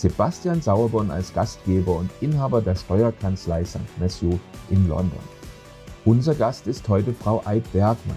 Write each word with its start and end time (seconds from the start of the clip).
Sebastian 0.00 0.62
Sauerborn 0.62 1.10
als 1.10 1.34
Gastgeber 1.34 1.96
und 1.96 2.10
Inhaber 2.22 2.62
der 2.62 2.74
Steuerkanzlei 2.74 3.66
St. 3.66 3.80
Matthew 3.98 4.38
in 4.70 4.88
London. 4.88 5.20
Unser 6.06 6.34
Gast 6.34 6.66
ist 6.66 6.88
heute 6.88 7.12
Frau 7.12 7.42
Eid 7.44 7.70
Bergmann. 7.74 8.16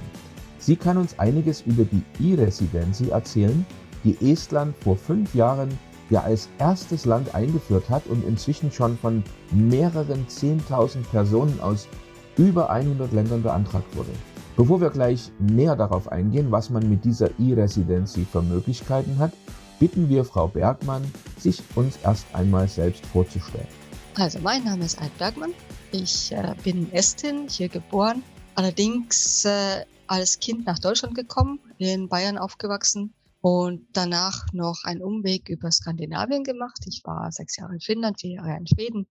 Sie 0.60 0.78
kann 0.78 0.96
uns 0.96 1.20
einiges 1.20 1.62
über 1.64 1.84
die 1.84 2.02
E-Residency 2.22 3.10
erzählen, 3.10 3.66
die 4.06 4.16
Estland 4.32 4.74
vor 4.78 4.96
fünf 4.96 5.36
Jahren 5.36 5.78
ja 6.10 6.22
als 6.22 6.48
erstes 6.58 7.04
Land 7.04 7.36
eingeführt 7.36 7.90
hat 7.90 8.08
und 8.08 8.26
inzwischen 8.26 8.72
schon 8.72 8.98
von 8.98 9.22
mehreren 9.52 10.26
10.000 10.28 11.04
Personen 11.12 11.60
aus 11.60 11.90
über 12.38 12.70
100 12.70 13.12
Ländern 13.12 13.44
beantragt 13.44 13.94
wurde. 13.98 14.12
Bevor 14.56 14.80
wir 14.80 14.90
gleich 14.90 15.34
näher 15.38 15.76
darauf 15.76 16.10
eingehen, 16.10 16.50
was 16.50 16.70
man 16.70 16.90
mit 16.90 17.04
dieser 17.04 17.30
E-Residency 17.40 18.24
für 18.24 18.42
Möglichkeiten 18.42 19.18
hat, 19.20 19.34
bitten 19.80 20.10
wir 20.10 20.26
Frau 20.26 20.48
Bergmann, 20.48 21.04
sich 21.38 21.62
uns 21.76 21.98
erst 22.04 22.26
einmal 22.34 22.68
selbst 22.68 23.06
vorzustellen. 23.08 23.68
Also, 24.16 24.40
mein 24.40 24.64
Name 24.64 24.86
ist 24.86 25.02
Eid 25.02 25.18
Bergmann. 25.18 25.54
Ich 25.92 26.32
äh, 26.32 26.56
bin 26.64 26.92
Estin, 26.94 27.48
hier 27.50 27.70
geboren. 27.70 28.24
Allerdings 28.56 29.46
äh, 29.46 29.86
als 30.08 30.40
Kind 30.40 30.66
nach 30.66 30.80
Deutschland 30.80 31.16
gekommen, 31.16 31.60
in 31.78 32.08
Bayern 32.08 32.38
aufgewachsen 32.38 33.14
und 33.42 33.88
danach 33.94 34.46
noch 34.54 34.84
einen 34.84 35.02
Umweg 35.02 35.50
über 35.50 35.72
Skandinavien 35.72 36.44
gemacht. 36.44 36.80
Ich 36.86 37.02
war 37.04 37.32
sechs 37.32 37.58
Jahre 37.58 37.74
in 37.74 37.80
Finnland, 37.80 38.22
vier 38.22 38.36
Jahre 38.36 38.58
in 38.58 38.68
Schweden 38.68 39.08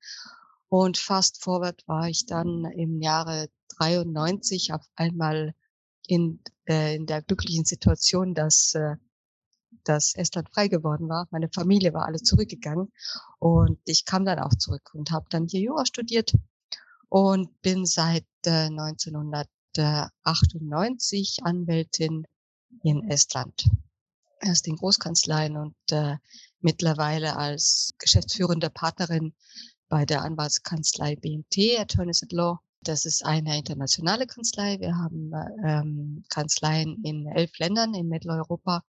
und 0.73 0.97
fast 0.97 1.43
forward 1.43 1.87
war 1.87 2.09
ich 2.09 2.25
dann 2.25 2.65
im 2.65 3.03
Jahre 3.03 3.49
93 3.77 4.73
auf 4.73 4.81
einmal 4.97 5.53
in, 6.07 6.41
äh, 6.67 6.97
in 6.97 7.05
der 7.05 7.21
glücklichen 7.21 7.67
Situation, 7.67 8.33
dass 8.33 8.75
äh, 8.75 8.97
dass 9.85 10.15
Estland 10.15 10.49
frei 10.53 10.69
geworden 10.69 11.09
war. 11.09 11.27
Meine 11.31 11.49
Familie 11.49 11.95
war 11.95 12.05
alle 12.07 12.23
zurückgegangen 12.23 12.93
und 13.39 13.79
ich 13.85 14.05
kam 14.05 14.25
dann 14.25 14.39
auch 14.39 14.55
zurück 14.55 14.91
und 14.95 15.11
habe 15.11 15.27
dann 15.31 15.49
hier 15.49 15.61
Jura 15.61 15.85
studiert 15.87 16.33
und 17.09 17.61
bin 17.63 17.85
seit 17.85 18.25
äh, 18.47 18.69
1998 18.69 21.41
Anwältin 21.43 22.25
in 22.83 23.09
Estland. 23.09 23.69
Erst 24.41 24.67
in 24.67 24.77
Großkanzleien 24.77 25.57
und 25.57 25.77
äh, 25.91 26.17
mittlerweile 26.61 27.37
als 27.37 27.95
geschäftsführende 27.99 28.71
Partnerin 28.71 29.35
bei 29.89 30.07
der 30.07 30.23
Anwaltskanzlei 30.23 31.17
BNT, 31.17 31.79
Attorneys 31.79 32.23
at 32.23 32.33
Law. 32.33 32.61
Das 32.81 33.05
ist 33.05 33.23
eine 33.25 33.59
internationale 33.59 34.27
Kanzlei. 34.27 34.81
Wir 34.81 34.97
haben 34.97 35.33
ähm, 35.65 36.25
Kanzleien 36.31 37.05
in 37.05 37.27
elf 37.27 37.59
Ländern 37.59 37.95
in 37.95 38.09
Mitteleuropa 38.09 38.83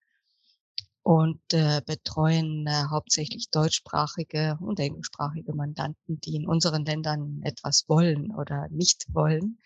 und 1.03 1.41
äh, 1.51 1.81
betreuen 1.85 2.65
äh, 2.65 2.85
hauptsächlich 2.89 3.49
deutschsprachige 3.51 4.57
und 4.61 4.79
englischsprachige 4.79 5.53
Mandanten, 5.53 6.19
die 6.21 6.35
in 6.35 6.47
unseren 6.47 6.85
Ländern 6.85 7.41
etwas 7.43 7.85
wollen 7.87 8.33
oder 8.33 8.67
nicht 8.69 9.05
wollen. 9.13 9.59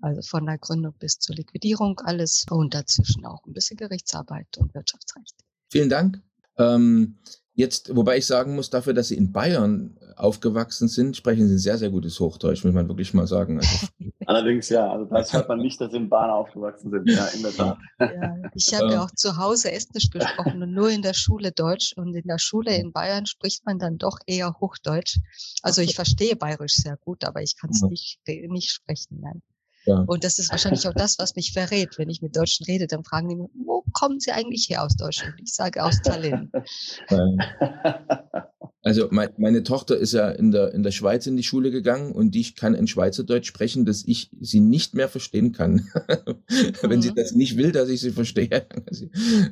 Also 0.00 0.22
von 0.22 0.46
der 0.46 0.58
Gründung 0.58 0.94
bis 0.98 1.18
zur 1.18 1.34
Liquidierung 1.34 1.98
alles 2.04 2.46
und 2.48 2.74
dazwischen 2.74 3.26
auch 3.26 3.44
ein 3.44 3.52
bisschen 3.52 3.76
Gerichtsarbeit 3.76 4.56
und 4.58 4.72
Wirtschaftsrecht. 4.72 5.34
Vielen 5.68 5.88
Dank. 5.88 6.22
Ähm, 6.58 7.18
Jetzt, 7.56 7.94
wobei 7.94 8.18
ich 8.18 8.26
sagen 8.26 8.56
muss, 8.56 8.68
dafür, 8.68 8.94
dass 8.94 9.08
Sie 9.08 9.16
in 9.16 9.30
Bayern 9.30 9.96
aufgewachsen 10.16 10.88
sind, 10.88 11.16
sprechen 11.16 11.46
Sie 11.46 11.54
ein 11.54 11.58
sehr, 11.58 11.78
sehr 11.78 11.90
gutes 11.90 12.18
Hochdeutsch, 12.18 12.64
muss 12.64 12.74
man 12.74 12.88
wirklich 12.88 13.14
mal 13.14 13.28
sagen. 13.28 13.58
Also, 13.58 13.86
Allerdings 14.26 14.68
ja, 14.70 14.90
also 14.90 15.04
das 15.04 15.32
hört 15.32 15.48
man 15.48 15.58
nicht, 15.58 15.80
dass 15.80 15.92
Sie 15.92 15.98
in 15.98 16.08
Bayern 16.08 16.30
aufgewachsen 16.30 16.90
sind, 16.90 17.08
ja, 17.08 17.26
in 17.26 17.42
der 17.42 17.52
Tat. 17.52 17.78
Ja, 18.00 18.36
ich 18.54 18.74
habe 18.74 18.92
ja 18.92 19.04
auch 19.04 19.10
zu 19.12 19.36
Hause 19.36 19.70
Estnisch 19.70 20.10
gesprochen 20.10 20.62
und 20.62 20.72
nur 20.72 20.90
in 20.90 21.02
der 21.02 21.14
Schule 21.14 21.52
Deutsch 21.52 21.92
und 21.96 22.14
in 22.14 22.26
der 22.26 22.38
Schule 22.38 22.76
in 22.76 22.92
Bayern 22.92 23.26
spricht 23.26 23.64
man 23.64 23.78
dann 23.78 23.98
doch 23.98 24.18
eher 24.26 24.54
Hochdeutsch. 24.60 25.18
Also 25.62 25.80
ich 25.80 25.94
verstehe 25.94 26.34
Bayerisch 26.34 26.74
sehr 26.74 26.96
gut, 26.96 27.24
aber 27.24 27.42
ich 27.42 27.56
kann 27.56 27.70
es 27.70 27.82
nicht, 27.82 28.18
nicht 28.26 28.70
sprechen, 28.70 29.20
nein. 29.20 29.42
Ja. 29.86 30.04
Und 30.06 30.24
das 30.24 30.38
ist 30.38 30.50
wahrscheinlich 30.50 30.86
auch 30.88 30.94
das, 30.94 31.18
was 31.18 31.36
mich 31.36 31.52
verrät. 31.52 31.98
Wenn 31.98 32.08
ich 32.08 32.22
mit 32.22 32.36
Deutschen 32.36 32.64
rede, 32.64 32.86
dann 32.86 33.04
fragen 33.04 33.28
die 33.28 33.36
mich, 33.36 33.50
wo 33.66 33.84
kommen 33.92 34.20
Sie 34.20 34.32
eigentlich 34.32 34.68
her 34.68 34.82
aus 34.82 34.96
Deutschland? 34.96 35.34
Ich 35.42 35.54
sage 35.54 35.82
aus 35.82 36.00
Tallinn. 36.02 36.50
Also 38.84 39.08
mein, 39.10 39.30
meine 39.38 39.62
Tochter 39.62 39.96
ist 39.96 40.12
ja 40.12 40.28
in 40.28 40.50
der, 40.50 40.74
in 40.74 40.82
der 40.82 40.90
Schweiz 40.90 41.26
in 41.26 41.38
die 41.38 41.42
Schule 41.42 41.70
gegangen 41.70 42.12
und 42.12 42.36
ich 42.36 42.54
kann 42.54 42.74
in 42.74 42.86
Schweizerdeutsch 42.86 43.46
sprechen, 43.46 43.86
dass 43.86 44.04
ich 44.06 44.30
sie 44.40 44.60
nicht 44.60 44.94
mehr 44.94 45.08
verstehen 45.08 45.52
kann. 45.52 45.88
Wenn 46.82 46.98
mhm. 46.98 47.02
sie 47.02 47.14
das 47.14 47.32
nicht 47.32 47.56
will, 47.56 47.72
dass 47.72 47.88
ich 47.88 48.00
sie 48.00 48.10
verstehe. 48.10 48.66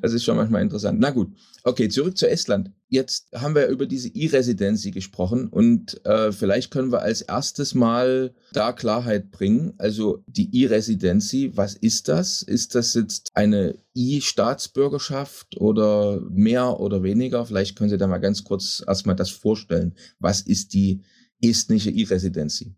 Das 0.03 0.13
ist 0.13 0.25
schon 0.25 0.37
manchmal 0.37 0.61
interessant. 0.61 1.01
Na 1.01 1.11
gut, 1.11 1.33
okay, 1.65 1.89
zurück 1.89 2.19
zu 2.19 2.29
Estland. 2.29 2.71
Jetzt 2.93 3.33
haben 3.33 3.55
wir 3.55 3.69
über 3.69 3.87
diese 3.87 4.09
E-Residency 4.09 4.91
gesprochen 4.91 5.49
und 5.49 6.05
äh, 6.05 6.31
vielleicht 6.31 6.71
können 6.71 6.93
wir 6.93 7.01
als 7.01 7.23
erstes 7.23 7.73
mal 7.73 8.35
da 8.53 8.75
Klarheit 8.75 9.31
bringen. 9.31 9.73
Also 9.79 10.23
die 10.27 10.55
E-Residency, 10.55 11.57
was 11.57 11.73
ist 11.73 12.09
das? 12.09 12.43
Ist 12.43 12.75
das 12.75 12.93
jetzt 12.93 13.31
eine 13.33 13.79
E-Staatsbürgerschaft 13.95 15.57
oder 15.57 16.21
mehr 16.21 16.81
oder 16.81 17.03
weniger? 17.03 17.47
Vielleicht 17.47 17.77
können 17.77 17.89
Sie 17.89 17.97
da 17.97 18.07
mal 18.07 18.19
ganz 18.19 18.45
kurz 18.45 18.85
erstmal 18.87 19.17
das 19.17 19.31
vorstellen. 19.31 19.95
Was 20.19 20.43
ist 20.43 20.75
die 20.75 21.03
estnische 21.41 21.89
E-Residency? 21.89 22.75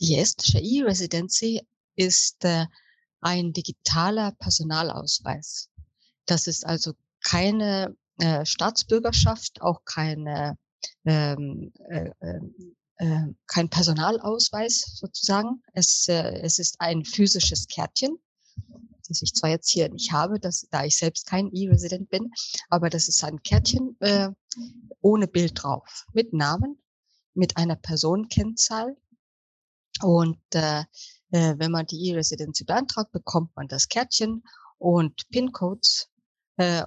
Die 0.00 0.16
estische 0.16 0.58
E-Residency 0.58 1.60
ist 1.94 2.44
äh, 2.44 2.66
ein 3.20 3.52
digitaler 3.52 4.32
Personalausweis. 4.32 5.68
Das 6.26 6.48
ist 6.48 6.66
also 6.66 6.94
keine 7.22 7.94
äh, 8.20 8.44
Staatsbürgerschaft, 8.44 9.62
auch 9.62 9.84
keine, 9.84 10.56
ähm, 11.04 11.72
äh, 11.88 12.10
äh, 12.20 12.40
äh, 12.96 13.34
kein 13.46 13.68
Personalausweis 13.68 14.96
sozusagen. 14.96 15.62
Es, 15.72 16.06
äh, 16.08 16.40
es 16.42 16.58
ist 16.58 16.76
ein 16.80 17.04
physisches 17.04 17.66
Kärtchen, 17.66 18.18
das 19.08 19.22
ich 19.22 19.34
zwar 19.34 19.50
jetzt 19.50 19.70
hier 19.70 19.88
nicht 19.88 20.12
habe, 20.12 20.38
das, 20.38 20.66
da 20.70 20.84
ich 20.84 20.96
selbst 20.96 21.26
kein 21.26 21.50
E-Resident 21.52 22.10
bin, 22.10 22.30
aber 22.68 22.90
das 22.90 23.08
ist 23.08 23.24
ein 23.24 23.42
Kärtchen 23.42 23.96
äh, 24.00 24.28
ohne 25.00 25.26
Bild 25.26 25.52
drauf, 25.62 26.06
mit 26.12 26.32
Namen, 26.32 26.78
mit 27.34 27.56
einer 27.56 27.76
Personenkennzahl. 27.76 28.96
Und 30.02 30.38
wenn 30.52 31.70
man 31.70 31.86
die 31.86 32.08
E-Residency 32.08 32.64
beantragt, 32.64 33.12
bekommt 33.12 33.54
man 33.54 33.68
das 33.68 33.88
Kärtchen 33.88 34.42
und 34.78 35.28
PIN-Codes 35.30 36.09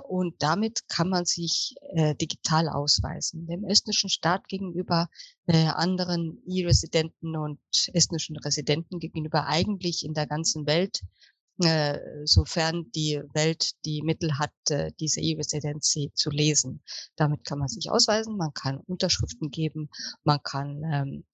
und 0.08 0.36
damit 0.40 0.88
kann 0.88 1.10
man 1.10 1.26
sich 1.26 1.76
äh, 1.96 2.16
digital 2.16 2.70
ausweisen. 2.70 3.48
Dem 3.48 3.64
estnischen 3.64 4.10
Staat 4.10 4.48
gegenüber 4.48 5.10
äh, 5.48 5.66
anderen 5.68 6.42
E-Residenten 6.48 7.36
und 7.36 7.60
estnischen 7.94 8.38
Residenten 8.38 9.00
gegenüber 9.00 9.48
eigentlich 9.48 10.06
in 10.06 10.14
der 10.14 10.28
ganzen 10.28 10.68
Welt, 10.68 11.02
äh, 11.64 11.98
sofern 12.26 12.92
die 12.96 13.22
Welt 13.34 13.72
die 13.86 14.02
Mittel 14.02 14.38
hat, 14.38 14.54
äh, 14.70 14.92
diese 15.00 15.22
E-Residency 15.22 16.12
zu 16.14 16.30
lesen. 16.30 16.84
Damit 17.16 17.44
kann 17.44 17.60
man 17.60 17.68
sich 17.68 17.90
ausweisen, 17.90 18.38
man 18.38 18.54
kann 18.54 18.78
Unterschriften 18.78 19.50
geben, 19.50 19.90
man 20.24 20.42
kann 20.44 20.84
ähm, 20.84 21.26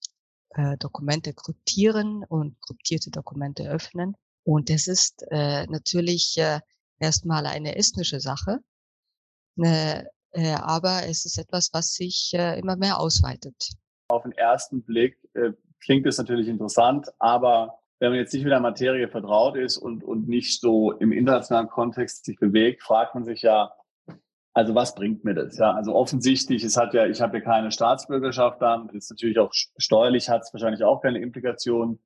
äh, 0.50 0.76
Dokumente 0.78 1.32
kryptieren 1.34 2.24
und 2.24 2.60
kryptierte 2.62 3.10
Dokumente 3.10 3.68
öffnen. 3.68 4.14
Und 4.44 4.70
es 4.70 4.88
ist 4.88 5.24
äh, 5.30 5.66
natürlich 5.66 6.36
äh, 6.38 6.60
erstmal 7.00 7.46
eine 7.46 7.76
estnische 7.76 8.20
Sache. 8.20 8.58
Äh, 9.56 10.04
äh, 10.32 10.54
aber 10.54 11.02
es 11.08 11.24
ist 11.24 11.38
etwas, 11.38 11.70
was 11.72 11.94
sich 11.94 12.32
äh, 12.34 12.58
immer 12.58 12.76
mehr 12.76 13.00
ausweitet. 13.00 13.72
Auf 14.08 14.22
den 14.22 14.32
ersten 14.32 14.82
Blick 14.82 15.18
äh, 15.34 15.52
klingt 15.82 16.06
es 16.06 16.18
natürlich 16.18 16.48
interessant, 16.48 17.08
aber 17.18 17.78
wenn 17.98 18.10
man 18.10 18.18
jetzt 18.18 18.32
nicht 18.32 18.44
mit 18.44 18.52
der 18.52 18.60
Materie 18.60 19.08
vertraut 19.08 19.56
ist 19.56 19.76
und, 19.76 20.04
und 20.04 20.28
nicht 20.28 20.60
so 20.60 20.92
im 20.92 21.12
internationalen 21.12 21.68
Kontext 21.68 22.24
sich 22.24 22.38
bewegt, 22.38 22.82
fragt 22.82 23.14
man 23.14 23.24
sich 23.24 23.42
ja, 23.42 23.72
also 24.54 24.74
was 24.74 24.94
bringt 24.94 25.24
mir 25.24 25.34
das? 25.34 25.58
Ja, 25.58 25.72
also 25.72 25.94
offensichtlich, 25.94 26.64
es 26.64 26.76
hat 26.76 26.94
ja, 26.94 27.06
ich 27.06 27.20
habe 27.20 27.38
ja 27.38 27.44
keine 27.44 27.70
Staatsbürgerschaft 27.70 28.62
dann, 28.62 28.88
ist 28.90 29.10
natürlich 29.10 29.38
auch 29.38 29.52
steuerlich 29.52 30.28
hat 30.28 30.42
es 30.42 30.52
wahrscheinlich 30.52 30.82
auch 30.82 31.02
keine 31.02 31.20
Implikationen. 31.20 32.00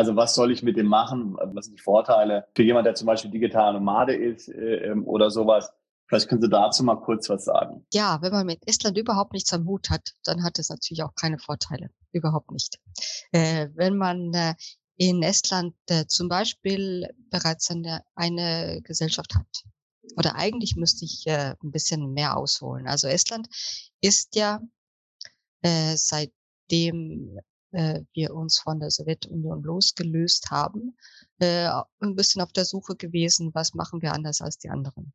Also 0.00 0.16
was 0.16 0.34
soll 0.34 0.50
ich 0.50 0.62
mit 0.62 0.78
dem 0.78 0.86
machen? 0.86 1.36
Was 1.52 1.66
sind 1.66 1.78
die 1.78 1.82
Vorteile 1.82 2.46
für 2.56 2.62
jemand, 2.62 2.86
der 2.86 2.94
zum 2.94 3.06
Beispiel 3.06 3.30
digital 3.30 3.74
Nomade 3.74 4.14
ist 4.14 4.48
äh, 4.48 4.76
ähm, 4.86 5.06
oder 5.06 5.30
sowas? 5.30 5.70
Vielleicht 6.06 6.26
können 6.26 6.40
Sie 6.40 6.48
dazu 6.48 6.82
mal 6.84 6.96
kurz 6.96 7.28
was 7.28 7.44
sagen. 7.44 7.84
Ja, 7.92 8.16
wenn 8.22 8.32
man 8.32 8.46
mit 8.46 8.66
Estland 8.66 8.96
überhaupt 8.96 9.34
nichts 9.34 9.52
am 9.52 9.66
Hut 9.66 9.90
hat, 9.90 10.14
dann 10.24 10.42
hat 10.42 10.58
es 10.58 10.70
natürlich 10.70 11.02
auch 11.02 11.14
keine 11.14 11.38
Vorteile. 11.38 11.90
Überhaupt 12.12 12.50
nicht. 12.50 12.78
Äh, 13.32 13.68
wenn 13.74 13.98
man 13.98 14.32
äh, 14.32 14.54
in 14.96 15.22
Estland 15.22 15.74
äh, 15.90 16.06
zum 16.06 16.30
Beispiel 16.30 17.06
bereits 17.30 17.70
eine, 17.70 18.02
eine 18.14 18.80
Gesellschaft 18.82 19.34
hat, 19.34 19.64
oder 20.16 20.34
eigentlich 20.34 20.76
müsste 20.76 21.04
ich 21.04 21.26
äh, 21.26 21.54
ein 21.62 21.72
bisschen 21.72 22.14
mehr 22.14 22.38
ausholen. 22.38 22.88
Also 22.88 23.06
Estland 23.06 23.48
ist 24.00 24.34
ja 24.34 24.62
äh, 25.60 25.94
seitdem 25.94 27.38
äh, 27.72 28.02
wir 28.12 28.34
uns 28.34 28.60
von 28.60 28.80
der 28.80 28.90
Sowjetunion 28.90 29.62
losgelöst 29.62 30.50
haben, 30.50 30.96
äh, 31.38 31.68
ein 32.00 32.16
bisschen 32.16 32.42
auf 32.42 32.52
der 32.52 32.64
Suche 32.64 32.96
gewesen, 32.96 33.50
was 33.54 33.74
machen 33.74 34.02
wir 34.02 34.12
anders 34.12 34.40
als 34.40 34.58
die 34.58 34.70
anderen. 34.70 35.12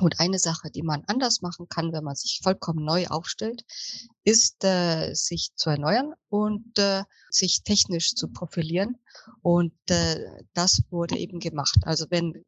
Und 0.00 0.20
eine 0.20 0.38
Sache, 0.38 0.70
die 0.70 0.82
man 0.82 1.02
anders 1.06 1.40
machen 1.42 1.68
kann, 1.68 1.92
wenn 1.92 2.04
man 2.04 2.14
sich 2.14 2.40
vollkommen 2.42 2.84
neu 2.84 3.06
aufstellt, 3.08 3.64
ist, 4.22 4.62
äh, 4.64 5.12
sich 5.14 5.50
zu 5.56 5.70
erneuern 5.70 6.14
und 6.28 6.78
äh, 6.78 7.02
sich 7.30 7.62
technisch 7.64 8.14
zu 8.14 8.28
profilieren. 8.28 8.98
Und 9.42 9.74
äh, 9.90 10.44
das 10.54 10.82
wurde 10.90 11.16
eben 11.18 11.40
gemacht. 11.40 11.78
Also 11.82 12.06
wenn, 12.10 12.44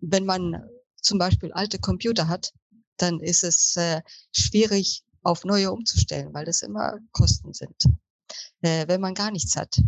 wenn 0.00 0.26
man 0.26 0.64
zum 1.00 1.18
Beispiel 1.18 1.52
alte 1.52 1.78
Computer 1.78 2.28
hat, 2.28 2.52
dann 2.98 3.20
ist 3.20 3.42
es 3.42 3.76
äh, 3.76 4.02
schwierig, 4.32 5.02
auf 5.22 5.44
neue 5.44 5.72
umzustellen, 5.72 6.32
weil 6.32 6.44
das 6.44 6.62
immer 6.62 6.98
Kosten 7.10 7.52
sind. 7.52 7.74
Äh, 8.62 8.88
wenn 8.88 9.00
man 9.00 9.14
gar 9.14 9.30
nichts 9.30 9.56
hat, 9.56 9.80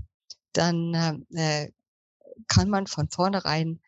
dann 0.53 1.25
äh, 1.35 1.71
kann 2.47 2.69
man 2.69 2.87
von 2.87 3.09
vornherein 3.09 3.81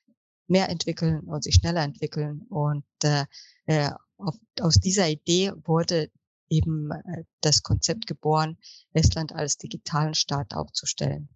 mehr 0.46 0.68
entwickeln 0.68 1.20
und 1.20 1.44
sich 1.44 1.56
schneller 1.56 1.82
entwickeln. 1.82 2.42
Und 2.48 2.84
äh, 3.04 3.24
äh, 3.66 3.90
auf, 4.16 4.36
aus 4.60 4.74
dieser 4.74 5.08
Idee 5.08 5.52
wurde 5.64 6.10
eben 6.48 6.90
äh, 6.90 7.24
das 7.40 7.62
Konzept 7.62 8.06
geboren, 8.06 8.58
Estland 8.92 9.32
als 9.32 9.56
digitalen 9.56 10.14
Staat 10.14 10.52
aufzustellen. 10.52 11.28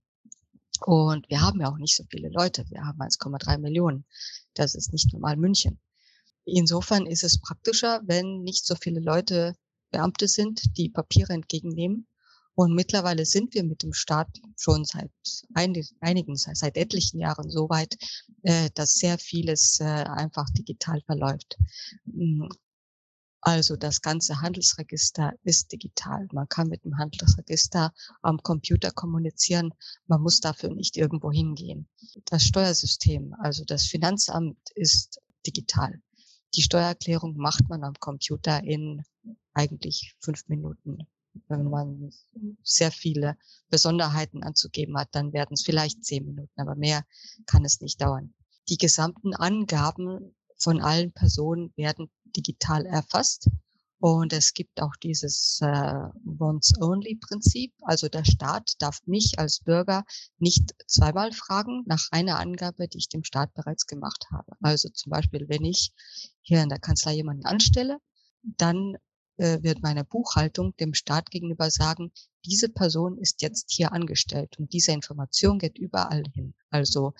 Und 0.80 1.28
wir 1.30 1.40
haben 1.40 1.60
ja 1.60 1.70
auch 1.70 1.78
nicht 1.78 1.96
so 1.96 2.04
viele 2.10 2.28
Leute. 2.28 2.64
Wir 2.68 2.84
haben 2.84 3.00
1,3 3.00 3.58
Millionen. 3.58 4.04
Das 4.54 4.74
ist 4.74 4.92
nicht 4.92 5.12
normal 5.12 5.36
München. 5.36 5.78
Insofern 6.44 7.06
ist 7.06 7.22
es 7.24 7.40
praktischer, 7.40 8.02
wenn 8.04 8.42
nicht 8.42 8.66
so 8.66 8.74
viele 8.74 9.00
Leute 9.00 9.56
Beamte 9.90 10.26
sind, 10.26 10.76
die 10.76 10.90
Papiere 10.90 11.32
entgegennehmen 11.32 12.06
und 12.56 12.74
mittlerweile 12.74 13.26
sind 13.26 13.54
wir 13.54 13.64
mit 13.64 13.82
dem 13.82 13.92
Staat 13.92 14.28
schon 14.56 14.84
seit 14.84 15.10
einigen, 15.54 16.36
seit 16.36 16.76
etlichen 16.76 17.18
Jahren 17.18 17.50
so 17.50 17.68
weit, 17.68 17.96
äh, 18.42 18.70
dass 18.74 18.94
sehr 18.94 19.18
vieles 19.18 19.80
äh, 19.80 19.84
einfach 19.84 20.48
digital 20.50 21.00
verläuft. 21.06 21.56
Hm, 22.04 22.48
also 23.40 23.76
das 23.76 24.00
ganze 24.00 24.40
Handelsregister 24.40 25.32
ist 25.42 25.70
digital. 25.70 26.28
Man 26.32 26.48
kann 26.48 26.68
mit 26.68 26.84
dem 26.84 26.96
Handelsregister 26.96 27.92
am 28.22 28.38
Computer 28.38 28.90
kommunizieren. 28.90 29.74
Man 30.06 30.22
muss 30.22 30.40
dafür 30.40 30.70
nicht 30.70 30.96
irgendwo 30.96 31.30
hingehen. 31.30 31.86
Das 32.24 32.44
Steuersystem, 32.44 33.34
also 33.38 33.64
das 33.66 33.84
Finanzamt 33.84 34.56
ist 34.74 35.20
digital. 35.46 36.00
Die 36.54 36.62
Steuererklärung 36.62 37.36
macht 37.36 37.68
man 37.68 37.84
am 37.84 37.94
Computer 38.00 38.62
in 38.62 39.02
eigentlich 39.52 40.14
fünf 40.20 40.48
Minuten 40.48 41.06
wenn 41.48 41.64
man 41.68 42.12
sehr 42.62 42.90
viele 42.90 43.36
Besonderheiten 43.70 44.42
anzugeben 44.42 44.96
hat, 44.96 45.08
dann 45.12 45.32
werden 45.32 45.54
es 45.54 45.62
vielleicht 45.62 46.04
zehn 46.04 46.24
Minuten, 46.24 46.60
aber 46.60 46.74
mehr 46.74 47.04
kann 47.46 47.64
es 47.64 47.80
nicht 47.80 48.00
dauern. 48.00 48.34
Die 48.68 48.78
gesamten 48.78 49.34
Angaben 49.34 50.34
von 50.58 50.80
allen 50.80 51.12
Personen 51.12 51.72
werden 51.76 52.10
digital 52.24 52.86
erfasst. 52.86 53.48
Und 54.00 54.34
es 54.34 54.52
gibt 54.52 54.82
auch 54.82 54.94
dieses 55.02 55.60
äh, 55.62 55.94
Once-Only-Prinzip. 56.38 57.72
Also 57.82 58.08
der 58.08 58.24
Staat 58.24 58.74
darf 58.78 59.00
mich 59.06 59.38
als 59.38 59.60
Bürger 59.60 60.04
nicht 60.38 60.74
zweimal 60.86 61.32
fragen 61.32 61.84
nach 61.86 62.08
einer 62.10 62.38
Angabe, 62.38 62.86
die 62.86 62.98
ich 62.98 63.08
dem 63.08 63.24
Staat 63.24 63.54
bereits 63.54 63.86
gemacht 63.86 64.26
habe. 64.30 64.52
Also 64.60 64.90
zum 64.90 65.10
Beispiel, 65.10 65.48
wenn 65.48 65.64
ich 65.64 65.92
hier 66.42 66.62
in 66.62 66.68
der 66.68 66.80
Kanzlei 66.80 67.14
jemanden 67.14 67.46
anstelle, 67.46 67.98
dann 68.42 68.96
äh, 69.36 69.62
wird 69.62 69.82
meine 69.82 70.04
Buchhaltung 70.04 70.76
dem 70.76 70.94
Staat 70.94 71.30
gegenüber 71.30 71.70
sagen, 71.70 72.12
diese 72.44 72.68
Person 72.68 73.18
ist 73.18 73.42
jetzt 73.42 73.70
hier 73.72 73.92
angestellt 73.92 74.58
und 74.58 74.72
diese 74.72 74.92
Information 74.92 75.58
geht 75.58 75.78
überall 75.78 76.24
hin. 76.34 76.54
Also 76.70 77.14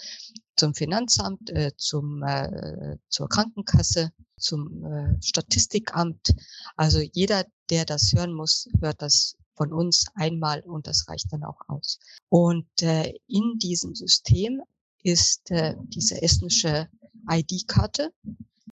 zum 0.56 0.75
Finanzamt, 0.75 1.50
äh, 1.50 1.72
zum, 1.76 2.22
äh, 2.22 2.96
zur 3.08 3.28
Krankenkasse, 3.28 4.12
zum 4.37 4.84
äh, 4.84 5.16
Statistikamt. 5.22 6.34
Also 6.76 7.00
jeder, 7.00 7.44
der 7.70 7.84
das 7.84 8.12
hören 8.12 8.32
muss, 8.32 8.69
hört 8.81 9.02
das 9.02 9.37
von 9.55 9.72
uns 9.72 10.06
einmal 10.14 10.61
und 10.61 10.87
das 10.87 11.08
reicht 11.08 11.32
dann 11.32 11.44
auch 11.44 11.61
aus. 11.69 11.99
Und 12.28 12.66
äh, 12.82 13.14
in 13.26 13.58
diesem 13.58 13.94
System 13.94 14.61
ist 15.02 15.50
äh, 15.50 15.75
diese 15.88 16.20
estnische 16.22 16.88
ID-Karte 17.31 18.12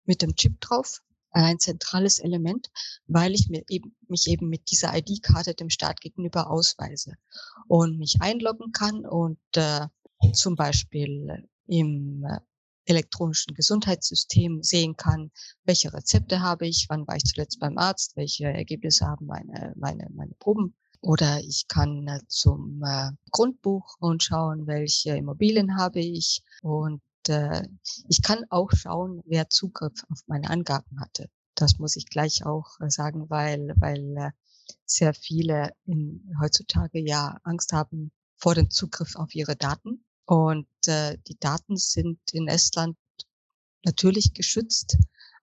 mit 0.05 0.21
dem 0.21 0.35
Chip 0.35 0.59
drauf 0.61 1.01
ein 1.31 1.59
zentrales 1.59 2.19
Element, 2.19 2.69
weil 3.07 3.33
ich 3.33 3.49
mir 3.49 3.63
eben, 3.69 3.95
mich 4.07 4.27
eben 4.27 4.49
mit 4.49 4.71
dieser 4.71 4.95
ID-Karte 4.97 5.53
dem 5.53 5.69
Staat 5.69 6.01
gegenüber 6.01 6.49
ausweise 6.49 7.13
und 7.67 7.97
mich 7.97 8.17
einloggen 8.19 8.71
kann 8.71 9.05
und 9.05 9.39
äh, 9.55 9.87
zum 10.33 10.55
Beispiel 10.55 11.47
im 11.67 12.25
äh, 12.25 12.39
elektronischen 12.85 13.53
Gesundheitssystem 13.53 14.63
sehen 14.63 14.97
kann, 14.97 15.31
welche 15.63 15.93
Rezepte 15.93 16.41
habe 16.41 16.67
ich, 16.67 16.87
wann 16.89 17.07
war 17.07 17.15
ich 17.15 17.23
zuletzt 17.23 17.59
beim 17.59 17.77
Arzt, 17.77 18.15
welche 18.15 18.45
Ergebnisse 18.45 19.05
haben 19.05 19.27
meine, 19.27 19.73
meine, 19.75 20.07
meine 20.11 20.33
Proben. 20.39 20.75
Oder 21.01 21.39
ich 21.39 21.67
kann 21.67 22.07
äh, 22.07 22.19
zum 22.27 22.81
äh, 22.83 23.11
Grundbuch 23.31 23.95
und 23.99 24.23
schauen, 24.23 24.67
welche 24.67 25.15
Immobilien 25.15 25.77
habe 25.77 25.99
ich 25.99 26.41
und 26.61 27.01
äh, 27.29 27.67
ich 28.07 28.21
kann 28.21 28.45
auch 28.49 28.71
schauen, 28.73 29.21
wer 29.25 29.49
Zugriff 29.49 30.03
auf 30.09 30.19
meine 30.27 30.49
Angaben 30.49 30.99
hatte. 30.99 31.29
Das 31.55 31.77
muss 31.77 31.95
ich 31.95 32.05
gleich 32.05 32.45
auch 32.45 32.79
äh, 32.79 32.89
sagen, 32.89 33.29
weil, 33.29 33.73
weil 33.77 34.17
äh, 34.17 34.31
sehr 34.85 35.13
viele 35.13 35.71
in, 35.85 36.31
heutzutage 36.41 36.99
ja 36.99 37.37
Angst 37.43 37.73
haben 37.73 38.11
vor 38.37 38.55
dem 38.55 38.69
Zugriff 38.69 39.15
auf 39.15 39.33
ihre 39.35 39.55
Daten. 39.55 40.03
Und 40.25 40.67
äh, 40.87 41.17
die 41.27 41.39
Daten 41.39 41.77
sind 41.77 42.19
in 42.31 42.47
Estland 42.47 42.97
natürlich 43.83 44.33
geschützt, 44.33 44.97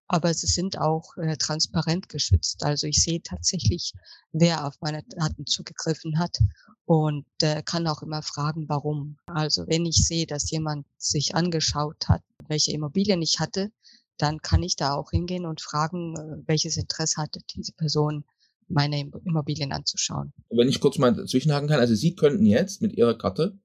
aber 0.08 0.32
sie 0.34 0.46
sind 0.46 0.78
auch 0.78 1.16
äh, 1.16 1.36
transparent 1.36 2.08
geschützt. 2.08 2.64
Also 2.64 2.86
ich 2.86 3.02
sehe 3.02 3.22
tatsächlich, 3.22 3.92
wer 4.32 4.66
auf 4.66 4.74
meine 4.80 5.02
Daten 5.02 5.46
zugegriffen 5.46 6.18
hat 6.18 6.38
und 6.84 7.26
äh, 7.42 7.62
kann 7.62 7.86
auch 7.86 8.02
immer 8.02 8.22
fragen, 8.22 8.68
warum. 8.68 9.18
Also 9.26 9.66
wenn 9.66 9.84
ich 9.84 10.06
sehe, 10.06 10.26
dass 10.26 10.50
jemand 10.50 10.86
sich 10.96 11.34
angeschaut 11.34 12.08
hat, 12.08 12.22
welche 12.48 12.72
Immobilien 12.72 13.20
ich 13.22 13.40
hatte, 13.40 13.70
dann 14.18 14.40
kann 14.40 14.62
ich 14.62 14.76
da 14.76 14.94
auch 14.94 15.10
hingehen 15.10 15.44
und 15.44 15.60
fragen, 15.60 16.14
äh, 16.16 16.48
welches 16.48 16.76
Interesse 16.76 17.20
hatte 17.20 17.40
diese 17.54 17.72
Person, 17.72 18.24
meine 18.68 19.10
Immobilien 19.24 19.72
anzuschauen. 19.72 20.32
Wenn 20.50 20.68
ich 20.68 20.80
kurz 20.80 20.98
mal 20.98 21.26
zwischenhaken 21.26 21.68
kann, 21.68 21.80
also 21.80 21.94
Sie 21.94 22.14
könnten 22.14 22.46
jetzt 22.46 22.82
mit 22.82 22.92
Ihrer 22.94 23.16
Karte 23.16 23.58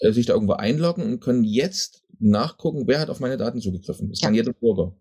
äh, 0.00 0.12
sich 0.12 0.26
da 0.26 0.34
irgendwo 0.34 0.54
einloggen 0.54 1.04
und 1.04 1.20
können 1.20 1.44
jetzt 1.44 2.04
nachgucken, 2.18 2.86
wer 2.86 3.00
hat 3.00 3.10
auf 3.10 3.20
meine 3.20 3.36
Daten 3.36 3.60
zugegriffen. 3.60 4.08
Das 4.08 4.20
ja. 4.20 4.28
kann 4.28 4.34
jeder 4.34 4.52
Bürger. 4.52 4.94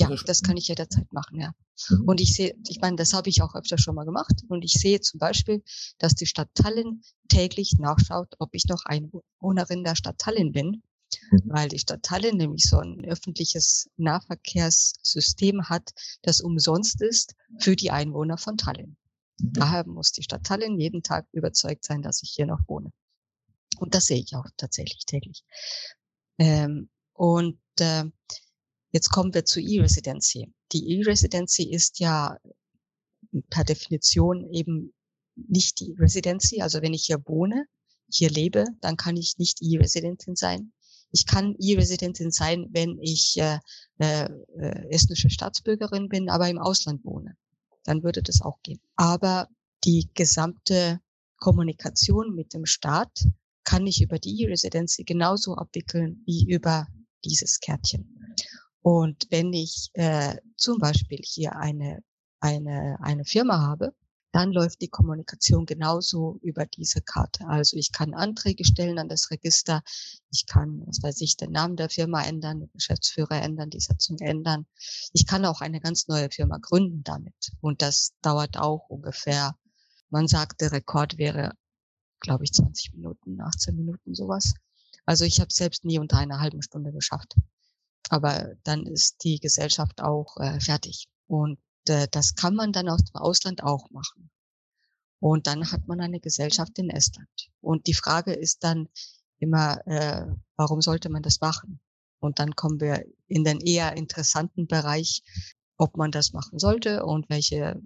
Ja, 0.00 0.16
das 0.26 0.42
kann 0.42 0.56
ich 0.56 0.68
jederzeit 0.68 1.12
machen, 1.12 1.40
ja. 1.40 1.52
Mhm. 1.88 2.04
Und 2.08 2.20
ich 2.20 2.34
sehe, 2.34 2.54
ich 2.68 2.80
meine, 2.80 2.96
das 2.96 3.12
habe 3.12 3.28
ich 3.28 3.42
auch 3.42 3.54
öfter 3.54 3.78
schon 3.78 3.94
mal 3.94 4.04
gemacht. 4.04 4.42
Und 4.48 4.64
ich 4.64 4.72
sehe 4.72 5.00
zum 5.00 5.18
Beispiel, 5.18 5.62
dass 5.98 6.14
die 6.14 6.26
Stadt 6.26 6.48
Tallinn 6.54 7.02
täglich 7.28 7.76
nachschaut, 7.78 8.34
ob 8.38 8.50
ich 8.52 8.66
noch 8.66 8.84
Einwohnerin 8.84 9.84
der 9.84 9.96
Stadt 9.96 10.18
Tallinn 10.18 10.52
bin. 10.52 10.82
Mhm. 11.30 11.40
Weil 11.44 11.68
die 11.68 11.78
Stadt 11.78 12.02
Tallinn 12.02 12.36
nämlich 12.36 12.64
so 12.64 12.78
ein 12.78 13.04
öffentliches 13.04 13.88
Nahverkehrssystem 13.96 15.68
hat, 15.68 15.90
das 16.22 16.40
umsonst 16.40 17.00
ist 17.02 17.34
für 17.58 17.76
die 17.76 17.90
Einwohner 17.90 18.38
von 18.38 18.56
Tallinn. 18.56 18.96
Mhm. 19.40 19.52
Daher 19.52 19.86
muss 19.86 20.12
die 20.12 20.22
Stadt 20.22 20.44
Tallinn 20.44 20.78
jeden 20.78 21.02
Tag 21.02 21.26
überzeugt 21.32 21.84
sein, 21.84 22.02
dass 22.02 22.22
ich 22.22 22.30
hier 22.30 22.46
noch 22.46 22.60
wohne. 22.68 22.92
Und 23.78 23.94
das 23.94 24.06
sehe 24.06 24.20
ich 24.20 24.34
auch 24.36 24.46
tatsächlich 24.56 25.04
täglich. 25.06 25.42
Ähm, 26.38 26.90
und 27.12 27.58
äh, 27.80 28.04
Jetzt 28.92 29.10
kommen 29.10 29.32
wir 29.34 29.44
zu 29.44 29.60
E-Residency. 29.60 30.52
Die 30.72 30.98
E-Residency 30.98 31.70
ist 31.70 32.00
ja 32.00 32.36
per 33.48 33.64
Definition 33.64 34.50
eben 34.52 34.92
nicht 35.36 35.80
die 35.80 35.94
Residency. 35.98 36.60
Also 36.60 36.82
wenn 36.82 36.94
ich 36.94 37.06
hier 37.06 37.22
wohne, 37.26 37.66
hier 38.10 38.30
lebe, 38.30 38.64
dann 38.80 38.96
kann 38.96 39.16
ich 39.16 39.38
nicht 39.38 39.62
E-Residentin 39.62 40.34
sein. 40.34 40.72
Ich 41.12 41.26
kann 41.26 41.56
E-Residentin 41.58 42.30
sein, 42.30 42.68
wenn 42.70 42.98
ich 43.00 43.36
äh, 43.38 43.58
äh, 43.98 44.28
estnische 44.90 45.30
Staatsbürgerin 45.30 46.08
bin, 46.08 46.28
aber 46.28 46.48
im 46.48 46.58
Ausland 46.58 47.04
wohne. 47.04 47.36
Dann 47.84 48.02
würde 48.02 48.22
das 48.22 48.42
auch 48.42 48.60
gehen. 48.62 48.80
Aber 48.96 49.48
die 49.84 50.08
gesamte 50.14 51.00
Kommunikation 51.38 52.34
mit 52.34 52.54
dem 52.54 52.66
Staat 52.66 53.26
kann 53.64 53.86
ich 53.86 54.02
über 54.02 54.18
die 54.18 54.42
E-Residency 54.42 55.04
genauso 55.04 55.54
abwickeln 55.54 56.22
wie 56.26 56.46
über 56.48 56.86
dieses 57.24 57.60
Kärtchen. 57.60 58.34
Und 58.82 59.26
wenn 59.30 59.52
ich 59.52 59.90
äh, 59.94 60.36
zum 60.56 60.78
Beispiel 60.78 61.20
hier 61.22 61.56
eine, 61.56 62.02
eine, 62.40 62.98
eine 63.00 63.24
Firma 63.24 63.60
habe, 63.60 63.94
dann 64.32 64.52
läuft 64.52 64.80
die 64.80 64.88
Kommunikation 64.88 65.66
genauso 65.66 66.38
über 66.42 66.64
diese 66.64 67.00
Karte. 67.00 67.46
Also 67.48 67.76
ich 67.76 67.90
kann 67.90 68.14
Anträge 68.14 68.64
stellen 68.64 68.98
an 68.98 69.08
das 69.08 69.30
Register, 69.30 69.82
ich 70.30 70.46
kann, 70.46 70.82
was 70.86 71.02
weiß 71.02 71.20
ich, 71.20 71.36
den 71.36 71.50
Namen 71.50 71.76
der 71.76 71.90
Firma 71.90 72.22
ändern, 72.22 72.60
den 72.60 72.70
Geschäftsführer 72.72 73.42
ändern, 73.42 73.70
die 73.70 73.80
Satzung 73.80 74.18
ändern. 74.18 74.66
Ich 75.12 75.26
kann 75.26 75.44
auch 75.44 75.60
eine 75.60 75.80
ganz 75.80 76.06
neue 76.06 76.30
Firma 76.30 76.58
gründen 76.58 77.02
damit. 77.02 77.52
Und 77.60 77.82
das 77.82 78.12
dauert 78.22 78.56
auch 78.56 78.88
ungefähr, 78.88 79.56
man 80.10 80.28
sagt, 80.28 80.60
der 80.60 80.72
Rekord 80.72 81.18
wäre, 81.18 81.52
glaube 82.20 82.44
ich, 82.44 82.52
20 82.52 82.94
Minuten, 82.94 83.40
18 83.40 83.74
Minuten 83.74 84.14
sowas. 84.14 84.54
Also 85.06 85.24
ich 85.24 85.40
habe 85.40 85.52
selbst 85.52 85.84
nie 85.84 85.98
unter 85.98 86.18
einer 86.18 86.40
halben 86.40 86.62
Stunde 86.62 86.92
geschafft. 86.92 87.34
Aber 88.08 88.54
dann 88.64 88.86
ist 88.86 89.22
die 89.24 89.38
Gesellschaft 89.38 90.00
auch 90.00 90.36
äh, 90.38 90.58
fertig. 90.60 91.08
Und 91.26 91.58
äh, 91.88 92.08
das 92.10 92.34
kann 92.34 92.54
man 92.54 92.72
dann 92.72 92.88
aus 92.88 93.04
dem 93.04 93.16
Ausland 93.16 93.62
auch 93.62 93.90
machen. 93.90 94.30
Und 95.20 95.46
dann 95.46 95.70
hat 95.70 95.86
man 95.86 96.00
eine 96.00 96.18
Gesellschaft 96.18 96.78
in 96.78 96.90
Estland. 96.90 97.28
Und 97.60 97.86
die 97.86 97.94
Frage 97.94 98.32
ist 98.32 98.64
dann 98.64 98.88
immer, 99.38 99.86
äh, 99.86 100.26
warum 100.56 100.80
sollte 100.80 101.10
man 101.10 101.22
das 101.22 101.40
machen? 101.40 101.80
Und 102.20 102.38
dann 102.38 102.54
kommen 102.54 102.80
wir 102.80 103.04
in 103.26 103.44
den 103.44 103.60
eher 103.60 103.96
interessanten 103.96 104.66
Bereich, 104.66 105.22
ob 105.76 105.96
man 105.96 106.10
das 106.10 106.32
machen 106.32 106.58
sollte 106.58 107.04
und 107.04 107.28
welche 107.30 107.80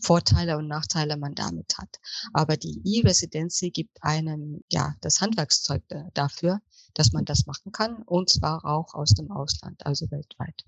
Vorteile 0.00 0.56
und 0.58 0.66
Nachteile 0.66 1.16
man 1.16 1.34
damit 1.34 1.76
hat. 1.78 1.98
Aber 2.32 2.56
die 2.56 2.80
E-Residency 2.84 3.70
gibt 3.70 4.02
einem 4.02 4.62
ja 4.70 4.94
das 5.00 5.20
Handwerkszeug 5.20 5.82
dafür, 6.14 6.60
dass 6.94 7.12
man 7.12 7.24
das 7.24 7.46
machen 7.46 7.72
kann 7.72 8.02
und 8.02 8.30
zwar 8.30 8.64
auch 8.64 8.94
aus 8.94 9.10
dem 9.10 9.30
Ausland, 9.30 9.84
also 9.86 10.10
weltweit. 10.10 10.64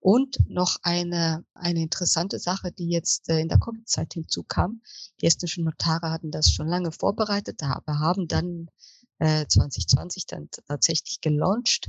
Und 0.00 0.38
noch 0.48 0.76
eine, 0.82 1.44
eine 1.54 1.82
interessante 1.82 2.38
Sache, 2.38 2.72
die 2.72 2.88
jetzt 2.88 3.28
äh, 3.28 3.40
in 3.40 3.48
der 3.48 3.58
Covid-Zeit 3.58 4.12
hinzukam. 4.12 4.82
Die 5.20 5.26
estnischen 5.26 5.64
Notare 5.64 6.10
hatten 6.10 6.30
das 6.30 6.50
schon 6.50 6.68
lange 6.68 6.92
vorbereitet, 6.92 7.62
aber 7.62 7.98
haben 7.98 8.28
dann 8.28 8.68
äh, 9.18 9.46
2020 9.46 10.26
dann 10.26 10.48
tatsächlich 10.68 11.20
gelauncht, 11.20 11.88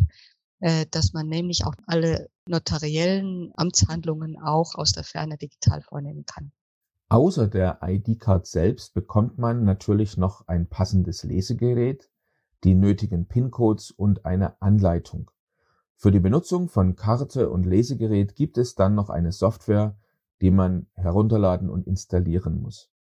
äh, 0.60 0.86
dass 0.92 1.14
man 1.14 1.28
nämlich 1.28 1.66
auch 1.66 1.76
alle 1.86 2.30
notariellen 2.48 3.52
Amtshandlungen 3.56 4.40
auch 4.40 4.76
aus 4.76 4.94
der 4.94 5.04
Ferne 5.04 5.38
digital 5.38 5.82
vornehmen 5.82 6.26
kann. 6.26 6.52
Außer 7.10 7.48
der 7.48 7.80
ID-Card 7.84 8.48
selbst 8.48 8.94
bekommt 8.96 9.38
man 9.38 9.64
natürlich 9.64 10.18
noch 10.18 10.48
ein 10.48 10.68
passendes 10.68 11.24
Lesegerät, 11.24 12.10
die 12.64 12.74
nötigen 12.74 13.28
PIN-Codes 13.28 13.92
und 13.92 14.26
eine 14.26 14.60
Anleitung. 14.62 15.30
Für 15.96 16.12
die 16.12 16.20
Benutzung 16.20 16.68
von 16.68 16.96
Karte 16.96 17.50
und 17.50 17.66
Lesegerät 17.66 18.36
gibt 18.36 18.58
es 18.58 18.74
dann 18.74 18.96
noch 18.96 19.10
eine 19.10 19.32
Software, 19.32 19.96
die 20.42 20.52
man 20.52 20.88
herunterladen 20.94 21.70
und 21.70 21.88
installieren 21.88 22.62
muss. 22.62 22.92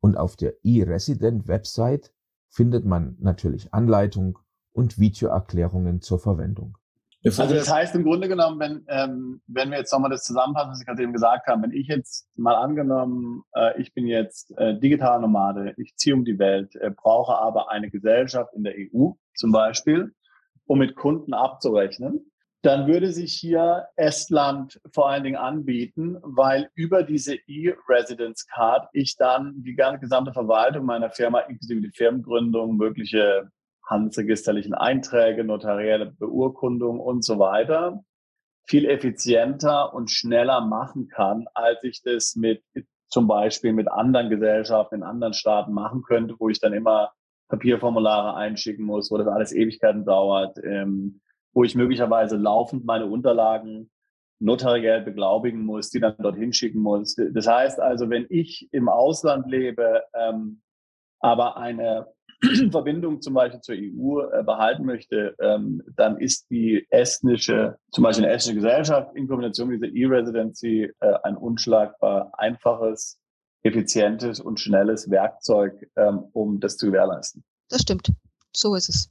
Und 0.00 0.16
auf 0.16 0.36
der 0.36 0.64
eResident-Website 0.64 2.12
findet 2.48 2.84
man 2.84 3.16
natürlich 3.20 3.72
Anleitung 3.72 4.38
und 4.72 4.98
Videoerklärungen 4.98 6.02
zur 6.02 6.18
Verwendung. 6.18 6.76
Also 7.24 7.54
das 7.54 7.72
heißt 7.72 7.94
im 7.94 8.04
Grunde 8.04 8.28
genommen, 8.28 8.60
wenn, 8.60 8.84
ähm, 8.88 9.40
wenn 9.46 9.70
wir 9.70 9.78
jetzt 9.78 9.92
nochmal 9.92 10.10
das 10.10 10.24
zusammenfassen, 10.24 10.72
was 10.72 10.80
ich 10.80 10.86
gerade 10.86 11.02
eben 11.02 11.14
gesagt 11.14 11.46
habe, 11.46 11.62
wenn 11.62 11.72
ich 11.72 11.86
jetzt 11.86 12.28
mal 12.36 12.54
angenommen, 12.54 13.42
äh, 13.54 13.80
ich 13.80 13.94
bin 13.94 14.06
jetzt 14.06 14.52
äh, 14.58 14.78
digitaler 14.78 15.20
Nomade, 15.20 15.74
ich 15.78 15.96
ziehe 15.96 16.14
um 16.14 16.26
die 16.26 16.38
Welt, 16.38 16.76
äh, 16.76 16.90
brauche 16.90 17.38
aber 17.38 17.70
eine 17.70 17.90
Gesellschaft 17.90 18.52
in 18.54 18.62
der 18.62 18.74
EU 18.76 19.12
zum 19.34 19.52
Beispiel, 19.52 20.12
um 20.66 20.78
mit 20.78 20.96
Kunden 20.96 21.32
abzurechnen, 21.32 22.30
dann 22.60 22.86
würde 22.86 23.10
sich 23.10 23.34
hier 23.34 23.88
Estland 23.96 24.80
vor 24.92 25.08
allen 25.08 25.24
Dingen 25.24 25.36
anbieten, 25.36 26.18
weil 26.22 26.70
über 26.74 27.02
diese 27.02 27.36
E-Residence 27.46 28.46
Card 28.46 28.88
ich 28.92 29.16
dann 29.16 29.62
die 29.62 29.74
ganze 29.74 30.00
gesamte 30.00 30.32
Verwaltung 30.32 30.86
meiner 30.86 31.10
Firma 31.10 31.40
inklusive 31.40 31.82
die 31.82 31.90
Firmengründung, 31.90 32.76
mögliche 32.76 33.50
handelsregisterlichen 33.88 34.74
Einträge, 34.74 35.44
notarielle 35.44 36.06
Beurkundung 36.06 37.00
und 37.00 37.24
so 37.24 37.38
weiter 37.38 38.04
viel 38.66 38.86
effizienter 38.86 39.94
und 39.94 40.10
schneller 40.10 40.62
machen 40.62 41.08
kann, 41.08 41.46
als 41.54 41.82
ich 41.84 42.02
das 42.02 42.34
mit 42.34 42.62
zum 43.08 43.28
Beispiel 43.28 43.72
mit 43.72 43.90
anderen 43.90 44.30
Gesellschaften 44.30 44.96
in 44.96 45.02
anderen 45.02 45.34
Staaten 45.34 45.72
machen 45.72 46.02
könnte, 46.02 46.34
wo 46.38 46.48
ich 46.48 46.60
dann 46.60 46.72
immer 46.72 47.12
Papierformulare 47.48 48.34
einschicken 48.34 48.84
muss, 48.84 49.10
wo 49.10 49.18
das 49.18 49.28
alles 49.28 49.52
Ewigkeiten 49.52 50.04
dauert, 50.04 50.58
ähm, 50.64 51.20
wo 51.52 51.62
ich 51.62 51.74
möglicherweise 51.74 52.36
laufend 52.36 52.84
meine 52.84 53.06
Unterlagen 53.06 53.90
notariell 54.40 55.02
beglaubigen 55.02 55.64
muss, 55.64 55.90
die 55.90 56.00
dann 56.00 56.16
dorthin 56.18 56.52
schicken 56.52 56.80
muss. 56.80 57.14
Das 57.16 57.46
heißt 57.46 57.78
also, 57.78 58.10
wenn 58.10 58.26
ich 58.30 58.68
im 58.72 58.88
Ausland 58.88 59.48
lebe, 59.48 60.02
ähm, 60.14 60.62
aber 61.20 61.56
eine 61.56 62.08
Verbindung 62.70 63.20
zum 63.20 63.34
Beispiel 63.34 63.60
zur 63.60 63.74
EU 63.74 64.20
äh, 64.20 64.42
behalten 64.42 64.84
möchte, 64.84 65.34
ähm, 65.40 65.82
dann 65.96 66.18
ist 66.18 66.50
die 66.50 66.86
estnische, 66.90 67.78
zum 67.90 68.04
Beispiel 68.04 68.24
eine 68.24 68.34
estnische 68.34 68.56
Gesellschaft 68.56 69.14
in 69.16 69.28
Kombination 69.28 69.68
mit 69.68 69.82
dieser 69.82 69.94
E-Residency 69.94 70.92
äh, 71.00 71.14
ein 71.22 71.36
unschlagbar 71.36 72.32
einfaches, 72.38 73.18
effizientes 73.62 74.40
und 74.40 74.60
schnelles 74.60 75.10
Werkzeug, 75.10 75.90
ähm, 75.96 76.24
um 76.32 76.60
das 76.60 76.76
zu 76.76 76.86
gewährleisten. 76.86 77.44
Das 77.68 77.82
stimmt. 77.82 78.12
So 78.54 78.74
ist 78.74 78.88
es. 78.88 79.10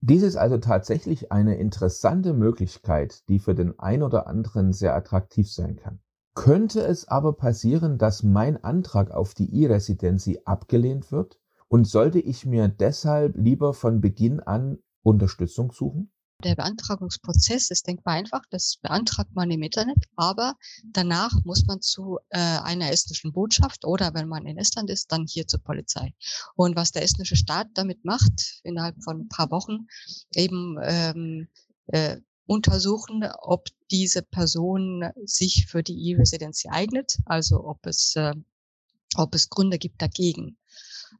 Dies 0.00 0.22
ist 0.22 0.36
also 0.36 0.58
tatsächlich 0.58 1.32
eine 1.32 1.56
interessante 1.56 2.34
Möglichkeit, 2.34 3.26
die 3.28 3.38
für 3.38 3.54
den 3.54 3.78
ein 3.78 4.02
oder 4.02 4.26
anderen 4.26 4.74
sehr 4.74 4.94
attraktiv 4.94 5.50
sein 5.50 5.76
kann. 5.76 6.00
Könnte 6.34 6.82
es 6.82 7.08
aber 7.08 7.32
passieren, 7.32 7.96
dass 7.96 8.22
mein 8.22 8.62
Antrag 8.62 9.12
auf 9.12 9.34
die 9.34 9.62
E-Residency 9.62 10.40
abgelehnt 10.44 11.10
wird? 11.10 11.40
Und 11.74 11.88
sollte 11.88 12.20
ich 12.20 12.46
mir 12.46 12.68
deshalb 12.68 13.36
lieber 13.36 13.74
von 13.74 14.00
Beginn 14.00 14.38
an 14.38 14.78
Unterstützung 15.02 15.72
suchen? 15.72 16.12
Der 16.44 16.54
Beantragungsprozess 16.54 17.68
ist 17.72 17.88
denkbar 17.88 18.14
einfach. 18.14 18.42
Das 18.48 18.76
beantragt 18.80 19.34
man 19.34 19.50
im 19.50 19.60
Internet, 19.60 19.96
aber 20.14 20.54
danach 20.84 21.32
muss 21.42 21.66
man 21.66 21.80
zu 21.80 22.20
äh, 22.28 22.38
einer 22.38 22.92
estnischen 22.92 23.32
Botschaft 23.32 23.84
oder 23.84 24.14
wenn 24.14 24.28
man 24.28 24.46
in 24.46 24.56
Estland 24.56 24.88
ist, 24.88 25.10
dann 25.10 25.26
hier 25.26 25.48
zur 25.48 25.64
Polizei. 25.64 26.14
Und 26.54 26.76
was 26.76 26.92
der 26.92 27.02
estnische 27.02 27.34
Staat 27.34 27.66
damit 27.74 28.04
macht, 28.04 28.60
innerhalb 28.62 29.02
von 29.02 29.22
ein 29.22 29.28
paar 29.28 29.50
Wochen, 29.50 29.88
eben 30.32 30.76
ähm, 30.80 31.48
äh, 31.86 32.18
untersuchen, 32.46 33.28
ob 33.40 33.66
diese 33.90 34.22
Person 34.22 35.10
sich 35.24 35.66
für 35.66 35.82
die 35.82 36.10
E-Residency 36.10 36.68
eignet, 36.68 37.16
also 37.24 37.64
ob 37.64 37.84
es, 37.84 38.14
äh, 38.14 38.32
ob 39.16 39.34
es 39.34 39.50
Gründe 39.50 39.80
gibt 39.80 40.00
dagegen. 40.00 40.56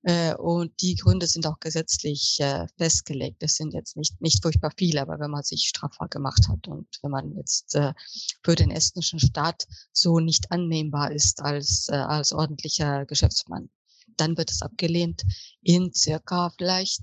Äh, 0.03 0.35
und 0.35 0.73
die 0.81 0.97
Gründe 0.97 1.27
sind 1.27 1.47
auch 1.47 1.61
gesetzlich 1.61 2.39
äh, 2.41 2.67
festgelegt. 2.77 3.43
Das 3.43 3.55
sind 3.55 3.73
jetzt 3.73 3.97
nicht, 3.97 4.21
nicht 4.21 4.43
furchtbar 4.43 4.71
viele, 4.77 5.01
aber 5.01 5.19
wenn 5.19 5.31
man 5.31 5.43
sich 5.43 5.69
strafbar 5.69 6.09
gemacht 6.09 6.49
hat 6.49 6.69
und 6.69 6.87
wenn 7.03 7.11
man 7.11 7.35
jetzt 7.37 7.75
äh, 7.75 7.95
für 8.43 8.55
den 8.55 8.71
estnischen 8.71 9.21
Staat 9.21 9.67
so 9.93 10.21
nicht 10.21 10.51
annehmbar 10.51 11.13
ist 11.13 11.41
als, 11.41 11.89
als 11.89 12.33
ordentlicher 12.33 13.07
Geschäftsmann, 13.07 13.71
dann 14.17 14.37
wird 14.37 14.51
es 14.51 14.63
abgelehnt 14.63 15.23
in 15.63 15.93
circa 15.95 16.51
vielleicht 16.57 17.03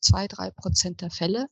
zwei, 0.00 0.28
drei 0.28 0.50
Prozent 0.50 1.00
der 1.00 1.10
Fälle. 1.10 1.46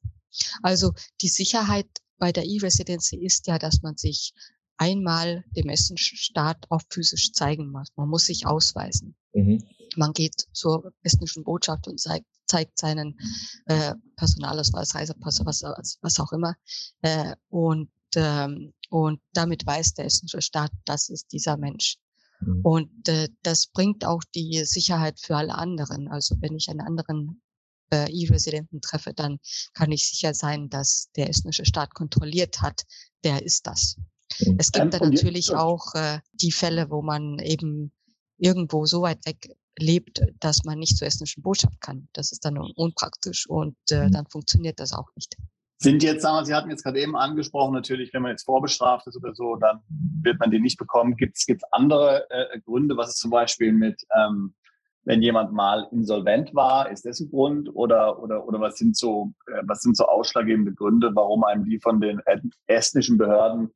Also 0.63 0.93
die 1.21 1.29
Sicherheit 1.29 1.89
bei 2.19 2.33
der 2.33 2.45
E-Residency 2.45 3.17
ist 3.17 3.47
ja, 3.47 3.59
dass 3.59 3.83
man 3.83 3.97
sich 3.97 4.33
einmal 4.79 5.45
dem 5.57 5.69
estnischen 5.69 6.19
Staat 6.19 6.67
auch 6.71 6.83
physisch 6.91 7.33
zeigen 7.33 7.71
muss. 7.71 7.89
Man 7.97 8.09
muss 8.09 8.27
sich 8.27 8.47
ausweisen. 8.47 9.17
Mhm. 9.33 9.63
Man 9.97 10.13
geht 10.13 10.47
zur 10.53 10.93
estnischen 11.03 11.45
Botschaft 11.45 11.89
und 11.89 12.01
zeigt, 12.01 12.27
zeigt 12.47 12.79
seinen 12.79 13.19
äh, 13.67 13.95
Personalausweis, 14.17 14.95
Reisepass, 14.95 15.41
was, 15.45 15.63
was 16.01 16.21
auch 16.21 16.33
immer. 16.33 16.55
Äh, 17.03 17.35
und, 17.49 17.91
ähm, 18.15 18.73
und 18.91 19.21
damit 19.33 19.67
weiß 19.67 19.95
der 19.95 20.07
estnische 20.07 20.43
Staat, 20.43 20.71
das 20.85 21.09
ist 21.09 21.33
dieser 21.33 21.57
Mensch. 21.57 21.97
Mhm. 22.41 22.61
Und 22.63 23.09
äh, 23.09 23.29
das 23.43 23.67
bringt 23.67 24.05
auch 24.05 24.23
die 24.35 24.65
Sicherheit 24.65 25.21
für 25.21 25.37
alle 25.37 25.55
anderen. 25.55 26.09
Also 26.09 26.37
wenn 26.41 26.57
ich 26.57 26.69
einen 26.69 26.81
anderen 26.81 27.41
äh, 27.91 28.11
E-Residenten 28.11 28.81
treffe, 28.81 29.15
dann 29.15 29.39
kann 29.73 29.93
ich 29.93 30.09
sicher 30.09 30.35
sein, 30.35 30.69
dass 30.69 31.11
der 31.17 31.29
estnische 31.29 31.65
Staat 31.65 31.95
kontrolliert 31.95 32.61
hat, 32.61 32.85
der 33.25 33.43
ist 33.43 33.67
das. 33.67 33.97
Mhm. 34.41 34.57
Es 34.59 34.73
gibt 34.73 34.95
dann 34.95 35.11
natürlich 35.11 35.55
auch 35.55 35.95
äh, 35.95 36.21
die 36.33 36.53
Fälle, 36.53 36.91
wo 36.91 37.03
man 37.03 37.39
eben 37.39 37.93
irgendwo 38.39 38.87
so 38.87 39.03
weit 39.03 39.25
weg 39.27 39.57
lebt, 39.79 40.23
dass 40.41 40.65
man 40.65 40.79
nicht 40.79 40.97
zur 40.97 41.07
estnischen 41.07 41.43
Botschaft 41.43 41.81
kann. 41.81 42.09
Das 42.13 42.33
ist 42.33 42.45
dann 42.45 42.59
unpraktisch 42.59 43.49
und 43.49 43.77
äh, 43.91 44.07
mhm. 44.07 44.13
dann 44.13 44.27
funktioniert 44.27 44.81
das 44.81 44.93
auch 44.93 45.09
nicht. 45.15 45.37
Sind 45.79 46.03
jetzt, 46.03 46.23
sagen 46.23 46.39
wir, 46.39 46.47
Sie 46.47 46.55
hatten 46.55 46.71
jetzt 46.71 46.85
gerade 46.85 47.01
eben 47.01 47.17
angesprochen, 47.17 47.75
natürlich, 47.75 48.15
wenn 48.15 48.23
man 48.23 48.31
jetzt 48.31 48.45
vorbestraft 48.45 49.07
ist 49.07 49.17
oder 49.17 49.35
so, 49.35 49.57
dann 49.57 49.81
wird 50.23 50.41
man 50.41 50.51
den 50.51 50.63
nicht 50.63 50.79
bekommen. 50.79 51.17
Gibt 51.17 51.37
es 51.37 51.47
andere 51.71 52.27
äh, 52.31 52.61
Gründe, 52.61 52.97
was 52.97 53.11
ist 53.11 53.19
zum 53.19 53.31
Beispiel 53.31 53.73
mit, 53.73 54.03
ähm, 54.17 54.55
wenn 55.05 55.21
jemand 55.21 55.53
mal 55.53 55.87
insolvent 55.93 56.55
war, 56.55 56.91
ist 56.91 57.05
das 57.05 57.21
ein 57.21 57.29
Grund 57.29 57.69
oder 57.75 58.21
oder 58.23 58.49
oder 58.49 58.59
was 58.59 58.77
sind 58.77 58.97
so 58.97 59.35
äh, 59.49 59.63
was 59.65 59.83
sind 59.83 59.97
so 59.97 60.07
ausschlaggebende 60.07 60.73
Gründe, 60.73 61.11
warum 61.15 61.45
einem 61.45 61.65
die 61.65 61.79
von 61.79 62.01
den 62.01 62.21
estnischen 62.67 63.19
Behörden 63.19 63.71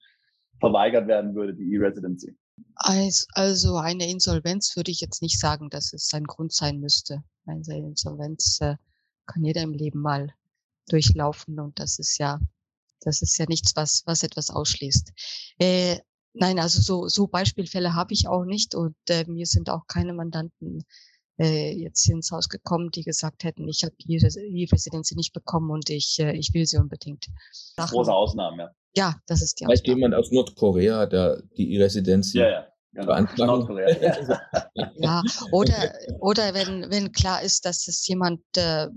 verweigert 0.60 1.08
werden 1.08 1.34
würde, 1.34 1.54
die 1.54 1.74
E-Residency? 1.74 2.36
Also 2.74 3.76
eine 3.76 4.08
Insolvenz 4.08 4.76
würde 4.76 4.90
ich 4.90 5.00
jetzt 5.00 5.22
nicht 5.22 5.40
sagen, 5.40 5.70
dass 5.70 5.92
es 5.92 6.12
ein 6.12 6.24
Grund 6.24 6.52
sein 6.52 6.78
müsste. 6.78 7.22
Eine 7.46 7.78
Insolvenz 7.78 8.58
äh, 8.60 8.76
kann 9.26 9.44
jeder 9.44 9.62
im 9.62 9.72
Leben 9.72 10.00
mal 10.00 10.34
durchlaufen 10.88 11.58
und 11.58 11.78
das 11.78 11.98
ist 11.98 12.18
ja 12.18 12.40
das 13.02 13.22
ist 13.22 13.38
ja 13.38 13.46
nichts, 13.48 13.74
was 13.76 14.02
was 14.06 14.22
etwas 14.22 14.50
ausschließt. 14.50 15.12
Äh, 15.58 15.98
nein, 16.34 16.58
also 16.58 16.80
so 16.80 17.08
so 17.08 17.26
Beispielfälle 17.26 17.94
habe 17.94 18.12
ich 18.12 18.28
auch 18.28 18.44
nicht 18.44 18.74
und 18.74 18.96
äh, 19.08 19.24
mir 19.26 19.46
sind 19.46 19.70
auch 19.70 19.86
keine 19.86 20.12
Mandanten 20.12 20.84
äh, 21.40 21.72
jetzt 21.72 22.06
ins 22.08 22.30
Haus 22.30 22.48
gekommen, 22.48 22.90
die 22.90 23.02
gesagt 23.02 23.44
hätten, 23.44 23.66
ich 23.66 23.82
habe 23.82 23.94
die, 23.98 24.18
die 24.18 24.68
Residenz 24.70 25.10
nicht 25.12 25.32
bekommen 25.32 25.70
und 25.70 25.88
ich, 25.88 26.18
äh, 26.20 26.36
ich 26.36 26.52
will 26.52 26.66
sie 26.66 26.76
unbedingt. 26.76 27.26
Sachen. 27.52 27.94
Große 27.94 28.12
Ausnahme, 28.12 28.62
ja. 28.62 28.70
Ja, 28.96 29.16
das 29.26 29.40
ist 29.40 29.60
die 29.60 29.64
Vielleicht 29.64 29.84
Ausnahme. 29.84 30.00
jemand 30.00 30.14
aus 30.16 30.30
Nordkorea, 30.32 31.06
der 31.06 31.42
die 31.56 31.74
E-Residenz 31.74 32.32
ja, 32.34 32.48
ja. 32.48 32.66
Genau. 32.92 33.20
Nordkorea. 33.36 33.88
ja, 34.96 35.22
oder, 35.52 35.92
oder 36.18 36.54
wenn, 36.54 36.90
wenn 36.90 37.12
klar 37.12 37.40
ist, 37.42 37.64
dass 37.64 37.86
es 37.86 38.06
jemand 38.08 38.40
äh, 38.56 38.88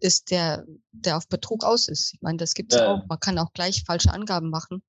ist, 0.00 0.30
der, 0.30 0.64
der 0.92 1.16
auf 1.16 1.28
Betrug 1.28 1.64
aus 1.64 1.88
ist. 1.88 2.14
Ich 2.14 2.22
meine, 2.22 2.38
das 2.38 2.54
gibt 2.54 2.72
es 2.72 2.78
ja. 2.78 2.94
auch. 2.94 3.06
Man 3.08 3.18
kann 3.18 3.38
auch 3.38 3.52
gleich 3.52 3.82
falsche 3.84 4.12
Angaben 4.12 4.50
machen. 4.50 4.82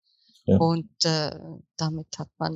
Ja. 0.46 0.58
Und 0.58 0.94
äh, 1.04 1.32
damit 1.76 2.08
hat 2.20 2.30
man, 2.38 2.54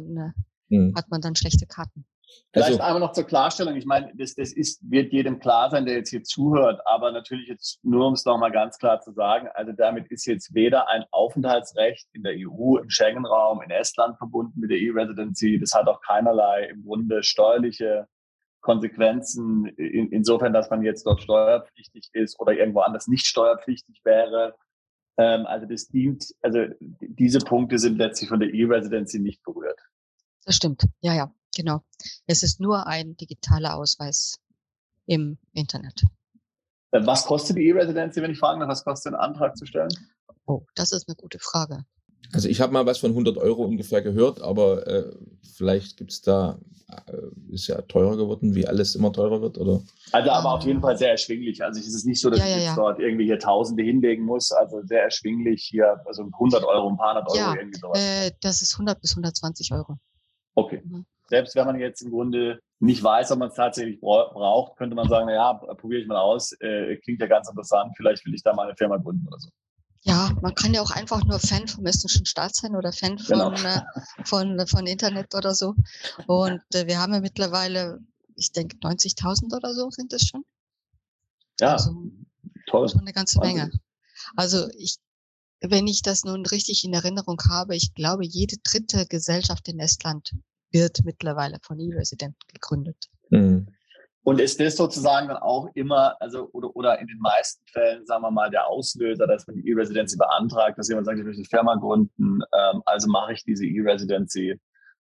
äh, 0.69 0.75
mhm. 0.75 0.93
hat 0.95 1.09
man 1.09 1.21
dann 1.21 1.35
schlechte 1.35 1.65
Karten. 1.65 2.05
Vielleicht 2.51 2.71
also, 2.71 2.81
einmal 2.81 2.99
noch 2.99 3.11
zur 3.11 3.25
Klarstellung. 3.25 3.75
Ich 3.75 3.85
meine, 3.85 4.11
das, 4.15 4.33
das 4.33 4.53
ist, 4.53 4.81
wird 4.89 5.13
jedem 5.13 5.39
klar 5.39 5.69
sein, 5.69 5.85
der 5.85 5.95
jetzt 5.95 6.09
hier 6.09 6.23
zuhört. 6.23 6.81
Aber 6.85 7.11
natürlich 7.11 7.47
jetzt 7.47 7.79
nur, 7.83 8.07
um 8.07 8.13
es 8.13 8.25
nochmal 8.25 8.51
ganz 8.51 8.77
klar 8.77 8.99
zu 9.01 9.11
sagen. 9.11 9.47
Also 9.53 9.71
damit 9.71 10.07
ist 10.11 10.25
jetzt 10.25 10.53
weder 10.55 10.89
ein 10.89 11.05
Aufenthaltsrecht 11.11 12.07
in 12.13 12.23
der 12.23 12.33
EU, 12.35 12.77
im 12.77 12.89
Schengen-Raum, 12.89 13.61
in 13.61 13.69
Estland 13.69 14.17
verbunden 14.17 14.59
mit 14.59 14.71
der 14.71 14.79
E-Residency. 14.79 15.59
Das 15.59 15.73
hat 15.73 15.87
auch 15.87 16.01
keinerlei 16.01 16.65
im 16.65 16.83
Grunde 16.83 17.21
steuerliche 17.21 18.07
Konsequenzen 18.61 19.67
in, 19.77 20.11
insofern, 20.11 20.51
dass 20.51 20.69
man 20.69 20.83
jetzt 20.83 21.05
dort 21.05 21.21
steuerpflichtig 21.21 22.09
ist 22.13 22.39
oder 22.39 22.53
irgendwo 22.53 22.81
anders 22.81 23.07
nicht 23.07 23.25
steuerpflichtig 23.25 24.01
wäre. 24.03 24.55
Ähm, 25.17 25.45
also 25.45 25.65
das 25.65 25.87
dient, 25.87 26.25
also 26.41 26.65
diese 26.79 27.39
Punkte 27.39 27.77
sind 27.77 27.97
letztlich 27.97 28.29
von 28.29 28.39
der 28.39 28.53
E-Residency 28.53 29.19
nicht 29.19 29.43
berührt. 29.43 29.79
Das 30.45 30.55
stimmt. 30.55 30.83
Ja, 31.01 31.13
ja. 31.13 31.33
Genau. 31.55 31.81
Es 32.27 32.43
ist 32.43 32.59
nur 32.59 32.87
ein 32.87 33.15
digitaler 33.17 33.75
Ausweis 33.75 34.39
im 35.05 35.37
Internet. 35.53 36.03
Äh, 36.91 37.05
was 37.05 37.25
kostet 37.25 37.57
die 37.57 37.67
E-Residency, 37.67 38.21
wenn 38.21 38.31
ich 38.31 38.39
fragen 38.39 38.59
darf? 38.59 38.69
Was 38.69 38.83
kostet 38.83 39.13
ein 39.13 39.19
Antrag 39.19 39.57
zu 39.57 39.65
stellen? 39.65 39.89
Oh, 40.45 40.65
das 40.75 40.91
ist 40.91 41.07
eine 41.07 41.15
gute 41.15 41.39
Frage. 41.39 41.85
Also 42.31 42.47
ich 42.47 42.61
habe 42.61 42.73
mal 42.73 42.85
was 42.85 42.99
von 42.99 43.11
100 43.11 43.37
Euro 43.37 43.63
ungefähr 43.63 44.01
gehört, 44.01 44.41
aber 44.41 44.85
äh, 44.85 45.11
vielleicht 45.55 45.97
gibt 45.97 46.11
es 46.11 46.21
da, 46.21 46.59
äh, 47.07 47.53
ist 47.53 47.67
ja 47.67 47.81
teurer 47.81 48.17
geworden, 48.17 48.53
wie 48.53 48.67
alles 48.67 48.93
immer 48.93 49.11
teurer 49.11 49.41
wird, 49.41 49.57
oder? 49.57 49.81
Also 50.11 50.29
aber 50.29 50.53
auf 50.53 50.63
jeden 50.63 50.81
Fall 50.81 50.95
sehr 50.95 51.11
erschwinglich. 51.11 51.63
Also 51.63 51.79
es 51.79 51.87
ist 51.87 52.05
nicht 52.05 52.21
so, 52.21 52.29
dass 52.29 52.39
ja, 52.39 52.45
ich 52.45 52.55
jetzt 52.55 52.65
ja. 52.65 52.75
dort 52.75 52.99
irgendwie 52.99 53.25
hier 53.25 53.39
Tausende 53.39 53.83
hinlegen 53.83 54.25
muss. 54.25 54.51
Also 54.51 54.81
sehr 54.83 55.03
erschwinglich 55.03 55.63
hier, 55.63 56.01
also 56.05 56.23
100 56.23 56.63
Euro, 56.63 56.89
ein 56.89 56.97
paar 56.97 57.15
hundert 57.15 57.29
Euro 57.29 57.37
ja, 57.37 57.55
irgendwie 57.55 57.79
sowas. 57.79 57.99
Äh, 57.99 58.31
das 58.41 58.61
ist 58.61 58.73
100 58.73 59.01
bis 59.01 59.11
120 59.11 59.73
Euro. 59.73 59.97
Okay. 60.53 60.81
Mhm 60.85 61.05
selbst 61.29 61.55
wenn 61.55 61.65
man 61.65 61.79
jetzt 61.79 62.01
im 62.01 62.11
Grunde 62.11 62.59
nicht 62.79 63.03
weiß, 63.03 63.31
ob 63.31 63.39
man 63.39 63.49
es 63.49 63.55
tatsächlich 63.55 63.99
braucht, 63.99 64.77
könnte 64.77 64.95
man 64.95 65.07
sagen, 65.07 65.27
naja, 65.27 65.53
probiere 65.53 66.01
ich 66.01 66.07
mal 66.07 66.19
aus, 66.19 66.53
äh, 66.61 66.95
klingt 66.97 67.21
ja 67.21 67.27
ganz 67.27 67.49
interessant, 67.49 67.93
vielleicht 67.95 68.25
will 68.25 68.33
ich 68.33 68.43
da 68.43 68.53
mal 68.53 68.67
eine 68.67 68.75
Firma 68.75 68.97
gründen 68.97 69.27
oder 69.27 69.39
so. 69.39 69.49
Ja, 70.03 70.31
man 70.41 70.55
kann 70.55 70.73
ja 70.73 70.81
auch 70.81 70.91
einfach 70.91 71.25
nur 71.25 71.39
Fan 71.39 71.67
vom 71.67 71.85
estnischen 71.85 72.25
Staat 72.25 72.55
sein 72.55 72.75
oder 72.75 72.93
Fan 72.93 73.19
von, 73.19 73.37
genau. 73.37 73.51
äh, 73.51 73.81
von, 74.23 74.65
von 74.65 74.87
Internet 74.87 75.35
oder 75.35 75.53
so. 75.53 75.75
Und 76.25 76.61
äh, 76.73 76.87
wir 76.87 76.99
haben 76.99 77.13
ja 77.13 77.19
mittlerweile, 77.19 77.99
ich 78.35 78.53
denke, 78.53 78.77
90.000 78.77 79.55
oder 79.55 79.73
so 79.73 79.89
sind 79.89 80.13
es 80.13 80.27
schon. 80.27 80.45
Ja, 81.59 81.73
also, 81.73 81.93
toll. 82.67 82.87
Schon 82.87 83.01
eine 83.01 83.11
ganze 83.11 83.39
Wahnsinn. 83.39 83.57
Menge. 83.57 83.71
Also 84.37 84.69
ich, 84.77 84.97
wenn 85.59 85.87
ich 85.87 86.01
das 86.01 86.23
nun 86.23 86.45
richtig 86.45 86.85
in 86.85 86.93
Erinnerung 86.93 87.41
habe, 87.49 87.75
ich 87.75 87.93
glaube, 87.93 88.25
jede 88.25 88.55
dritte 88.63 89.05
Gesellschaft 89.05 89.67
in 89.67 89.79
Estland 89.79 90.33
wird 90.71 91.01
mittlerweile 91.03 91.57
von 91.61 91.79
E-Residenten 91.79 92.39
gegründet. 92.53 93.09
Mhm. 93.29 93.67
Und 94.23 94.39
ist 94.39 94.59
das 94.59 94.75
sozusagen 94.75 95.27
dann 95.29 95.37
auch 95.37 95.69
immer, 95.73 96.15
also 96.21 96.49
oder, 96.51 96.75
oder 96.75 96.99
in 96.99 97.07
den 97.07 97.19
meisten 97.19 97.65
Fällen, 97.67 98.05
sagen 98.05 98.21
wir 98.21 98.31
mal, 98.31 98.49
der 98.51 98.67
Auslöser, 98.67 99.25
dass 99.25 99.47
man 99.47 99.55
die 99.55 99.67
E-Residency 99.69 100.17
beantragt, 100.17 100.77
dass 100.77 100.89
jemand 100.89 101.07
sagt, 101.07 101.17
ich 101.17 101.25
möchte 101.25 101.39
eine 101.39 101.45
Firma 101.45 101.75
gründen, 101.75 102.41
ähm, 102.53 102.81
also 102.85 103.09
mache 103.09 103.33
ich 103.33 103.43
diese 103.43 103.65
E-Residency, 103.65 104.59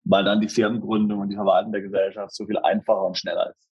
weil 0.05 0.25
dann 0.25 0.41
die 0.41 0.49
Firmengründung 0.49 1.21
und 1.21 1.29
die 1.29 1.37
Verwaltung 1.37 1.73
der 1.73 1.83
Gesellschaft 1.83 2.35
so 2.35 2.47
viel 2.47 2.59
einfacher 2.59 3.05
und 3.05 3.17
schneller 3.17 3.51
ist. 3.51 3.69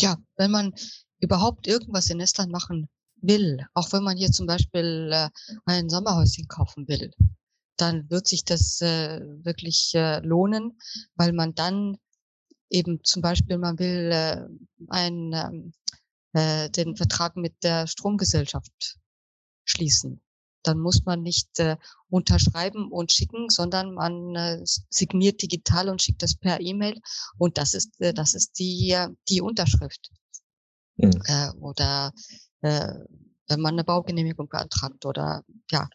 Ja, 0.00 0.16
wenn 0.36 0.50
man 0.50 0.72
überhaupt 1.20 1.66
irgendwas 1.66 2.10
in 2.10 2.20
Estland 2.20 2.50
machen 2.50 2.88
will, 3.20 3.64
auch 3.74 3.92
wenn 3.92 4.02
man 4.02 4.16
hier 4.16 4.30
zum 4.30 4.46
Beispiel 4.46 5.10
äh, 5.12 5.28
ein 5.66 5.88
Sommerhäuschen 5.88 6.48
kaufen 6.48 6.88
will, 6.88 7.12
dann 7.80 8.10
wird 8.10 8.26
sich 8.26 8.44
das 8.44 8.80
äh, 8.80 9.20
wirklich 9.44 9.92
äh, 9.94 10.20
lohnen, 10.20 10.78
weil 11.14 11.32
man 11.32 11.54
dann 11.54 11.96
eben 12.70 13.02
zum 13.04 13.22
Beispiel, 13.22 13.58
man 13.58 13.78
will 13.78 14.10
äh, 14.12 14.46
ein, 14.88 15.32
ähm, 15.32 15.72
äh, 16.32 16.70
den 16.70 16.96
Vertrag 16.96 17.36
mit 17.36 17.54
der 17.62 17.86
Stromgesellschaft 17.86 18.98
schließen. 19.64 20.20
Dann 20.64 20.78
muss 20.80 21.04
man 21.04 21.22
nicht 21.22 21.58
äh, 21.60 21.76
unterschreiben 22.10 22.90
und 22.90 23.12
schicken, 23.12 23.48
sondern 23.48 23.94
man 23.94 24.34
äh, 24.34 24.60
signiert 24.64 25.40
digital 25.40 25.88
und 25.88 26.02
schickt 26.02 26.22
das 26.22 26.34
per 26.34 26.60
E-Mail. 26.60 27.00
Und 27.38 27.58
das 27.58 27.74
ist, 27.74 28.00
äh, 28.00 28.12
das 28.12 28.34
ist 28.34 28.58
die, 28.58 28.90
äh, 28.90 29.08
die 29.28 29.40
Unterschrift. 29.40 30.10
Mhm. 30.96 31.22
Äh, 31.24 31.50
oder 31.60 32.12
äh, 32.60 32.92
wenn 33.48 33.60
man 33.60 33.74
eine 33.74 33.84
Baugenehmigung 33.84 34.48
beantragt 34.48 35.06
oder 35.06 35.42
ja. 35.70 35.88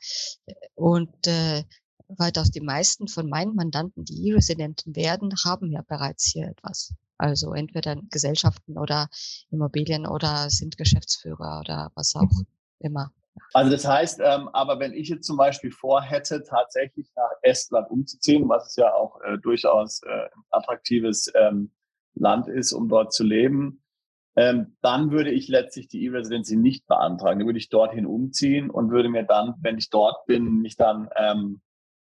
Und 0.76 1.28
äh, 1.28 1.63
weitaus 2.08 2.52
die 2.52 2.62
meisten 2.62 3.08
von 3.08 3.30
meinen 3.30 3.56
Mandanten, 3.56 4.06
die 4.06 4.28
E-Residenten 4.28 4.96
werden, 4.96 5.34
haben 5.46 5.72
ja 5.72 5.82
bereits 5.88 6.26
hier 6.26 6.48
etwas. 6.48 6.94
Also 7.18 7.54
entweder 7.54 7.96
Gesellschaften 8.10 8.78
oder 8.78 9.08
Immobilien 9.50 10.06
oder 10.06 10.50
sind 10.50 10.78
Geschäftsführer 10.78 11.60
oder 11.62 11.92
was 11.96 12.16
auch 12.16 12.22
mhm. 12.22 12.48
immer. 12.80 13.12
Also 13.54 13.72
das 13.72 13.86
heißt, 13.86 14.20
ähm, 14.24 14.48
aber 14.50 14.80
wenn 14.80 14.94
ich 14.94 15.10
jetzt 15.10 15.26
zum 15.26 15.38
Beispiel 15.38 15.72
vorhätte, 15.72 16.44
tatsächlich 16.44 17.10
nach 17.16 17.32
Estland 17.42 17.89
umzuziehen, 17.89 18.48
was 18.48 18.68
es 18.68 18.76
ja 18.76 18.94
auch 18.94 19.20
äh, 19.22 19.38
durchaus 19.39 20.02
äh, 20.04 20.10
ein 20.10 20.44
attraktives 20.52 21.32
ähm, 21.36 21.72
Land 22.16 22.48
ist, 22.48 22.74
um 22.74 22.89
dort 22.89 23.13
zu 23.13 23.24
leben, 23.24 23.83
ähm, 24.36 24.76
dann 24.82 25.12
würde 25.12 25.32
ich 25.32 25.48
letztlich 25.48 25.88
die 25.88 26.06
E-Residency 26.06 26.56
nicht 26.56 26.88
beantragen. 26.88 27.39
Dann 27.39 27.48
würde 27.48 27.60
ich 27.60 27.69
dorthin 27.69 28.06
umziehen 28.06 28.69
und 28.69 28.89
würde 28.91 29.10
mir 29.10 29.24
dann, 29.24 29.56
wenn 29.62 29.78
ich 29.78 29.89
dort 29.89 30.26
bin, 30.26 30.62
mich 30.62 30.76
dann, 30.76 31.10
ähm, 31.15 31.62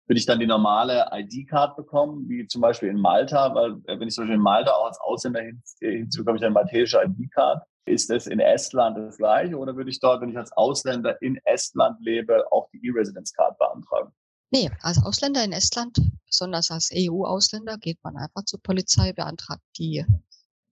würde 0.08 0.20
ich 0.20 0.26
dann 0.26 0.40
die 0.40 0.48
normale 0.48 1.08
ID-Card 1.12 1.76
bekommen, 1.76 2.28
wie 2.30 2.48
zum 2.48 2.62
Beispiel 2.62 2.90
in 2.90 3.00
Malta, 3.00 3.54
weil 3.56 3.74
äh, 3.86 4.00
wenn 4.00 4.08
ich 4.08 4.14
zum 4.14 4.24
Beispiel 4.24 4.36
in 4.36 4.42
Malta 4.42 4.72
auch 4.72 4.86
als 4.86 5.00
Ausländer 5.00 5.42
hin, 5.42 5.62
äh, 5.82 5.98
hinzu 5.98 6.20
bekomme 6.20 6.38
ich 6.38 6.44
eine 6.44 6.54
maltesische 6.54 7.02
ID-Card. 7.04 7.64
Ist 7.86 8.12
es 8.12 8.28
in 8.28 8.40
Estland 8.40 8.98
das 8.98 9.18
gleiche 9.18 9.58
oder 9.58 9.76
würde 9.76 9.90
ich 9.90 10.00
dort, 10.00 10.22
wenn 10.22 10.30
ich 10.30 10.38
als 10.38 10.52
Ausländer 10.52 11.20
in 11.24 11.40
Estland 11.46 12.00
lebe, 12.02 12.44
auch 12.52 12.70
die 12.72 12.86
E-Residence-Card 12.86 13.58
beantragen? 13.58 14.14
Nee, 14.52 14.70
als 14.82 15.04
Ausländer 15.04 15.44
in 15.44 15.52
Estland, 15.52 16.00
besonders 16.26 16.70
als 16.70 16.92
EU-Ausländer, 16.94 17.78
geht 17.78 17.98
man 18.04 18.18
einfach 18.18 18.46
zur 18.46 18.60
Polizei, 18.62 19.14
beantragt 19.14 19.64
die, 19.78 20.06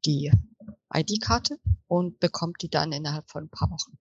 die 0.06 0.32
ID-Karte 0.94 1.58
und 1.88 2.20
bekommt 2.20 2.62
die 2.62 2.70
dann 2.70 2.92
innerhalb 2.92 3.30
von 3.30 3.46
ein 3.46 3.50
paar 3.50 3.70
Wochen. 3.70 3.98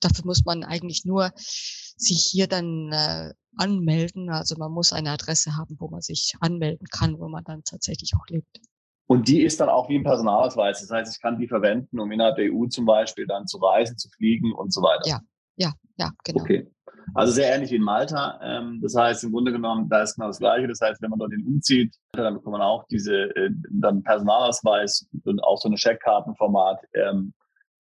Dafür 0.00 0.24
muss 0.26 0.44
man 0.44 0.64
eigentlich 0.64 1.04
nur 1.04 1.32
sich 1.36 2.26
hier 2.30 2.46
dann 2.46 2.92
äh, 2.92 3.32
anmelden. 3.56 4.30
Also 4.30 4.56
man 4.56 4.72
muss 4.72 4.92
eine 4.92 5.10
Adresse 5.10 5.56
haben, 5.56 5.76
wo 5.78 5.88
man 5.88 6.02
sich 6.02 6.34
anmelden 6.40 6.86
kann, 6.88 7.18
wo 7.18 7.28
man 7.28 7.44
dann 7.44 7.62
tatsächlich 7.64 8.12
auch 8.14 8.26
lebt. 8.28 8.60
Und 9.06 9.28
die 9.28 9.42
ist 9.42 9.60
dann 9.60 9.68
auch 9.68 9.88
wie 9.88 9.96
ein 9.96 10.02
Personalausweis. 10.02 10.80
Das 10.80 10.90
heißt, 10.90 11.14
ich 11.14 11.20
kann 11.20 11.38
die 11.38 11.46
verwenden, 11.46 12.00
um 12.00 12.10
innerhalb 12.10 12.36
der 12.36 12.52
EU 12.52 12.66
zum 12.66 12.86
Beispiel 12.86 13.26
dann 13.26 13.46
zu 13.46 13.58
reisen, 13.58 13.98
zu 13.98 14.08
fliegen 14.10 14.52
und 14.52 14.72
so 14.72 14.80
weiter. 14.82 15.06
Ja, 15.06 15.20
ja, 15.56 15.72
ja, 15.96 16.10
genau. 16.24 16.42
Okay. 16.42 16.70
Also 17.12 17.32
sehr 17.32 17.54
ähnlich 17.54 17.70
wie 17.70 17.76
in 17.76 17.82
Malta. 17.82 18.40
Ähm, 18.42 18.80
das 18.82 18.94
heißt, 18.94 19.24
im 19.24 19.32
Grunde 19.32 19.52
genommen, 19.52 19.88
da 19.88 20.02
ist 20.02 20.14
genau 20.14 20.28
das 20.28 20.38
Gleiche. 20.38 20.66
Das 20.68 20.80
heißt, 20.80 21.02
wenn 21.02 21.10
man 21.10 21.18
dorthin 21.18 21.46
umzieht, 21.46 21.94
dann 22.12 22.34
bekommt 22.34 22.52
man 22.52 22.62
auch 22.62 22.86
diese, 22.88 23.14
äh, 23.36 23.50
dann 23.70 24.02
Personalausweis 24.02 25.08
und 25.24 25.42
auch 25.42 25.58
so 25.58 25.68
eine 25.68 25.76
Scheckkartenformat 25.76 26.80
ähm, 26.94 27.34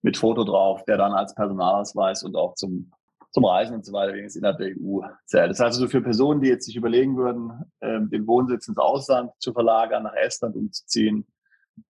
mit 0.03 0.17
Foto 0.17 0.45
drauf, 0.45 0.85
der 0.85 0.97
dann 0.97 1.13
als 1.13 1.35
Personalausweis 1.35 2.25
und 2.25 2.37
auch 2.37 2.55
zum, 2.55 2.91
zum 3.31 3.45
Reisen 3.45 3.77
und 3.77 3.85
so 3.85 3.93
weiter 3.93 4.13
wenigstens 4.13 4.41
innerhalb 4.41 4.59
der 4.59 4.75
EU 4.79 5.01
zählt. 5.27 5.51
Das 5.51 5.61
heißt 5.61 5.77
also 5.77 5.89
für 5.89 6.03
Personen, 6.03 6.41
die 6.41 6.49
jetzt 6.49 6.67
sich 6.67 6.77
überlegen 6.77 7.17
würden, 7.17 7.53
ähm, 7.81 8.11
den 8.11 8.27
Wohnsitz 8.27 8.69
ins 8.69 8.79
Ausland 8.79 9.31
zu 9.39 9.53
verlagern, 9.53 10.03
nach 10.03 10.15
Estland 10.15 10.57
umzuziehen, 10.57 11.27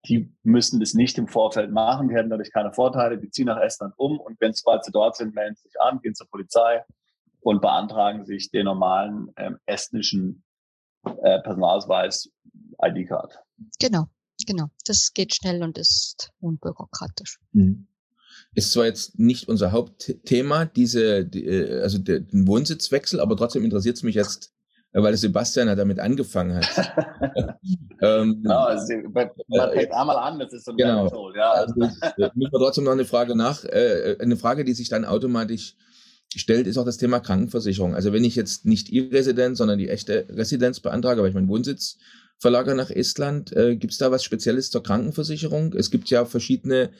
die 0.06 0.30
müssen 0.42 0.80
das 0.80 0.92
nicht 0.92 1.16
im 1.16 1.28
Vorfeld 1.28 1.72
machen, 1.72 2.08
die 2.08 2.14
hätten 2.14 2.28
dadurch 2.28 2.52
keine 2.52 2.72
Vorteile, 2.72 3.18
die 3.18 3.30
ziehen 3.30 3.46
nach 3.46 3.60
Estland 3.60 3.94
um 3.96 4.20
und 4.20 4.38
wenn 4.40 4.52
sobald 4.52 4.84
sie 4.84 4.92
dort 4.92 5.16
sind, 5.16 5.34
melden 5.34 5.56
sie 5.56 5.68
sich 5.68 5.80
an, 5.80 6.00
gehen 6.00 6.14
zur 6.14 6.28
Polizei 6.28 6.84
und 7.44 7.60
beantragen 7.60 8.24
sich 8.24 8.50
den 8.50 8.64
normalen 8.64 9.30
ähm, 9.36 9.58
estnischen 9.66 10.42
äh, 11.04 11.40
Personalausweis 11.42 12.30
ID-Card. 12.82 13.38
Genau, 13.78 14.06
genau. 14.46 14.68
Das 14.86 15.12
geht 15.12 15.34
schnell 15.34 15.62
und 15.62 15.76
ist 15.76 16.30
unbürokratisch. 16.40 17.38
Mhm. 17.52 17.86
Ist 18.54 18.72
zwar 18.72 18.86
jetzt 18.86 19.18
nicht 19.18 19.46
unser 19.46 19.72
Hauptthema, 19.72 20.64
diese, 20.64 21.26
die, 21.26 21.44
äh, 21.44 21.82
also 21.82 21.98
den 21.98 22.48
Wohnsitzwechsel, 22.48 23.20
aber 23.20 23.36
trotzdem 23.36 23.62
interessiert 23.62 23.96
es 23.96 24.02
mich 24.02 24.14
jetzt, 24.14 24.54
weil 24.92 25.14
Sebastian 25.16 25.68
ja 25.68 25.74
damit 25.74 26.00
angefangen 26.00 26.56
hat. 26.56 26.94
ähm, 28.00 28.42
genau, 28.42 28.64
also, 28.64 28.94
man 29.12 29.28
fängt 29.72 29.92
einmal 29.92 30.16
an, 30.16 30.38
das 30.38 30.52
ist 30.54 30.64
so 30.64 30.70
ein 30.70 30.78
genau. 30.78 31.08
Tool, 31.10 31.36
ja. 31.36 31.50
Also, 31.50 31.74
äh, 31.82 32.30
müssen 32.34 32.52
wir 32.52 32.58
trotzdem 32.58 32.84
noch 32.84 32.92
eine 32.92 33.04
Frage 33.04 33.36
nach, 33.36 33.64
äh, 33.64 34.16
eine 34.18 34.36
Frage, 34.36 34.64
die 34.64 34.72
sich 34.72 34.88
dann 34.88 35.04
automatisch 35.04 35.76
stellt, 36.34 36.66
ist 36.66 36.78
auch 36.78 36.84
das 36.84 36.96
Thema 36.96 37.20
Krankenversicherung. 37.20 37.94
Also 37.94 38.12
wenn 38.12 38.24
ich 38.24 38.36
jetzt 38.36 38.66
nicht 38.66 38.90
E-Resident, 38.90 39.56
sondern 39.56 39.78
die 39.78 39.88
echte 39.88 40.26
Residenz 40.28 40.80
beantrage, 40.80 41.22
weil 41.22 41.28
ich 41.28 41.34
meinen 41.34 41.48
Wohnsitz 41.48 41.98
verlagere 42.38 42.74
nach 42.74 42.90
Estland, 42.90 43.52
äh, 43.56 43.76
gibt 43.76 43.92
es 43.92 43.98
da 43.98 44.10
was 44.10 44.24
Spezielles 44.24 44.70
zur 44.70 44.82
Krankenversicherung? 44.82 45.72
Es 45.74 45.90
gibt 45.90 46.10
ja 46.10 46.24
verschiedene 46.24 46.90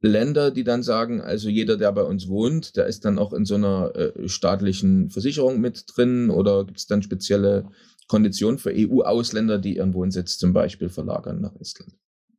Länder, 0.00 0.50
die 0.50 0.64
dann 0.64 0.82
sagen, 0.82 1.20
also 1.20 1.48
jeder, 1.48 1.76
der 1.76 1.90
bei 1.92 2.02
uns 2.02 2.28
wohnt, 2.28 2.76
der 2.76 2.86
ist 2.86 3.04
dann 3.04 3.18
auch 3.18 3.32
in 3.32 3.46
so 3.46 3.54
einer 3.54 3.94
äh, 3.96 4.28
staatlichen 4.28 5.10
Versicherung 5.10 5.60
mit 5.60 5.84
drin 5.94 6.30
oder 6.30 6.64
gibt 6.64 6.78
es 6.78 6.86
dann 6.86 7.02
spezielle 7.02 7.70
Konditionen 8.06 8.58
für 8.58 8.72
EU-Ausländer, 8.74 9.58
die 9.58 9.76
ihren 9.76 9.94
Wohnsitz 9.94 10.36
zum 10.36 10.52
Beispiel 10.52 10.90
verlagern 10.90 11.40
nach 11.40 11.56
Estland? 11.58 11.94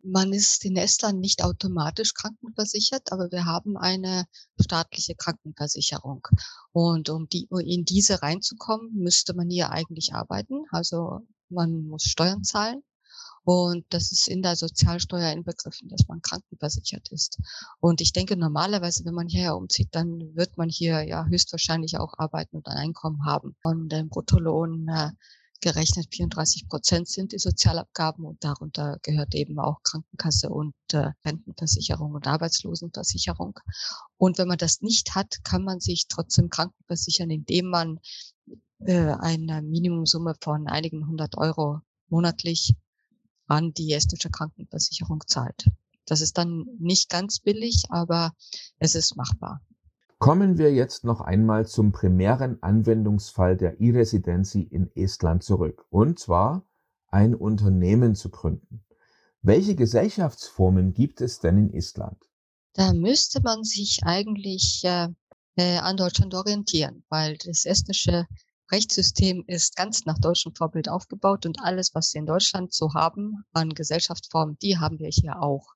Man 0.08 0.34
ist 0.34 0.63
in 0.65 0.78
Estland 0.78 1.20
nicht 1.20 1.44
automatisch 1.44 2.13
krankenversichert, 2.13 3.12
aber 3.12 3.32
wir 3.32 3.46
haben 3.46 3.76
eine 3.76 4.26
staatliche 4.62 5.15
Krankenversicherung. 5.15 6.28
Und 6.72 7.10
um 7.10 7.28
die, 7.28 7.48
in 7.65 7.86
diese 7.86 8.22
reinzukommen, 8.22 8.94
müsste 8.94 9.34
man 9.34 9.50
hier 9.50 9.72
eigentlich 9.72 10.13
arbeiten. 10.13 10.65
Also 10.70 11.22
man 11.50 11.88
muss 11.88 12.04
Steuern 12.04 12.44
zahlen. 12.44 12.84
Und 13.44 13.86
das 13.89 14.12
ist 14.12 14.28
in 14.28 14.41
der 14.41 14.56
Sozialsteuer 14.56 15.32
inbegriffen, 15.32 15.89
dass 15.89 16.08
man 16.08 16.22
krankenversichert 16.22 17.12
ist. 17.12 17.39
Und 17.80 18.02
ich 18.02 18.12
denke, 18.12 18.38
normalerweise, 18.38 19.06
wenn 19.06 19.13
man 19.13 19.28
hierher 19.28 19.56
umzieht, 19.56 19.89
dann 19.91 20.36
wird 20.36 20.58
man 20.58 20.70
hier 20.70 21.04
ja 21.04 21.26
höchstwahrscheinlich 21.26 21.98
auch 21.98 22.13
arbeiten 22.18 22.58
und 22.58 22.68
ein 22.68 22.78
Einkommen 22.78 23.26
haben. 23.26 23.56
Und 23.63 23.89
den 23.89 24.10
Bruttolohn 24.10 24.88
äh, 24.88 25.12
gerechnet 25.62 26.08
34 26.13 26.68
Prozent 26.68 27.08
sind 27.08 27.32
die 27.32 27.39
Sozialabgaben 27.39 28.26
und 28.26 28.44
darunter 28.44 28.98
gehört 29.02 29.34
eben 29.36 29.60
auch 29.60 29.82
Krankenkasse 29.84 30.50
und 30.50 30.76
äh, 30.94 31.12
Rentenversicherung 31.26 32.13
und 32.13 32.28
Arbeitslosenversicherung. 32.28 33.60
Und 34.18 34.38
wenn 34.38 34.48
man 34.48 34.58
das 34.58 34.82
nicht 34.82 35.15
hat, 35.15 35.44
kann 35.44 35.63
man 35.63 35.80
sich 35.80 36.08
trotzdem 36.08 36.50
krankenversichern, 36.50 37.30
indem 37.30 37.70
man 37.70 38.00
äh, 38.80 39.13
eine 39.20 39.62
Minimumsumme 39.62 40.36
von 40.41 40.68
einigen 40.68 41.08
hundert 41.08 41.38
Euro 41.38 41.82
monatlich 42.10 42.76
an 43.48 43.74
die 43.74 43.94
estnische 43.94 44.30
Krankenversicherung 44.30 45.24
zahlt. 45.28 45.65
Das 46.06 46.22
ist 46.22 46.38
dann 46.38 46.65
nicht 46.80 47.10
ganz 47.10 47.39
billig, 47.39 47.86
aber 47.89 48.34
es 48.78 48.96
ist 48.96 49.15
machbar. 49.15 49.62
Kommen 50.17 50.58
wir 50.58 50.73
jetzt 50.73 51.04
noch 51.04 51.21
einmal 51.21 51.67
zum 51.67 51.91
primären 51.91 52.62
Anwendungsfall 52.63 53.58
der 53.58 53.80
E-Residency 53.82 54.62
in 54.62 54.89
Estland 54.95 55.43
zurück, 55.43 55.86
und 55.89 56.19
zwar 56.19 56.65
ein 57.08 57.36
Unternehmen 57.36 58.15
zu 58.15 58.30
gründen. 58.30 58.86
Welche 59.41 59.75
Gesellschaftsformen 59.75 60.93
gibt 60.93 61.21
es 61.21 61.39
denn 61.39 61.58
in 61.58 61.73
Estland? 61.73 62.17
Da 62.73 62.93
müsste 62.93 63.41
man 63.41 63.63
sich 63.63 63.99
eigentlich 64.04 64.82
äh, 64.84 65.10
äh 65.56 65.78
an 65.78 65.97
Deutschland 65.97 66.34
orientieren, 66.34 67.04
weil 67.10 67.38
das 67.38 67.65
estnische 67.65 68.25
Rechtssystem 68.71 69.43
ist 69.47 69.75
ganz 69.75 70.06
nach 70.06 70.17
deutschem 70.17 70.56
Vorbild 70.56 70.89
aufgebaut 70.89 71.45
und 71.45 71.60
alles, 71.62 71.93
was 71.93 72.13
wir 72.13 72.19
in 72.19 72.25
Deutschland 72.25 72.73
so 72.73 72.93
haben 72.93 73.45
an 73.54 73.69
Gesellschaftsformen, 73.69 74.58
die 74.62 74.78
haben 74.78 74.97
wir 74.99 75.10
hier 75.10 75.41
auch. 75.41 75.67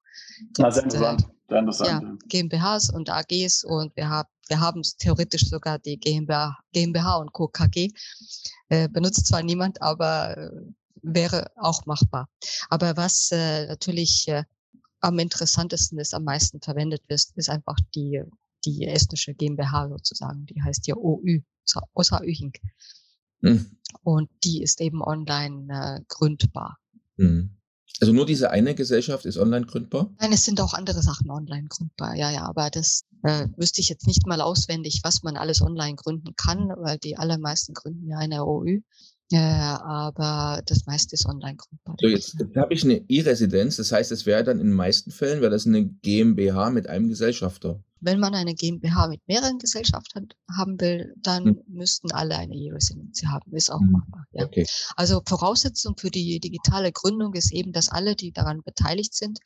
Gibt, 0.54 0.73
sehr 0.73 0.84
interessant. 0.84 1.28
Sehr 1.49 1.59
interessant. 1.59 2.03
Ja, 2.03 2.17
GmbHs 2.27 2.89
und 2.91 3.09
AGs 3.09 3.63
und 3.63 3.95
wir 3.95 4.09
haben 4.09 4.29
wir 4.49 4.59
haben 4.59 4.81
theoretisch 4.97 5.47
sogar 5.47 5.77
die 5.79 5.97
GmbH, 5.97 6.57
GmbH 6.73 7.17
und 7.17 7.31
Co. 7.31 7.47
KG. 7.47 7.89
Äh, 8.67 8.89
benutzt 8.89 9.27
zwar 9.27 9.43
niemand, 9.43 9.81
aber 9.81 10.38
äh, 10.38 10.51
wäre 11.01 11.51
auch 11.55 11.85
machbar. 11.85 12.29
Aber 12.69 12.97
was 12.97 13.29
äh, 13.31 13.67
natürlich 13.67 14.27
äh, 14.27 14.43
am 15.01 15.19
interessantesten 15.19 15.99
ist, 15.99 16.13
am 16.13 16.23
meisten 16.23 16.62
verwendet 16.62 17.03
wird, 17.07 17.21
ist 17.35 17.49
einfach 17.49 17.77
die, 17.95 18.23
die 18.65 18.85
estnische 18.85 19.33
GmbH 19.33 19.89
sozusagen. 19.89 20.45
Die 20.47 20.62
heißt 20.62 20.88
ja 20.88 20.95
OÜ. 20.95 21.41
Osa 21.93 22.19
Ühing. 22.23 22.53
Mhm. 23.41 23.77
Und 24.01 24.29
die 24.43 24.63
ist 24.63 24.81
eben 24.81 25.03
online 25.03 25.67
äh, 25.71 26.01
gründbar. 26.07 26.79
Mhm. 27.17 27.59
Also 28.02 28.13
nur 28.13 28.25
diese 28.25 28.52
eine 28.52 28.75
Gesellschaft 28.75 29.25
ist 29.25 29.38
online 29.38 29.65
gründbar? 29.65 30.13
Nein, 30.19 30.32
es 30.32 30.45
sind 30.45 30.62
auch 30.62 30.73
andere 30.73 31.02
Sachen 31.02 31.30
online 31.30 31.67
gründbar, 31.67 32.15
ja, 32.15 32.32
ja. 32.32 32.43
Aber 32.43 32.69
das 32.69 33.04
äh, 33.23 33.47
wüsste 33.58 33.82
ich 33.82 33.89
jetzt 33.89 34.08
nicht 34.08 34.25
mal 34.25 34.41
auswendig, 34.41 35.02
was 35.04 35.23
man 35.23 35.36
alles 35.36 35.62
online 35.62 35.95
gründen 35.95 36.34
kann, 36.36 36.69
weil 36.78 36.97
die 36.97 37.17
allermeisten 37.17 37.73
gründen 37.73 38.08
ja 38.08 38.17
eine 38.17 38.45
OÜ. 38.45 38.80
Äh, 39.32 39.38
aber 39.38 40.62
das 40.65 40.86
meiste 40.86 41.15
ist 41.15 41.28
online 41.28 41.58
gründbar. 41.58 41.95
So, 41.99 42.08
jetzt 42.08 42.38
habe 42.56 42.73
ich 42.73 42.84
eine 42.84 43.04
E-Residenz, 43.10 43.75
das 43.75 43.91
heißt, 43.91 44.12
es 44.12 44.25
wäre 44.25 44.43
dann 44.43 44.60
in 44.60 44.67
den 44.67 44.75
meisten 44.75 45.12
Fällen, 45.12 45.41
wäre 45.41 45.52
das 45.52 45.67
eine 45.67 45.86
GmbH 45.86 46.71
mit 46.71 46.88
einem 46.88 47.10
Gesellschafter. 47.10 47.84
Wenn 48.01 48.19
man 48.19 48.33
eine 48.33 48.55
GmbH 48.55 49.07
mit 49.07 49.21
mehreren 49.27 49.57
Gesellschaften 49.57 50.29
haben 50.55 50.79
will, 50.79 51.13
dann 51.17 51.45
hm. 51.45 51.63
müssten 51.67 52.12
alle 52.12 52.38
eine 52.38 52.55
E-Residency 52.55 53.25
haben. 53.25 53.53
Ist 53.53 53.71
auch 53.71 53.79
hm. 53.79 53.91
machbar. 53.91 54.25
Ja. 54.31 54.45
Okay. 54.45 54.65
Also 54.95 55.21
Voraussetzung 55.25 55.97
für 55.97 56.09
die 56.09 56.39
digitale 56.39 56.91
Gründung 56.91 57.33
ist 57.33 57.51
eben, 57.51 57.71
dass 57.71 57.89
alle, 57.89 58.15
die 58.15 58.31
daran 58.31 58.62
beteiligt 58.63 59.13
sind, 59.13 59.39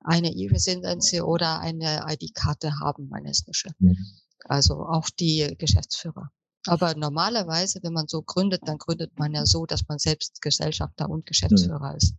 eine 0.00 0.32
E-Residency 0.32 1.20
oder 1.20 1.60
eine 1.60 2.04
ID-Karte 2.08 2.80
haben, 2.80 3.10
eine 3.12 3.30
estnische. 3.30 3.70
Hm. 3.78 3.96
Also 4.44 4.86
auch 4.86 5.10
die 5.10 5.54
Geschäftsführer. 5.58 6.30
Aber 6.66 6.94
normalerweise, 6.94 7.80
wenn 7.82 7.92
man 7.92 8.08
so 8.08 8.22
gründet, 8.22 8.62
dann 8.66 8.78
gründet 8.78 9.18
man 9.18 9.32
ja 9.32 9.46
so, 9.46 9.66
dass 9.66 9.88
man 9.88 9.98
selbst 9.98 10.42
Gesellschafter 10.42 11.08
und 11.08 11.26
Geschäftsführer 11.26 11.96
ist. 11.96 12.14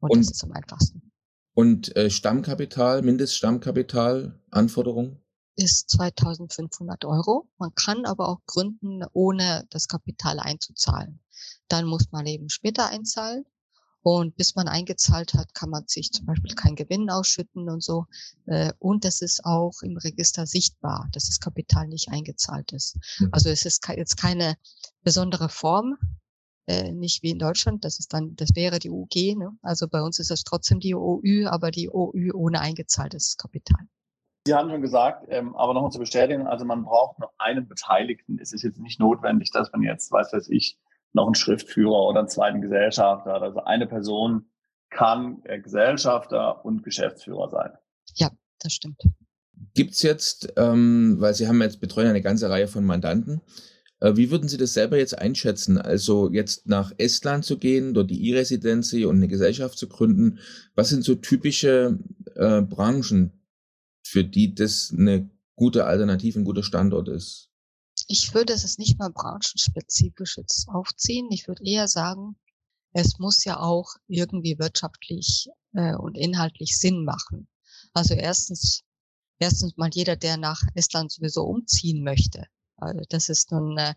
Und, 0.00 0.10
und 0.10 0.20
das 0.20 0.30
ist 0.30 0.44
am 0.44 0.52
einfachsten. 0.52 1.11
Und 1.54 1.94
äh, 1.96 2.10
Stammkapital, 2.10 3.02
Mindeststammkapital, 3.02 4.40
Anforderungen? 4.50 5.22
ist 5.56 5.90
2500 5.90 7.04
Euro. 7.04 7.48
Man 7.58 7.74
kann 7.74 8.04
aber 8.04 8.28
auch 8.28 8.40
gründen, 8.46 9.02
ohne 9.12 9.66
das 9.70 9.88
Kapital 9.88 10.38
einzuzahlen. 10.40 11.20
Dann 11.68 11.86
muss 11.86 12.10
man 12.10 12.26
eben 12.26 12.48
später 12.48 12.86
einzahlen. 12.86 13.44
Und 14.04 14.36
bis 14.36 14.56
man 14.56 14.66
eingezahlt 14.66 15.32
hat, 15.34 15.54
kann 15.54 15.70
man 15.70 15.84
sich 15.86 16.10
zum 16.10 16.26
Beispiel 16.26 16.56
keinen 16.56 16.74
Gewinn 16.74 17.08
ausschütten 17.08 17.68
und 17.68 17.84
so. 17.84 18.06
Äh, 18.46 18.72
und 18.80 19.04
das 19.04 19.22
ist 19.22 19.44
auch 19.44 19.82
im 19.82 19.96
Register 19.96 20.44
sichtbar, 20.44 21.08
dass 21.12 21.26
das 21.26 21.38
Kapital 21.38 21.86
nicht 21.86 22.08
eingezahlt 22.08 22.72
ist. 22.72 22.96
Mhm. 23.20 23.28
Also 23.30 23.50
es 23.50 23.64
ist 23.64 23.86
jetzt 23.86 24.16
keine 24.16 24.56
besondere 25.04 25.48
Form, 25.48 25.98
äh, 26.66 26.92
nicht 26.92 27.22
wie 27.22 27.30
in 27.30 27.38
Deutschland. 27.38 27.84
Das 27.84 27.98
ist 27.98 28.12
dann, 28.12 28.34
das 28.36 28.50
wäre 28.54 28.78
die 28.78 28.90
UG. 28.90 29.36
Ne? 29.36 29.50
Also 29.62 29.88
bei 29.88 30.00
uns 30.02 30.18
ist 30.18 30.30
es 30.30 30.44
trotzdem 30.44 30.80
die 30.80 30.94
OÜ, 30.94 31.46
aber 31.46 31.70
die 31.70 31.90
OÜ 31.90 32.32
ohne 32.34 32.60
eingezahltes 32.60 33.36
Kapital. 33.36 33.86
Sie 34.46 34.54
haben 34.54 34.70
schon 34.70 34.82
gesagt, 34.82 35.26
ähm, 35.28 35.54
aber 35.54 35.72
nochmal 35.72 35.92
zu 35.92 36.00
bestätigen, 36.00 36.48
also 36.48 36.64
man 36.64 36.82
braucht 36.84 37.20
noch 37.20 37.32
einen 37.38 37.68
Beteiligten. 37.68 38.38
Es 38.40 38.52
ist 38.52 38.62
jetzt 38.62 38.80
nicht 38.80 38.98
notwendig, 38.98 39.50
dass 39.52 39.70
man 39.72 39.82
jetzt, 39.82 40.10
weiß 40.10 40.32
weiß 40.32 40.48
ich, 40.48 40.78
noch 41.12 41.26
einen 41.26 41.36
Schriftführer 41.36 42.08
oder 42.08 42.20
einen 42.20 42.28
zweiten 42.28 42.60
Gesellschafter 42.60 43.32
hat. 43.34 43.42
Also 43.42 43.62
eine 43.64 43.86
Person 43.86 44.46
kann 44.90 45.42
Gesellschafter 45.62 46.64
und 46.64 46.82
Geschäftsführer 46.82 47.48
sein. 47.50 47.70
Ja, 48.14 48.30
das 48.58 48.72
stimmt. 48.72 49.00
Gibt's 49.74 50.02
jetzt, 50.02 50.52
ähm, 50.56 51.16
weil 51.18 51.34
Sie 51.34 51.48
haben 51.48 51.60
jetzt 51.62 51.80
betreuen 51.80 52.08
eine 52.08 52.20
ganze 52.20 52.50
Reihe 52.50 52.68
von 52.68 52.84
Mandanten, 52.84 53.40
äh, 53.40 53.40
wie 54.02 54.30
würden 54.30 54.48
Sie 54.48 54.56
das 54.56 54.74
selber 54.74 54.98
jetzt 54.98 55.16
einschätzen? 55.16 55.78
Also 55.78 56.30
jetzt 56.32 56.66
nach 56.66 56.92
Estland 56.98 57.44
zu 57.44 57.58
gehen, 57.58 57.94
dort 57.94 58.10
die 58.10 58.28
E-Residency 58.28 59.04
und 59.04 59.16
eine 59.16 59.28
Gesellschaft 59.28 59.78
zu 59.78 59.88
gründen, 59.88 60.40
was 60.74 60.88
sind 60.88 61.04
so 61.04 61.14
typische 61.14 61.98
äh, 62.34 62.62
Branchen, 62.62 63.32
für 64.02 64.24
die 64.24 64.54
das 64.54 64.92
eine 64.96 65.30
gute 65.54 65.86
Alternative, 65.86 66.40
ein 66.40 66.44
guter 66.44 66.64
Standort 66.64 67.08
ist? 67.08 67.50
Ich 68.08 68.34
würde 68.34 68.52
es 68.52 68.78
nicht 68.78 68.98
mal 68.98 69.10
branchenspezifisch 69.10 70.36
jetzt 70.36 70.68
aufziehen. 70.68 71.28
Ich 71.30 71.46
würde 71.46 71.64
eher 71.64 71.86
sagen, 71.86 72.36
es 72.92 73.18
muss 73.18 73.44
ja 73.44 73.60
auch 73.60 73.94
irgendwie 74.08 74.58
wirtschaftlich 74.58 75.48
äh, 75.74 75.94
und 75.94 76.16
inhaltlich 76.16 76.78
Sinn 76.78 77.04
machen. 77.04 77.48
Also 77.94 78.14
erstens, 78.14 78.82
erstens 79.38 79.76
mal 79.76 79.90
jeder, 79.92 80.16
der 80.16 80.36
nach 80.36 80.62
Estland 80.74 81.12
sowieso 81.12 81.44
umziehen 81.44 82.02
möchte. 82.02 82.46
Also 82.82 83.02
das 83.08 83.28
ist 83.28 83.52
nun, 83.52 83.78
äh, 83.78 83.94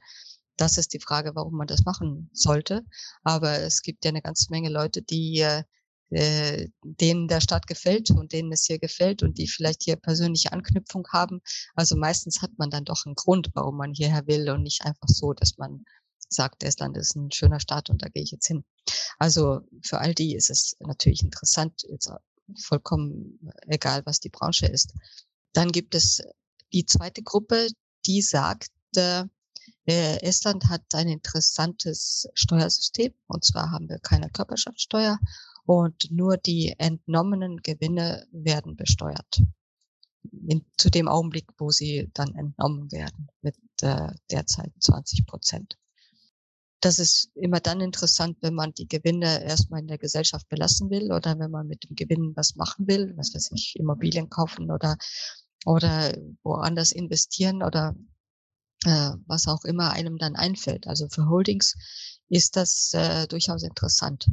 das 0.58 0.78
ist 0.78 0.94
die 0.94 1.00
Frage, 1.00 1.36
warum 1.36 1.56
man 1.56 1.68
das 1.68 1.84
machen 1.86 2.30
sollte. 2.34 2.84
Aber 3.24 3.60
es 3.60 3.82
gibt 3.82 4.06
ja 4.06 4.10
eine 4.10 4.22
ganze 4.22 4.48
Menge 4.52 4.70
Leute, 4.70 5.02
die 5.02 5.40
äh, 5.40 5.64
äh, 6.12 6.70
denen 6.84 7.28
der 7.28 7.42
Stadt 7.42 7.68
gefällt 7.68 8.12
und 8.12 8.32
denen 8.32 8.52
es 8.52 8.66
hier 8.66 8.80
gefällt 8.80 9.24
und 9.24 9.38
die 9.38 9.48
vielleicht 9.48 9.84
hier 9.84 9.96
persönliche 9.96 10.54
Anknüpfung 10.54 11.08
haben. 11.12 11.42
Also 11.74 11.98
meistens 11.98 12.42
hat 12.42 12.52
man 12.58 12.70
dann 12.70 12.86
doch 12.86 13.06
einen 13.06 13.16
Grund, 13.16 13.50
warum 13.54 13.78
man 13.78 13.94
hierher 13.94 14.28
will 14.28 14.50
und 14.50 14.64
nicht 14.64 14.84
einfach 14.84 15.08
so, 15.08 15.34
dass 15.34 15.58
man 15.58 15.84
sagt, 16.30 16.64
Estland 16.64 16.96
ist 16.98 17.16
ein 17.16 17.32
schöner 17.32 17.60
Staat 17.60 17.90
und 17.90 18.02
da 18.04 18.10
gehe 18.10 18.24
ich 18.24 18.32
jetzt 18.32 18.48
hin. 18.48 18.64
Also 19.18 19.62
für 19.84 20.00
all 20.00 20.14
die 20.14 20.36
ist 20.36 20.50
es 20.50 20.76
natürlich 20.80 21.24
interessant, 21.24 21.84
jetzt 21.90 22.12
vollkommen 22.62 23.40
egal, 23.68 24.04
was 24.06 24.20
die 24.20 24.30
Branche 24.30 24.68
ist. 24.68 24.94
Dann 25.54 25.72
gibt 25.72 25.96
es 25.96 26.22
die 26.72 26.86
zweite 26.86 27.24
Gruppe, 27.24 27.68
die 28.06 28.22
sagt, 28.22 28.70
äh, 28.98 29.26
Estland 30.22 30.68
hat 30.70 30.84
ein 30.94 31.08
interessantes 31.08 32.28
Steuersystem. 32.34 33.14
Und 33.28 33.44
zwar 33.44 33.72
haben 33.72 33.90
wir 33.90 34.00
keine 34.00 34.30
Körperschaftssteuer 34.30 35.20
und 35.66 36.12
nur 36.12 36.38
die 36.38 36.76
entnommenen 36.78 37.58
Gewinne 37.58 38.28
werden 38.32 38.76
besteuert. 38.76 39.42
In, 40.48 40.66
zu 40.78 40.90
dem 40.90 41.08
Augenblick, 41.08 41.48
wo 41.58 41.70
sie 41.70 42.10
dann 42.14 42.34
entnommen 42.36 42.92
werden, 42.92 43.30
mit 43.42 43.56
äh, 43.82 44.12
derzeit 44.32 44.72
20 44.80 45.26
Prozent. 45.26 45.78
Das 46.82 47.00
ist 47.00 47.32
immer 47.36 47.60
dann 47.60 47.82
interessant, 47.82 48.38
wenn 48.42 48.54
man 48.54 48.74
die 48.74 48.88
Gewinne 48.88 49.44
erstmal 49.44 49.80
in 49.80 49.88
der 49.88 49.98
Gesellschaft 49.98 50.48
belassen 50.50 50.90
will 50.90 51.12
oder 51.12 51.38
wenn 51.40 51.50
man 51.50 51.68
mit 51.68 51.84
dem 51.84 51.96
Gewinn 51.96 52.34
was 52.36 52.56
machen 52.56 52.88
will, 52.88 53.14
was 53.18 53.34
weiß 53.34 53.52
ich, 53.54 53.76
Immobilien 53.78 54.30
kaufen 54.30 54.70
oder, 54.70 54.98
oder 55.66 56.16
woanders 56.44 56.92
investieren 56.92 57.64
oder 57.64 57.96
äh, 58.86 59.12
was 59.28 59.48
auch 59.48 59.66
immer 59.66 59.92
einem 59.92 60.18
dann 60.18 60.36
einfällt. 60.36 60.88
Also 60.88 61.08
für 61.10 61.28
Holdings 61.28 61.76
ist 62.30 62.56
das 62.56 62.92
äh, 62.94 63.28
durchaus 63.28 63.64
interessant. 63.64 64.28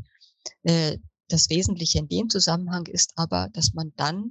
Äh, 0.62 0.98
das 1.28 1.48
Wesentliche 1.50 1.98
in 1.98 2.08
dem 2.08 2.28
Zusammenhang 2.28 2.86
ist 2.86 3.12
aber, 3.16 3.48
dass 3.52 3.72
man 3.74 3.92
dann 3.96 4.30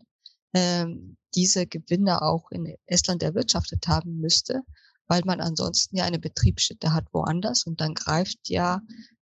ähm, 0.54 1.18
diese 1.34 1.66
Gewinne 1.66 2.22
auch 2.22 2.52
in 2.52 2.76
Estland 2.86 3.24
erwirtschaftet 3.24 3.88
haben 3.88 4.20
müsste, 4.20 4.62
weil 5.08 5.22
man 5.26 5.42
ansonsten 5.42 5.98
ja 5.98 6.04
eine 6.06 6.20
Betriebsstätte 6.20 6.94
hat 6.94 7.06
woanders 7.12 7.66
und 7.66 7.82
dann 7.82 7.94
greift 7.94 8.50
ja 8.50 8.82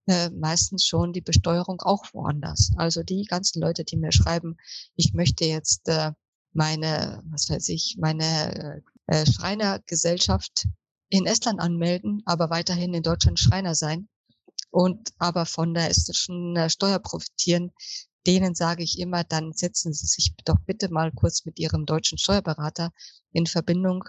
äh, 0.08 0.30
meistens 0.30 0.86
schon 0.86 1.14
die 1.14 1.22
Besteuerung 1.22 1.82
auch 1.82 2.06
woanders. 2.14 2.72
Also 2.78 3.04
die 3.04 3.26
ganzen 3.26 3.62
Leute, 3.62 3.84
die 3.84 3.98
mir 3.98 4.12
schreiben, 4.12 4.56
ich 4.96 5.14
möchte 5.14 5.46
jetzt 5.46 5.88
äh, 5.90 6.14
meine, 6.54 7.22
was 7.30 7.50
weiß 7.50 7.70
ich, 7.70 7.98
meine 8.00 8.82
äh, 9.08 9.26
Schreinergesellschaft 9.26 10.68
in 11.10 11.26
Estland 11.26 11.60
anmelden, 11.60 12.22
aber 12.26 12.50
weiterhin 12.50 12.94
in 12.94 13.04
Deutschland 13.04 13.40
Schreiner 13.40 13.76
sein 13.76 14.10
und 14.72 15.10
aber 15.18 15.46
von 15.46 15.74
der 15.74 15.90
estnischen 15.90 16.56
äh, 16.56 16.70
Steuer 16.70 17.00
profitieren, 17.00 17.72
denen 18.26 18.56
sage 18.56 18.84
ich 18.84 19.00
immer, 19.00 19.24
dann 19.24 19.54
setzen 19.54 19.94
Sie 19.94 20.06
sich 20.06 20.34
doch 20.44 20.58
bitte 20.66 20.90
mal 20.92 21.12
kurz 21.14 21.46
mit 21.46 21.60
Ihrem 21.60 21.86
deutschen 21.86 22.18
Steuerberater 22.18 22.92
in 23.32 23.46
Verbindung, 23.46 24.04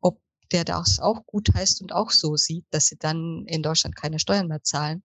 ob 0.00 0.20
der 0.52 0.64
das 0.64 1.00
auch 1.00 1.24
gut 1.26 1.48
heißt 1.54 1.80
und 1.80 1.92
auch 1.92 2.10
so 2.10 2.36
sieht, 2.36 2.66
dass 2.70 2.86
sie 2.86 2.96
dann 2.98 3.44
in 3.46 3.62
Deutschland 3.62 3.96
keine 3.96 4.18
Steuern 4.18 4.48
mehr 4.48 4.62
zahlen. 4.62 5.02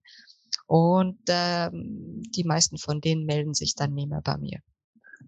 Und 0.66 1.18
ähm, 1.28 2.22
die 2.34 2.44
meisten 2.44 2.78
von 2.78 3.00
denen 3.00 3.24
melden 3.24 3.54
sich 3.54 3.74
dann 3.74 3.94
nicht 3.94 4.10
mehr 4.10 4.20
bei 4.22 4.36
mir. 4.36 4.60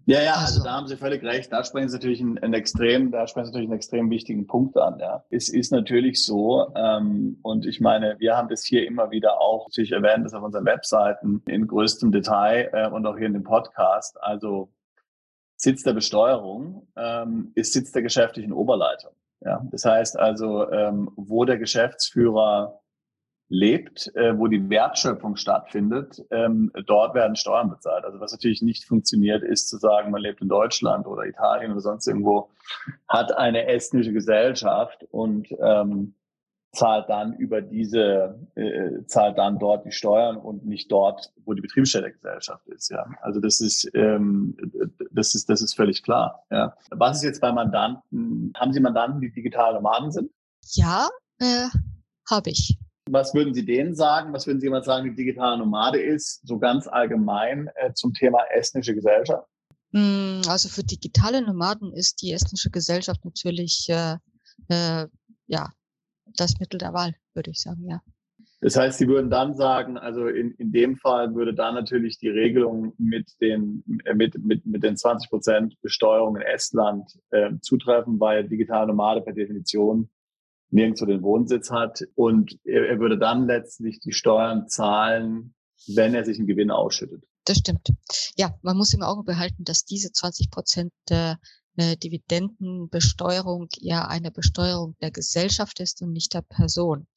Ja, 0.05 0.21
ja, 0.21 0.33
also, 0.33 0.45
also 0.45 0.63
da 0.63 0.71
haben 0.73 0.87
Sie 0.87 0.97
völlig 0.97 1.23
recht. 1.23 1.51
Da 1.51 1.63
sprechen 1.63 1.87
Sie 1.87 1.95
natürlich 1.95 2.19
einen, 2.19 2.37
einen 2.37 2.53
extrem, 2.53 3.11
da 3.11 3.25
sprechen 3.25 3.45
Sie 3.45 3.51
natürlich 3.51 3.69
einen 3.69 3.77
extrem 3.77 4.09
wichtigen 4.09 4.47
Punkt 4.47 4.77
an. 4.77 4.99
Ja. 4.99 5.23
Es 5.29 5.47
ist 5.47 5.71
natürlich 5.71 6.23
so, 6.25 6.73
ähm, 6.75 7.39
und 7.41 7.65
ich 7.65 7.79
meine, 7.79 8.19
wir 8.19 8.35
haben 8.35 8.49
das 8.49 8.65
hier 8.65 8.85
immer 8.85 9.11
wieder 9.11 9.39
auch, 9.39 9.67
natürlich 9.67 9.93
erwähnt 9.93 10.25
das 10.25 10.33
auf 10.33 10.43
unseren 10.43 10.65
Webseiten 10.65 11.41
in 11.47 11.67
größtem 11.67 12.11
Detail 12.11 12.69
äh, 12.73 12.89
und 12.89 13.05
auch 13.05 13.17
hier 13.17 13.27
in 13.27 13.33
dem 13.33 13.43
Podcast. 13.43 14.21
Also 14.21 14.73
Sitz 15.55 15.83
der 15.83 15.93
Besteuerung 15.93 16.87
ähm, 16.97 17.51
ist 17.55 17.71
Sitz 17.71 17.93
der 17.93 18.01
geschäftlichen 18.01 18.51
Oberleitung. 18.51 19.11
Ja, 19.45 19.65
das 19.71 19.85
heißt 19.85 20.19
also, 20.19 20.69
ähm, 20.71 21.11
wo 21.15 21.45
der 21.45 21.57
Geschäftsführer 21.57 22.81
lebt, 23.53 24.13
äh, 24.15 24.37
wo 24.37 24.47
die 24.47 24.67
Wertschöpfung 24.69 25.35
stattfindet, 25.35 26.25
ähm, 26.31 26.71
dort 26.87 27.13
werden 27.13 27.35
Steuern 27.35 27.69
bezahlt. 27.69 28.03
Also 28.03 28.19
was 28.19 28.31
natürlich 28.31 28.63
nicht 28.63 28.85
funktioniert, 28.85 29.43
ist 29.43 29.69
zu 29.69 29.77
sagen, 29.77 30.09
man 30.09 30.21
lebt 30.21 30.41
in 30.41 30.49
Deutschland 30.49 31.05
oder 31.05 31.25
Italien 31.25 31.71
oder 31.71 31.81
sonst 31.81 32.07
irgendwo, 32.07 32.49
hat 33.07 33.37
eine 33.37 33.67
estnische 33.67 34.11
Gesellschaft 34.11 35.05
und 35.11 35.47
ähm, 35.61 36.15
zahlt 36.71 37.07
dann 37.09 37.33
über 37.35 37.61
diese, 37.61 38.39
äh, 38.55 39.05
zahlt 39.05 39.37
dann 39.37 39.59
dort 39.59 39.85
die 39.85 39.91
Steuern 39.91 40.37
und 40.37 40.65
nicht 40.65 40.91
dort, 40.91 41.31
wo 41.45 41.53
die 41.53 41.61
Betriebsstätte 41.61 42.05
der 42.05 42.13
Gesellschaft 42.13 42.67
ist. 42.69 42.89
Ja, 42.89 43.05
also 43.21 43.39
das 43.39 43.61
ist, 43.61 43.87
ähm, 43.93 44.57
das 45.11 45.35
ist, 45.35 45.47
das 45.47 45.61
ist 45.61 45.75
völlig 45.75 46.01
klar. 46.01 46.43
Ja, 46.49 46.75
was 46.89 47.17
ist 47.17 47.23
jetzt 47.23 47.41
bei 47.41 47.51
Mandanten? 47.51 48.51
Haben 48.57 48.73
Sie 48.73 48.79
Mandanten, 48.79 49.21
die 49.21 49.31
digitale 49.31 49.75
Nomaden 49.75 50.11
sind? 50.11 50.31
Ja, 50.71 51.07
äh, 51.37 51.67
habe 52.27 52.49
ich. 52.49 52.79
Was 53.09 53.33
würden 53.33 53.53
Sie 53.53 53.65
denen 53.65 53.95
sagen? 53.95 54.33
Was 54.33 54.47
würden 54.47 54.59
Sie 54.59 54.67
jemand 54.67 54.85
sagen, 54.85 55.09
die 55.09 55.15
digitale 55.15 55.57
Nomade 55.57 56.01
ist? 56.01 56.47
So 56.47 56.57
ganz 56.57 56.87
allgemein 56.87 57.69
äh, 57.75 57.93
zum 57.93 58.13
Thema 58.13 58.39
estnische 58.51 58.95
Gesellschaft? 58.95 59.47
Hm, 59.91 60.41
also 60.47 60.69
für 60.69 60.83
digitale 60.83 61.41
Nomaden 61.41 61.93
ist 61.93 62.21
die 62.21 62.31
estnische 62.31 62.71
Gesellschaft 62.71 63.23
natürlich 63.25 63.87
äh, 63.89 64.17
äh, 64.69 65.07
ja 65.47 65.69
das 66.37 66.59
Mittel 66.59 66.79
der 66.79 66.93
Wahl, 66.93 67.15
würde 67.33 67.51
ich 67.51 67.61
sagen, 67.61 67.87
ja. 67.87 68.01
Das 68.61 68.77
heißt, 68.77 68.97
Sie 68.97 69.09
würden 69.09 69.29
dann 69.29 69.53
sagen, 69.55 69.97
also 69.97 70.27
in, 70.27 70.51
in 70.51 70.71
dem 70.71 70.95
Fall 70.95 71.35
würde 71.35 71.53
da 71.53 71.73
natürlich 71.73 72.17
die 72.17 72.29
Regelung 72.29 72.93
mit 72.97 73.29
den, 73.41 73.83
äh, 74.05 74.13
mit, 74.13 74.41
mit, 74.43 74.65
mit 74.65 74.83
den 74.83 74.95
20 74.95 75.29
Prozent 75.29 75.81
Besteuerung 75.81 76.37
in 76.37 76.43
Estland 76.43 77.19
äh, 77.31 77.51
zutreffen, 77.61 78.19
weil 78.21 78.47
digitale 78.47 78.87
Nomade 78.87 79.21
per 79.21 79.33
Definition 79.33 80.09
nirgendwo 80.73 81.05
den 81.05 81.21
Wohnsitz 81.21 81.71
hat. 81.71 82.03
Und 82.15 82.57
er, 82.63 82.87
er 82.89 82.99
würde 82.99 83.17
dann 83.17 83.47
letztlich 83.47 83.99
die 83.99 84.11
Steuern 84.11 84.67
zahlen, 84.67 85.53
wenn 85.87 86.15
er 86.15 86.25
sich 86.25 86.37
einen 86.37 86.47
Gewinn 86.47 86.71
ausschüttet. 86.71 87.23
Das 87.45 87.57
stimmt. 87.57 87.89
Ja, 88.35 88.57
man 88.61 88.77
muss 88.77 88.93
im 88.93 89.01
Auge 89.01 89.23
behalten, 89.23 89.63
dass 89.63 89.85
diese 89.85 90.11
20 90.11 90.49
Prozent 90.49 90.91
der 91.09 91.39
eine 91.75 91.97
Dividendenbesteuerung 91.97 93.67
ja 93.79 94.07
eine 94.07 94.31
Besteuerung 94.31 94.95
der 95.01 95.11
Gesellschaft 95.11 95.79
ist 95.79 96.01
und 96.01 96.11
nicht 96.11 96.33
der 96.33 96.43
Person. 96.43 97.07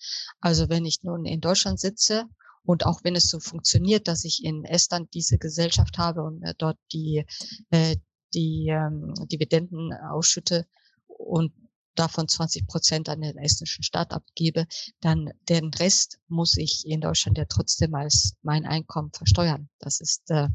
Also 0.41 0.69
wenn 0.69 0.85
ich 0.87 1.03
nun 1.03 1.27
in 1.27 1.41
Deutschland 1.41 1.79
sitze 1.79 2.25
und 2.65 2.87
auch 2.87 3.01
wenn 3.05 3.15
es 3.15 3.29
so 3.29 3.39
funktioniert, 3.39 4.09
dass 4.09 4.25
ich 4.25 4.43
in 4.45 4.65
Estland 4.65 5.13
diese 5.15 5.39
Gesellschaft 5.39 5.99
habe 5.99 6.23
und 6.23 6.43
äh, 6.43 6.55
dort 6.57 6.79
die, 6.93 7.25
äh, 7.71 7.97
die 8.35 8.69
ähm, 8.69 9.13
Dividenden 9.31 9.93
ausschütte 9.93 10.67
und 11.07 11.53
davon 11.99 12.29
20 12.29 12.67
Prozent 12.67 13.09
an 13.09 13.21
den 13.21 13.37
estnischen 13.39 13.83
Staat 13.83 14.13
abgebe, 14.13 14.67
dann 15.01 15.31
den 15.49 15.73
Rest 15.75 16.19
muss 16.29 16.57
ich 16.57 16.87
in 16.87 17.01
Deutschland 17.01 17.39
ja 17.39 17.45
trotzdem 17.47 17.95
als 17.95 18.35
mein 18.43 18.67
Einkommen 18.67 19.13
versteuern. 19.13 19.69
Das 19.79 20.01
ist 20.01 20.31
äh, 20.31 20.49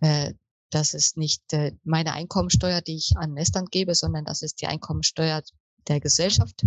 äh 0.00 0.34
das 0.70 0.92
ist 0.92 1.16
nicht 1.16 1.52
äh, 1.52 1.72
meine 1.84 2.14
Einkommensteuer, 2.14 2.80
die 2.80 2.96
ich 2.96 3.12
an 3.16 3.36
Estland 3.36 3.70
gebe, 3.70 3.94
sondern 3.94 4.24
das 4.24 4.42
ist 4.42 4.60
die 4.60 4.66
Einkommensteuer 4.66 5.40
der 5.86 6.00
Gesellschaft. 6.00 6.64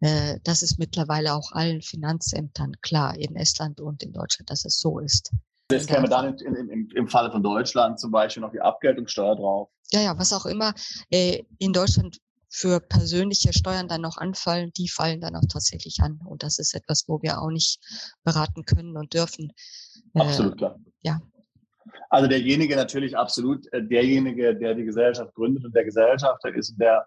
Äh, 0.00 0.40
das 0.42 0.62
ist 0.62 0.78
mittlerweile 0.78 1.34
auch 1.34 1.52
allen 1.52 1.82
Finanzämtern 1.82 2.72
klar 2.80 3.14
in 3.16 3.36
Estland 3.36 3.78
und 3.78 4.02
in 4.02 4.12
Deutschland, 4.12 4.48
dass 4.48 4.64
es 4.64 4.80
so 4.80 4.98
ist. 4.98 5.32
Jetzt 5.70 5.88
käme 5.88 6.08
dann 6.08 6.36
in, 6.38 6.54
im, 6.54 6.88
im 6.94 7.08
Falle 7.08 7.30
von 7.30 7.42
Deutschland 7.42 8.00
zum 8.00 8.10
Beispiel 8.10 8.40
noch 8.40 8.52
die 8.52 8.60
Abgeltungssteuer 8.60 9.36
drauf. 9.36 9.68
Ja, 9.90 10.00
ja, 10.00 10.18
was 10.18 10.32
auch 10.32 10.46
immer 10.46 10.74
äh, 11.10 11.42
in 11.58 11.72
Deutschland 11.72 12.18
für 12.52 12.80
persönliche 12.80 13.52
Steuern 13.52 13.88
dann 13.88 14.02
noch 14.02 14.18
anfallen, 14.18 14.72
die 14.76 14.88
fallen 14.88 15.20
dann 15.20 15.36
auch 15.36 15.46
tatsächlich 15.50 16.00
an. 16.00 16.20
Und 16.24 16.42
das 16.42 16.58
ist 16.58 16.74
etwas, 16.74 17.04
wo 17.08 17.22
wir 17.22 17.40
auch 17.40 17.50
nicht 17.50 17.80
beraten 18.24 18.64
können 18.64 18.96
und 18.96 19.14
dürfen. 19.14 19.52
Absolut 20.14 20.58
klar. 20.58 20.78
Ja, 21.00 21.20
also 22.10 22.28
derjenige 22.28 22.76
natürlich 22.76 23.16
absolut, 23.16 23.72
äh, 23.72 23.82
derjenige, 23.82 24.54
der 24.54 24.74
die 24.74 24.84
Gesellschaft 24.84 25.34
gründet 25.34 25.64
und 25.64 25.74
der 25.74 25.84
Gesellschafter 25.84 26.54
ist 26.54 26.72
und 26.72 26.80
der 26.80 27.06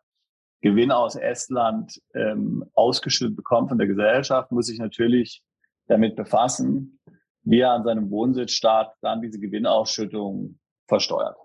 Gewinn 0.62 0.92
aus 0.92 1.16
Estland 1.16 2.02
ähm, 2.16 2.66
ausgeschüttet 2.74 3.36
bekommt 3.36 3.70
von 3.70 3.78
der 3.78 3.88
Gesellschaft, 3.88 4.52
muss 4.52 4.68
sich 4.68 4.80
natürlich 4.80 5.44
damit 5.88 6.16
befassen, 6.16 7.00
wie 7.44 7.60
er 7.60 7.74
an 7.74 7.84
seinem 7.84 8.10
Wohnsitzstaat 8.10 8.96
dann 9.02 9.22
diese 9.22 9.40
Gewinnausschüttung 9.40 10.58
versteuert 10.88 11.38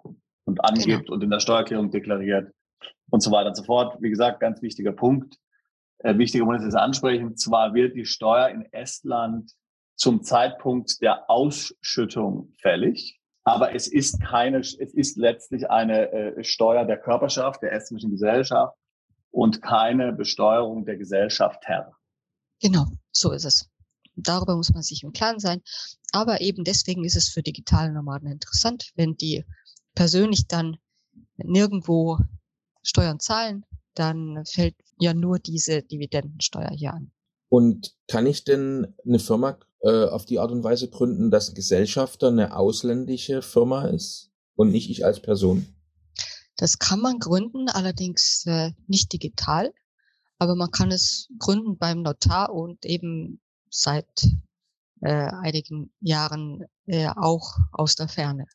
und 0.44 0.64
angibt 0.64 0.86
genau. 0.86 1.12
und 1.12 1.22
in 1.22 1.30
der 1.30 1.40
Steuererklärung 1.40 1.90
deklariert 1.90 2.50
und 3.10 3.20
so 3.20 3.30
weiter 3.30 3.48
und 3.48 3.56
so 3.56 3.64
fort. 3.64 3.96
Wie 4.00 4.10
gesagt, 4.10 4.40
ganz 4.40 4.62
wichtiger 4.62 4.92
Punkt. 4.92 5.36
Äh, 5.98 6.16
wichtiger 6.18 6.44
Punkt 6.44 6.60
ist 6.60 6.68
es 6.68 6.74
ansprechen. 6.74 7.36
Zwar 7.36 7.74
wird 7.74 7.96
die 7.96 8.06
Steuer 8.06 8.48
in 8.48 8.64
Estland 8.72 9.52
zum 9.96 10.22
Zeitpunkt 10.22 11.00
der 11.02 11.28
Ausschüttung 11.28 12.54
fällig. 12.60 13.20
Aber 13.44 13.74
es 13.74 13.86
ist 13.86 14.20
keine, 14.20 14.58
es 14.58 14.74
ist 14.74 15.16
letztlich 15.16 15.68
eine 15.70 16.10
äh, 16.12 16.44
Steuer 16.44 16.84
der 16.84 16.98
Körperschaft, 16.98 17.62
der 17.62 17.72
estnischen 17.72 18.10
Gesellschaft 18.10 18.76
und 19.30 19.62
keine 19.62 20.12
Besteuerung 20.12 20.84
der 20.84 20.96
Gesellschaft 20.96 21.66
her. 21.66 21.92
Genau, 22.60 22.86
so 23.12 23.32
ist 23.32 23.44
es. 23.44 23.68
Darüber 24.16 24.56
muss 24.56 24.72
man 24.72 24.82
sich 24.82 25.02
im 25.02 25.12
Klaren 25.12 25.38
sein. 25.38 25.62
Aber 26.12 26.40
eben 26.40 26.64
deswegen 26.64 27.04
ist 27.04 27.16
es 27.16 27.28
für 27.28 27.42
digitale 27.42 27.92
Nomaden 27.92 28.30
interessant, 28.30 28.90
wenn 28.94 29.16
die 29.16 29.44
persönlich 29.94 30.46
dann 30.46 30.76
nirgendwo 31.36 32.18
Steuern 32.82 33.20
zahlen, 33.20 33.64
dann 33.94 34.44
fällt 34.46 34.76
ja 34.98 35.14
nur 35.14 35.38
diese 35.38 35.82
Dividendensteuer 35.82 36.70
hier 36.70 36.94
an. 36.94 37.10
Und 37.48 37.96
kann 38.06 38.26
ich 38.26 38.44
denn 38.44 38.94
eine 39.04 39.18
Firma 39.18 39.58
äh, 39.80 40.04
auf 40.04 40.24
die 40.24 40.38
Art 40.38 40.52
und 40.52 40.62
Weise 40.62 40.88
gründen, 40.88 41.30
dass 41.30 41.48
ein 41.48 41.54
Gesellschafter 41.54 42.28
eine 42.28 42.56
ausländische 42.56 43.42
Firma 43.42 43.86
ist 43.86 44.30
und 44.54 44.70
nicht 44.70 44.90
ich 44.90 45.04
als 45.04 45.20
Person? 45.20 45.66
Das 46.56 46.78
kann 46.78 47.00
man 47.00 47.18
gründen, 47.18 47.68
allerdings 47.68 48.44
äh, 48.46 48.72
nicht 48.86 49.12
digital, 49.12 49.72
aber 50.38 50.54
man 50.54 50.70
kann 50.70 50.90
es 50.92 51.28
gründen 51.38 51.78
beim 51.78 52.02
Notar 52.02 52.52
und 52.52 52.84
eben 52.84 53.40
seit 53.70 54.28
äh, 55.00 55.10
einigen 55.10 55.92
Jahren 56.00 56.64
äh, 56.86 57.08
auch 57.08 57.56
aus 57.72 57.94
der 57.94 58.08
Ferne. 58.08 58.46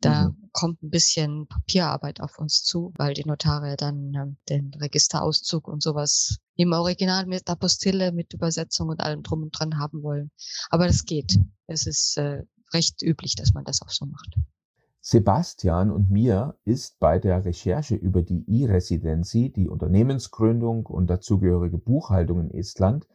Da 0.00 0.28
mhm. 0.28 0.50
kommt 0.52 0.82
ein 0.82 0.90
bisschen 0.90 1.48
Papierarbeit 1.48 2.20
auf 2.20 2.38
uns 2.38 2.62
zu, 2.62 2.92
weil 2.96 3.14
die 3.14 3.24
Notare 3.24 3.76
dann 3.76 4.14
äh, 4.14 4.26
den 4.48 4.72
Registerauszug 4.74 5.66
und 5.66 5.82
sowas 5.82 6.38
im 6.54 6.72
Original 6.72 7.26
mit 7.26 7.50
Apostille, 7.50 8.12
mit 8.12 8.32
Übersetzung 8.32 8.90
und 8.90 9.00
allem 9.00 9.24
drum 9.24 9.42
und 9.42 9.50
dran 9.50 9.78
haben 9.78 10.02
wollen. 10.02 10.30
Aber 10.70 10.86
das 10.86 11.04
geht. 11.04 11.40
Es 11.66 11.86
ist 11.86 12.16
äh, 12.16 12.44
recht 12.72 13.02
üblich, 13.02 13.34
dass 13.34 13.54
man 13.54 13.64
das 13.64 13.82
auch 13.82 13.90
so 13.90 14.06
macht. 14.06 14.36
Sebastian 15.00 15.90
und 15.90 16.10
mir 16.10 16.56
ist 16.64 16.98
bei 17.00 17.18
der 17.18 17.44
Recherche 17.44 17.94
über 17.96 18.22
die 18.22 18.44
E-Residency, 18.46 19.50
die 19.50 19.68
Unternehmensgründung 19.68 20.86
und 20.86 21.08
dazugehörige 21.08 21.78
Buchhaltung 21.78 22.40
in 22.40 22.50
Estland, 22.50 23.08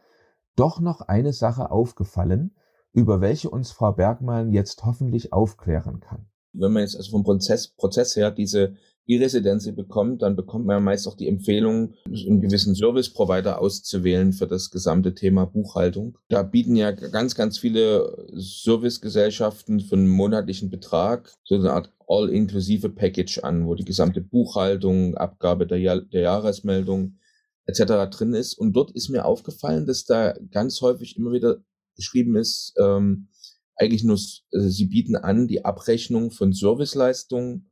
doch 0.56 0.80
noch 0.80 1.02
eine 1.02 1.32
Sache 1.32 1.70
aufgefallen, 1.70 2.54
über 2.92 3.20
welche 3.20 3.48
uns 3.48 3.70
Frau 3.70 3.92
Bergmann 3.92 4.52
jetzt 4.52 4.84
hoffentlich 4.84 5.32
aufklären 5.32 6.00
kann 6.00 6.26
wenn 6.54 6.72
man 6.72 6.82
jetzt 6.82 6.96
also 6.96 7.10
vom 7.10 7.24
Prozess, 7.24 7.68
Prozess 7.68 8.16
her 8.16 8.30
diese 8.30 8.74
E-Residenz 9.06 9.70
bekommt, 9.74 10.22
dann 10.22 10.34
bekommt 10.34 10.64
man 10.64 10.76
ja 10.76 10.80
meist 10.80 11.06
auch 11.06 11.16
die 11.16 11.28
Empfehlung, 11.28 11.94
einen 12.06 12.40
gewissen 12.40 12.74
Service-Provider 12.74 13.60
auszuwählen 13.60 14.32
für 14.32 14.46
das 14.46 14.70
gesamte 14.70 15.14
Thema 15.14 15.44
Buchhaltung. 15.44 16.16
Da 16.28 16.42
bieten 16.42 16.74
ja 16.74 16.90
ganz, 16.90 17.34
ganz 17.34 17.58
viele 17.58 18.26
Servicegesellschaften 18.32 19.80
für 19.80 19.96
einen 19.96 20.08
monatlichen 20.08 20.70
Betrag 20.70 21.32
so 21.44 21.54
eine 21.56 21.72
Art 21.72 21.92
all-inklusive 22.08 22.88
Package 22.88 23.40
an, 23.40 23.66
wo 23.66 23.74
die 23.74 23.84
gesamte 23.84 24.22
Buchhaltung, 24.22 25.16
Abgabe 25.16 25.66
der, 25.66 25.78
Jahr 25.78 26.00
der 26.00 26.22
Jahresmeldung 26.22 27.18
etc. 27.66 28.10
drin 28.10 28.32
ist. 28.32 28.54
Und 28.54 28.72
dort 28.72 28.90
ist 28.92 29.10
mir 29.10 29.26
aufgefallen, 29.26 29.86
dass 29.86 30.04
da 30.04 30.34
ganz 30.50 30.80
häufig 30.80 31.16
immer 31.18 31.32
wieder 31.32 31.58
geschrieben 31.96 32.36
ist, 32.36 32.74
ähm, 32.80 33.28
eigentlich 33.76 34.04
nur, 34.04 34.18
also 34.52 34.68
sie 34.68 34.86
bieten 34.86 35.16
an 35.16 35.48
die 35.48 35.64
Abrechnung 35.64 36.30
von 36.30 36.52
Serviceleistungen 36.52 37.70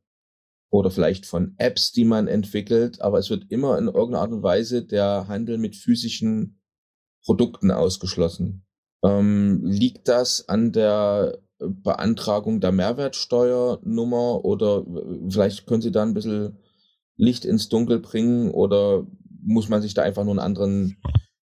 oder 0.71 0.91
vielleicht 0.91 1.27
von 1.27 1.55
Apps, 1.59 1.93
die 1.93 2.05
man 2.05 2.29
entwickelt, 2.29 3.01
aber 3.01 3.19
es 3.19 3.31
wird 3.31 3.51
immer 3.51 3.79
in 3.79 3.87
irgendeiner 3.87 4.21
Art 4.21 4.33
und 4.33 4.43
Weise 4.43 4.85
der 4.85 5.29
Handel 5.29 5.59
mit 5.59 5.77
physischen 5.77 6.61
Produkten 7.25 7.71
ausgeschlossen. 7.71 8.65
Ähm, 9.05 9.65
liegt 9.65 10.09
das 10.09 10.49
an 10.49 10.73
der 10.73 11.39
Beantragung 11.59 12.61
der 12.61 12.73
Mehrwertsteuernummer 12.73 14.45
oder 14.45 14.85
vielleicht 15.29 15.67
können 15.67 15.83
Sie 15.83 15.93
da 15.93 16.03
ein 16.03 16.15
bisschen 16.15 16.59
Licht 17.17 17.45
ins 17.45 17.69
Dunkel 17.69 18.01
bringen 18.01 18.51
oder 18.51 19.07
muss 19.45 19.69
man 19.69 19.83
sich 19.83 19.95
da 19.95 20.03
einfach 20.03 20.25
nur 20.25 20.33
einen 20.33 20.41
anderen 20.41 20.97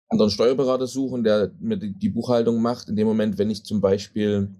anderen 0.09 0.31
Steuerberater 0.31 0.87
suchen, 0.87 1.25
der 1.25 1.51
mir 1.59 1.77
die 1.77 2.09
Buchhaltung 2.09 2.63
macht. 2.63 2.89
In 2.89 2.97
dem 2.97 3.07
Moment, 3.07 3.39
wenn 3.39 3.51
ich 3.51 3.65
zum 3.65 3.81
Beispiel 3.81 4.55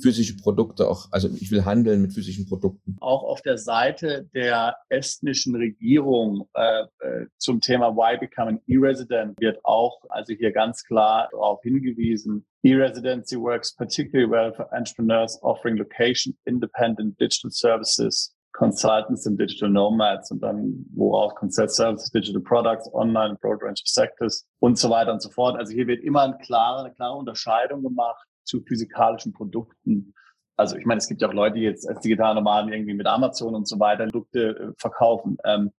physische 0.00 0.36
Produkte 0.36 0.88
auch, 0.88 1.06
also 1.10 1.28
ich 1.28 1.50
will 1.50 1.64
handeln 1.64 2.02
mit 2.02 2.12
physischen 2.12 2.46
Produkten. 2.46 2.96
Auch 3.00 3.22
auf 3.22 3.42
der 3.42 3.58
Seite 3.58 4.28
der 4.34 4.76
estnischen 4.88 5.54
Regierung 5.54 6.48
äh, 6.54 6.82
äh 7.00 7.26
zum 7.38 7.60
Thema 7.60 7.94
Why 7.94 8.18
Become 8.18 8.48
an 8.48 8.60
E-Resident 8.66 9.38
wird 9.40 9.58
auch 9.64 9.98
also 10.08 10.34
hier 10.34 10.52
ganz 10.52 10.82
klar 10.82 11.28
darauf 11.30 11.62
hingewiesen. 11.62 12.44
E-Residency 12.64 13.36
works 13.36 13.74
particularly 13.74 14.30
well 14.30 14.52
for 14.52 14.72
entrepreneurs 14.72 15.38
offering 15.42 15.76
location 15.76 16.36
independent 16.44 17.18
digital 17.20 17.50
services 17.50 18.34
Consultants 18.62 19.26
and 19.26 19.40
Digital 19.40 19.68
Nomads 19.68 20.30
und 20.30 20.40
dann 20.40 20.86
worauf 20.94 21.34
Consult 21.34 21.72
Services, 21.72 22.12
Digital 22.12 22.40
Products, 22.40 22.88
Online, 22.94 23.36
Broad 23.40 23.60
Range 23.60 23.72
of 23.72 23.88
Sectors 23.88 24.46
und 24.60 24.78
so 24.78 24.88
weiter 24.88 25.12
und 25.12 25.20
so 25.20 25.30
fort. 25.30 25.56
Also 25.56 25.72
hier 25.72 25.88
wird 25.88 26.04
immer 26.04 26.22
eine 26.22 26.38
klare, 26.38 26.84
eine 26.84 26.94
klare 26.94 27.16
Unterscheidung 27.16 27.82
gemacht 27.82 28.24
zu 28.44 28.62
physikalischen 28.62 29.32
Produkten. 29.32 30.14
Also 30.56 30.76
ich 30.76 30.86
meine, 30.86 30.98
es 30.98 31.08
gibt 31.08 31.22
ja 31.22 31.28
auch 31.28 31.32
Leute, 31.32 31.56
die 31.56 31.62
jetzt 31.62 31.88
als 31.88 32.02
digitale 32.02 32.36
Nomaden 32.36 32.72
irgendwie 32.72 32.94
mit 32.94 33.08
Amazon 33.08 33.56
und 33.56 33.66
so 33.66 33.80
weiter 33.80 34.04
Produkte 34.04 34.56
äh, 34.56 34.72
verkaufen. 34.76 35.38
Ähm, 35.44 35.72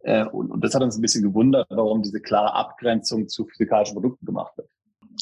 äh, 0.00 0.24
und, 0.24 0.50
und 0.50 0.64
das 0.64 0.74
hat 0.74 0.82
uns 0.82 0.98
ein 0.98 1.02
bisschen 1.02 1.22
gewundert, 1.22 1.68
warum 1.70 2.02
diese 2.02 2.20
klare 2.20 2.52
Abgrenzung 2.52 3.28
zu 3.28 3.46
physikalischen 3.46 3.94
Produkten 3.94 4.26
gemacht 4.26 4.56
wird. 4.56 4.68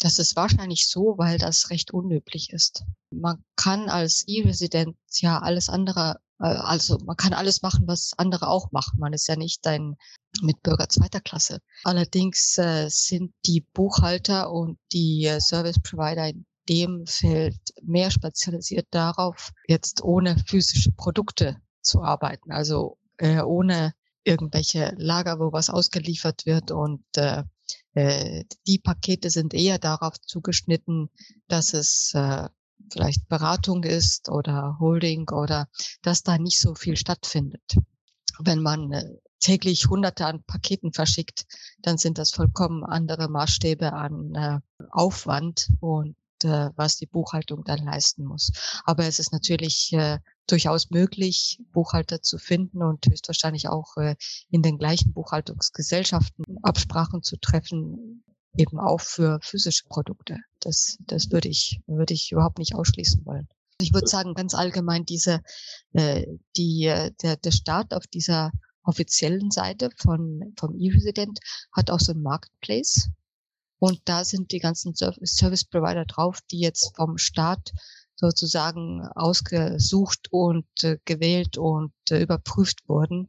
Das 0.00 0.18
ist 0.18 0.34
wahrscheinlich 0.34 0.88
so, 0.88 1.18
weil 1.18 1.36
das 1.36 1.68
recht 1.68 1.92
unüblich 1.92 2.54
ist. 2.54 2.84
Man 3.10 3.44
kann 3.56 3.90
als 3.90 4.24
E-Resident 4.26 4.96
ja 5.20 5.40
alles 5.40 5.68
andere 5.68 6.16
also 6.42 6.98
man 7.04 7.16
kann 7.16 7.32
alles 7.32 7.62
machen, 7.62 7.86
was 7.86 8.12
andere 8.16 8.48
auch 8.48 8.72
machen. 8.72 8.98
Man 8.98 9.12
ist 9.12 9.28
ja 9.28 9.36
nicht 9.36 9.66
ein 9.66 9.96
Mitbürger 10.40 10.88
zweiter 10.88 11.20
Klasse. 11.20 11.60
Allerdings 11.84 12.58
äh, 12.58 12.88
sind 12.88 13.32
die 13.46 13.64
Buchhalter 13.72 14.50
und 14.50 14.78
die 14.92 15.26
äh, 15.26 15.40
Service 15.40 15.78
Provider 15.80 16.28
in 16.28 16.44
dem 16.68 17.06
Feld 17.06 17.60
mehr 17.82 18.10
spezialisiert 18.10 18.88
darauf, 18.90 19.50
jetzt 19.68 20.02
ohne 20.02 20.36
physische 20.46 20.90
Produkte 20.92 21.58
zu 21.80 22.02
arbeiten. 22.02 22.50
Also 22.50 22.98
äh, 23.18 23.40
ohne 23.40 23.94
irgendwelche 24.24 24.94
Lager, 24.96 25.38
wo 25.38 25.52
was 25.52 25.70
ausgeliefert 25.70 26.46
wird 26.46 26.70
und 26.70 27.04
äh, 27.16 27.42
äh 27.94 28.44
die 28.66 28.78
Pakete 28.78 29.30
sind 29.30 29.54
eher 29.54 29.78
darauf 29.78 30.20
zugeschnitten, 30.20 31.08
dass 31.48 31.74
es 31.74 32.12
äh, 32.14 32.48
vielleicht 32.90 33.28
Beratung 33.28 33.82
ist 33.84 34.28
oder 34.28 34.76
Holding 34.80 35.28
oder 35.30 35.68
dass 36.02 36.22
da 36.22 36.38
nicht 36.38 36.58
so 36.58 36.74
viel 36.74 36.96
stattfindet. 36.96 37.76
Wenn 38.38 38.62
man 38.62 38.92
äh, 38.92 39.04
täglich 39.40 39.86
hunderte 39.88 40.26
an 40.26 40.42
Paketen 40.44 40.92
verschickt, 40.92 41.44
dann 41.80 41.98
sind 41.98 42.18
das 42.18 42.30
vollkommen 42.30 42.84
andere 42.84 43.28
Maßstäbe 43.28 43.92
an 43.92 44.34
äh, 44.34 44.58
Aufwand 44.90 45.68
und 45.80 46.16
äh, 46.44 46.70
was 46.76 46.96
die 46.96 47.06
Buchhaltung 47.06 47.64
dann 47.64 47.84
leisten 47.84 48.24
muss. 48.24 48.50
Aber 48.84 49.06
es 49.06 49.18
ist 49.18 49.32
natürlich 49.32 49.94
durchaus 50.48 50.90
möglich, 50.90 51.60
Buchhalter 51.72 52.20
zu 52.20 52.38
finden 52.38 52.82
und 52.82 53.06
höchstwahrscheinlich 53.06 53.68
auch 53.68 53.94
in 54.50 54.62
den 54.62 54.76
gleichen 54.76 55.12
Buchhaltungsgesellschaften 55.12 56.44
Absprachen 56.62 57.22
zu 57.22 57.36
treffen, 57.36 58.24
eben 58.56 58.80
auch 58.80 59.00
für 59.00 59.38
physische 59.40 59.84
Produkte. 59.88 60.38
Das, 60.64 60.98
das 61.00 61.30
würde 61.30 61.48
ich, 61.48 61.80
würde 61.86 62.14
ich 62.14 62.32
überhaupt 62.32 62.58
nicht 62.58 62.74
ausschließen 62.74 63.24
wollen. 63.26 63.48
Ich 63.80 63.92
würde 63.92 64.06
sagen, 64.06 64.34
ganz 64.34 64.54
allgemein 64.54 65.04
diese, 65.04 65.40
äh, 65.92 66.26
die, 66.56 66.84
der, 67.22 67.36
der 67.36 67.50
Start 67.50 67.94
auf 67.94 68.06
dieser 68.06 68.52
offiziellen 68.84 69.50
Seite 69.50 69.90
von, 69.96 70.54
vom 70.56 70.78
E-Resident 70.78 71.38
hat 71.72 71.90
auch 71.90 72.00
so 72.00 72.12
ein 72.12 72.22
Marketplace. 72.22 73.10
Und 73.78 74.00
da 74.04 74.24
sind 74.24 74.52
die 74.52 74.60
ganzen 74.60 74.94
Service 74.94 75.64
Provider 75.64 76.04
drauf, 76.04 76.38
die 76.50 76.60
jetzt 76.60 76.94
vom 76.94 77.18
Staat 77.18 77.72
sozusagen 78.14 79.04
ausgesucht 79.16 80.28
und 80.30 80.66
äh, 80.84 80.98
gewählt 81.04 81.58
und 81.58 81.92
äh, 82.10 82.22
überprüft 82.22 82.88
wurden, 82.88 83.28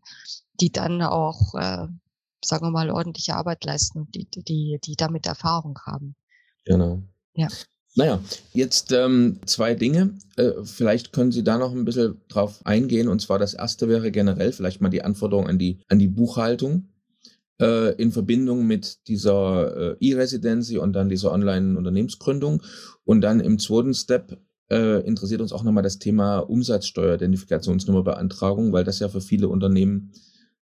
die 0.59 0.71
dann 0.71 1.01
auch 1.01 1.55
äh, 1.55 1.87
sagen 2.45 2.65
wir 2.65 2.71
mal, 2.71 2.91
ordentliche 2.91 3.35
Arbeit 3.35 3.63
leisten 3.63 3.99
und 3.99 4.15
die, 4.15 4.27
die, 4.29 4.79
die 4.83 4.95
damit 4.95 5.25
Erfahrung 5.25 5.79
haben. 5.85 6.15
Genau. 6.65 7.03
Ja. 7.35 7.47
Naja, 7.95 8.19
jetzt 8.53 8.91
ähm, 8.91 9.39
zwei 9.45 9.75
Dinge. 9.75 10.17
Äh, 10.35 10.51
vielleicht 10.63 11.13
können 11.13 11.31
Sie 11.31 11.43
da 11.43 11.59
noch 11.59 11.73
ein 11.73 11.85
bisschen 11.85 12.19
drauf 12.27 12.59
eingehen. 12.65 13.07
Und 13.07 13.21
zwar 13.21 13.37
das 13.37 13.53
erste 13.53 13.87
wäre 13.87 14.09
generell 14.11 14.51
vielleicht 14.51 14.81
mal 14.81 14.89
die 14.89 15.03
Anforderung 15.03 15.45
an 15.47 15.59
die, 15.59 15.77
an 15.89 15.99
die 15.99 16.07
Buchhaltung 16.07 16.87
äh, 17.61 17.93
in 18.01 18.11
Verbindung 18.11 18.65
mit 18.65 19.07
dieser 19.07 19.91
äh, 19.91 19.95
E-Residency 19.99 20.79
und 20.79 20.93
dann 20.93 21.09
dieser 21.09 21.31
Online-Unternehmensgründung. 21.31 22.63
Und 23.05 23.21
dann 23.21 23.39
im 23.39 23.59
zweiten 23.59 23.93
Step 23.93 24.39
äh, 24.71 25.05
interessiert 25.05 25.41
uns 25.41 25.53
auch 25.53 25.63
nochmal 25.63 25.83
das 25.83 25.99
Thema 25.99 26.39
Umsatzsteuer-Identifikationsnummerbeantragung, 26.39 28.73
weil 28.73 28.85
das 28.85 28.97
ja 28.99 29.07
für 29.07 29.21
viele 29.21 29.49
Unternehmen 29.49 30.13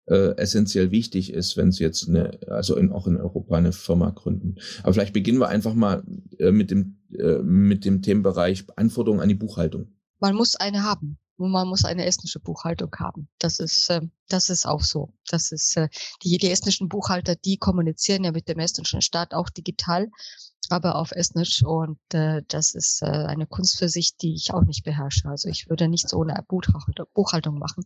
äh, 0.08 0.36
essentiell 0.36 0.90
wichtig 0.90 1.32
ist, 1.32 1.56
wenn 1.56 1.72
sie 1.72 1.84
jetzt 1.84 2.08
eine, 2.08 2.38
also 2.48 2.76
in, 2.76 2.92
auch 2.92 3.06
in 3.06 3.16
Europa 3.16 3.56
eine 3.56 3.72
Firma 3.72 4.10
gründen. 4.10 4.56
Aber 4.82 4.92
vielleicht 4.94 5.12
beginnen 5.12 5.40
wir 5.40 5.48
einfach 5.48 5.74
mal 5.74 6.02
äh, 6.38 6.50
mit 6.50 6.70
dem 6.70 6.98
äh, 7.18 7.38
mit 7.38 7.84
dem 7.84 8.02
Themenbereich 8.02 8.64
Anforderungen 8.76 9.22
an 9.22 9.28
die 9.28 9.34
Buchhaltung. 9.34 9.88
Man 10.20 10.34
muss 10.34 10.56
eine 10.56 10.82
haben. 10.82 11.18
Und 11.38 11.52
man 11.52 11.68
muss 11.68 11.84
eine 11.84 12.04
estnische 12.04 12.40
Buchhaltung 12.40 12.92
haben. 12.98 13.28
Das 13.38 13.60
ist, 13.60 13.88
äh, 13.90 14.00
das 14.28 14.50
ist 14.50 14.66
auch 14.66 14.82
so. 14.82 15.14
Das 15.28 15.52
ist, 15.52 15.76
äh, 15.76 15.88
die, 16.24 16.36
die 16.36 16.50
estnischen 16.50 16.88
Buchhalter, 16.88 17.36
die 17.36 17.58
kommunizieren 17.58 18.24
ja 18.24 18.32
mit 18.32 18.48
dem 18.48 18.58
estnischen 18.58 19.02
Staat 19.02 19.34
auch 19.34 19.48
digital. 19.48 20.08
Aber 20.70 20.96
auf 20.96 21.12
Estnisch 21.12 21.64
und 21.64 21.98
äh, 22.12 22.42
das 22.48 22.74
ist 22.74 23.02
äh, 23.02 23.06
eine 23.06 23.46
Kunst 23.46 23.78
für 23.78 23.88
sich, 23.88 24.16
die 24.16 24.34
ich 24.34 24.52
auch 24.52 24.62
nicht 24.62 24.84
beherrsche. 24.84 25.28
Also 25.28 25.48
ich 25.48 25.68
würde 25.68 25.88
nichts 25.88 26.14
ohne 26.14 26.34
Buchhaltung 27.14 27.58
machen. 27.58 27.84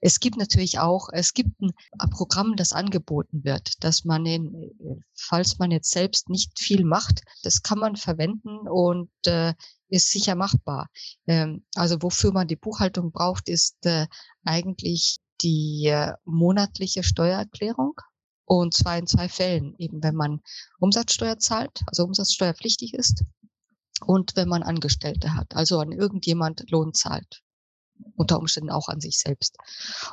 Es 0.00 0.20
gibt 0.20 0.36
natürlich 0.36 0.78
auch, 0.78 1.08
es 1.12 1.32
gibt 1.32 1.60
ein 1.60 2.10
Programm, 2.10 2.56
das 2.56 2.72
angeboten 2.72 3.44
wird, 3.44 3.82
dass 3.82 4.04
man 4.04 4.26
in, 4.26 4.70
falls 5.14 5.58
man 5.58 5.70
jetzt 5.70 5.90
selbst 5.90 6.28
nicht 6.28 6.58
viel 6.58 6.84
macht, 6.84 7.22
das 7.42 7.62
kann 7.62 7.78
man 7.78 7.96
verwenden 7.96 8.68
und 8.68 9.10
äh, 9.26 9.54
ist 9.88 10.10
sicher 10.10 10.34
machbar. 10.34 10.88
Ähm, 11.26 11.64
also 11.74 12.02
wofür 12.02 12.32
man 12.32 12.48
die 12.48 12.56
Buchhaltung 12.56 13.12
braucht, 13.12 13.48
ist 13.48 13.84
äh, 13.86 14.06
eigentlich 14.44 15.18
die 15.40 15.86
äh, 15.86 16.12
monatliche 16.24 17.02
Steuererklärung. 17.02 17.94
Und 18.48 18.72
zwar 18.72 18.96
in 18.96 19.06
zwei 19.06 19.28
Fällen, 19.28 19.74
eben 19.76 20.02
wenn 20.02 20.14
man 20.14 20.40
Umsatzsteuer 20.80 21.38
zahlt, 21.38 21.82
also 21.86 22.04
umsatzsteuerpflichtig 22.04 22.94
ist, 22.94 23.22
und 24.00 24.36
wenn 24.36 24.48
man 24.48 24.62
Angestellte 24.62 25.34
hat, 25.34 25.54
also 25.54 25.78
an 25.80 25.92
irgendjemand 25.92 26.70
Lohn 26.70 26.94
zahlt. 26.94 27.42
Unter 28.16 28.38
Umständen 28.38 28.70
auch 28.70 28.88
an 28.88 29.00
sich 29.00 29.18
selbst. 29.18 29.58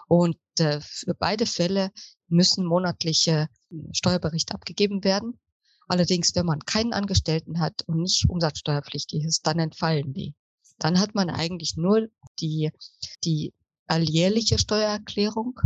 Und 0.10 0.38
äh, 0.60 0.82
für 0.82 1.14
beide 1.14 1.46
Fälle 1.46 1.92
müssen 2.28 2.66
monatliche 2.66 3.48
Steuerberichte 3.94 4.54
abgegeben 4.54 5.06
werden. 5.06 5.40
Allerdings, 5.88 6.36
wenn 6.36 6.46
man 6.46 6.60
keinen 6.60 6.92
Angestellten 6.92 7.62
hat 7.62 7.84
und 7.86 8.02
nicht 8.02 8.28
umsatzsteuerpflichtig 8.28 9.24
ist, 9.24 9.48
dann 9.48 9.60
entfallen 9.60 10.14
die. 10.14 10.36
Dann 10.78 11.00
hat 11.00 11.16
man 11.16 11.30
eigentlich 11.30 11.78
nur 11.78 12.10
die, 12.40 12.72
die 13.24 13.54
alljährliche 13.88 14.58
Steuererklärung 14.58 15.58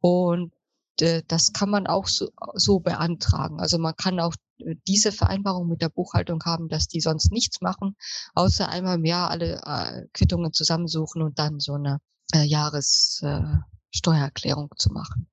und 0.00 0.52
das 0.96 1.52
kann 1.52 1.70
man 1.70 1.86
auch 1.86 2.06
so, 2.06 2.30
so 2.54 2.80
beantragen. 2.80 3.60
Also 3.60 3.78
man 3.78 3.94
kann 3.96 4.20
auch 4.20 4.34
äh, 4.58 4.76
diese 4.86 5.12
Vereinbarung 5.12 5.68
mit 5.68 5.80
der 5.82 5.88
Buchhaltung 5.88 6.42
haben, 6.44 6.68
dass 6.68 6.86
die 6.86 7.00
sonst 7.00 7.32
nichts 7.32 7.60
machen, 7.60 7.96
außer 8.34 8.68
einmal 8.68 8.96
im 8.96 9.04
Jahr 9.04 9.30
alle 9.30 9.60
äh, 9.64 10.06
Quittungen 10.12 10.52
zusammensuchen 10.52 11.22
und 11.22 11.38
dann 11.38 11.60
so 11.60 11.74
eine 11.74 12.00
äh, 12.32 12.44
Jahressteuererklärung 12.44 14.70
zu 14.76 14.92
machen. 14.92 15.28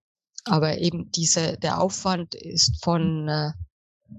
Aber 0.46 0.78
eben 0.80 1.12
diese, 1.12 1.58
der 1.58 1.82
Aufwand 1.82 2.34
ist 2.34 2.84
von 2.84 3.54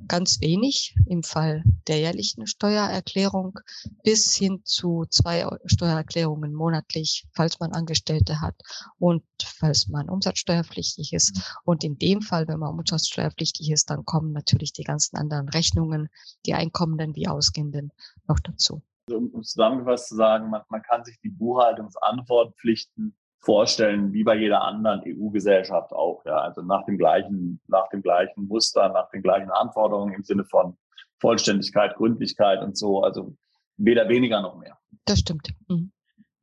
ganz 0.08 0.40
wenig 0.40 0.94
im 1.06 1.22
Fall 1.22 1.64
der 1.86 1.98
jährlichen 1.98 2.46
Steuererklärung 2.46 3.58
bis 4.02 4.34
hin 4.34 4.60
zu 4.64 5.04
zwei 5.08 5.46
Steuererklärungen 5.66 6.52
monatlich, 6.54 7.26
falls 7.32 7.60
man 7.60 7.72
Angestellte 7.72 8.40
hat 8.40 8.54
und 8.98 9.24
falls 9.42 9.88
man 9.88 10.08
umsatzsteuerpflichtig 10.08 11.12
ist. 11.12 11.56
Und 11.64 11.84
in 11.84 11.98
dem 11.98 12.20
Fall, 12.22 12.48
wenn 12.48 12.58
man 12.58 12.70
umsatzsteuerpflichtig 12.78 13.70
ist, 13.70 13.90
dann 13.90 14.04
kommen 14.04 14.32
natürlich 14.32 14.72
die 14.72 14.84
ganzen 14.84 15.16
anderen 15.16 15.48
Rechnungen, 15.48 16.08
die 16.46 16.54
einkommenden 16.54 17.14
wie 17.14 17.28
ausgehenden, 17.28 17.92
noch 18.28 18.40
dazu. 18.40 18.82
Also, 19.08 19.18
um 19.18 19.42
zusammengefasst 19.42 20.08
zu 20.08 20.16
sagen, 20.16 20.48
man, 20.50 20.62
man 20.68 20.82
kann 20.82 21.04
sich 21.04 21.18
die 21.20 21.30
Buchhaltungsantwortpflichten 21.30 23.16
vorstellen, 23.42 24.12
wie 24.12 24.24
bei 24.24 24.36
jeder 24.36 24.62
anderen 24.62 25.02
EU-Gesellschaft 25.04 25.92
auch. 25.92 26.24
Ja, 26.24 26.38
also 26.38 26.62
nach 26.62 26.84
dem 26.86 26.96
gleichen, 26.96 27.60
nach 27.66 27.88
dem 27.88 28.02
gleichen 28.02 28.46
Muster, 28.46 28.88
nach 28.88 29.10
den 29.10 29.22
gleichen 29.22 29.50
Anforderungen 29.50 30.14
im 30.14 30.22
Sinne 30.22 30.44
von 30.44 30.76
Vollständigkeit, 31.18 31.96
Gründlichkeit 31.96 32.62
und 32.62 32.76
so. 32.76 33.02
Also 33.02 33.36
weder 33.76 34.08
weniger 34.08 34.40
noch 34.40 34.56
mehr. 34.58 34.78
Das 35.04 35.18
stimmt. 35.18 35.48
Mhm. 35.68 35.92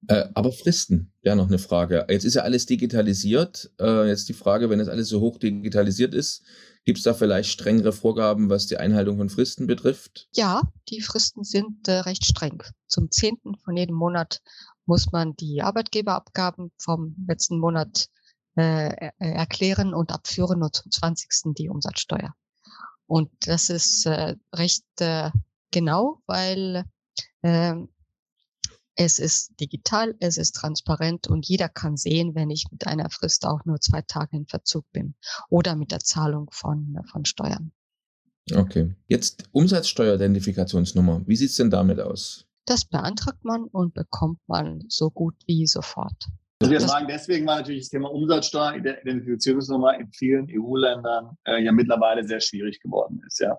Äh, 0.07 0.25
aber 0.33 0.51
Fristen, 0.51 1.11
ja, 1.21 1.35
noch 1.35 1.47
eine 1.47 1.59
Frage. 1.59 2.05
Jetzt 2.09 2.23
ist 2.23 2.35
ja 2.35 2.43
alles 2.43 2.65
digitalisiert. 2.65 3.71
Äh, 3.79 4.07
jetzt 4.07 4.29
die 4.29 4.33
Frage, 4.33 4.69
wenn 4.69 4.79
es 4.79 4.87
alles 4.87 5.09
so 5.09 5.19
hoch 5.19 5.37
digitalisiert 5.37 6.13
ist, 6.13 6.43
gibt 6.85 6.97
es 6.97 7.03
da 7.03 7.13
vielleicht 7.13 7.49
strengere 7.49 7.91
Vorgaben, 7.91 8.49
was 8.49 8.67
die 8.67 8.77
Einhaltung 8.77 9.17
von 9.17 9.29
Fristen 9.29 9.67
betrifft? 9.67 10.29
Ja, 10.33 10.61
die 10.89 11.01
Fristen 11.01 11.43
sind 11.43 11.87
äh, 11.87 11.99
recht 11.99 12.25
streng. 12.25 12.63
Zum 12.87 13.11
zehnten 13.11 13.55
von 13.57 13.75
jedem 13.75 13.95
Monat 13.95 14.41
muss 14.89 15.11
man 15.11 15.35
die 15.35 15.61
Arbeitgeberabgaben 15.61 16.71
vom 16.79 17.15
letzten 17.27 17.59
Monat 17.59 18.09
äh, 18.55 19.11
erklären 19.19 19.93
und 19.93 20.11
abführen 20.11 20.63
und 20.63 20.75
zum 20.75 20.91
20. 20.91 21.53
die 21.55 21.69
Umsatzsteuer. 21.69 22.33
Und 23.05 23.29
das 23.45 23.69
ist 23.69 24.07
äh, 24.07 24.35
recht 24.53 24.83
äh, 24.99 25.29
genau, 25.69 26.23
weil 26.25 26.85
äh, 27.43 27.75
es 28.95 29.19
ist 29.19 29.59
digital, 29.59 30.15
es 30.19 30.37
ist 30.37 30.53
transparent 30.53 31.27
und 31.27 31.47
jeder 31.47 31.69
kann 31.69 31.95
sehen, 31.95 32.33
wenn 32.33 32.49
ich 32.49 32.65
mit 32.71 32.87
einer 32.87 33.11
Frist 33.11 33.45
auch 33.45 33.63
nur 33.65 33.79
zwei 33.79 34.01
Tage 34.01 34.37
in 34.37 34.47
Verzug 34.47 34.91
bin 34.91 35.13
oder 35.49 35.75
mit 35.75 35.91
der 35.91 35.99
Zahlung 35.99 36.49
von, 36.51 36.97
von 37.11 37.25
Steuern. 37.25 37.71
Okay. 38.51 38.95
Jetzt 39.07 39.43
Umsatzsteueridentifikationsnummer. 39.51 41.21
Wie 41.27 41.35
sieht's 41.35 41.57
denn 41.57 41.69
damit 41.69 41.99
aus? 41.99 42.48
Das 42.69 42.85
beantragt 42.85 43.43
man 43.43 43.63
und 43.63 43.95
bekommt 43.95 44.37
man 44.45 44.83
so 44.89 45.09
gut 45.09 45.33
wie 45.47 45.65
sofort. 45.65 46.27
Also 46.61 46.71
wir 46.71 46.81
fragen 46.81 47.07
deswegen, 47.07 47.47
weil 47.47 47.57
natürlich 47.57 47.85
das 47.85 47.89
Thema 47.89 48.11
Umsatzsteuer, 48.11 48.75
Identifizierungsnummer 48.75 49.97
in 49.97 50.07
vielen 50.11 50.47
EU-Ländern 50.51 51.35
äh, 51.45 51.63
ja 51.63 51.71
mittlerweile 51.71 52.23
sehr 52.27 52.41
schwierig 52.41 52.79
geworden 52.79 53.23
ist. 53.25 53.39
Ja. 53.39 53.57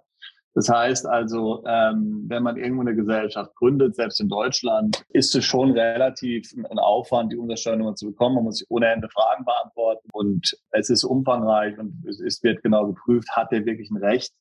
Das 0.54 0.68
heißt 0.68 1.06
also, 1.06 1.64
ähm, 1.66 2.26
wenn 2.28 2.44
man 2.44 2.56
irgendwo 2.56 2.82
eine 2.82 2.94
Gesellschaft 2.94 3.52
gründet, 3.56 3.96
selbst 3.96 4.20
in 4.20 4.28
Deutschland, 4.28 5.02
ist 5.08 5.34
es 5.34 5.44
schon 5.44 5.72
relativ 5.72 6.52
ein 6.56 6.78
Aufwand, 6.78 7.32
die 7.32 7.36
Umsatzsteuernummer 7.36 7.96
zu 7.96 8.06
bekommen. 8.06 8.36
Man 8.36 8.44
muss 8.44 8.58
sich 8.58 8.70
ohne 8.70 8.92
Ende 8.92 9.08
Fragen 9.08 9.44
beantworten 9.44 10.08
und 10.12 10.56
es 10.70 10.88
ist 10.88 11.02
umfangreich 11.02 11.76
und 11.80 12.06
es 12.06 12.40
wird 12.44 12.62
genau 12.62 12.86
geprüft, 12.86 13.28
hat 13.32 13.50
der 13.50 13.66
wirklich 13.66 13.90
ein 13.90 13.96
Recht 13.96 14.32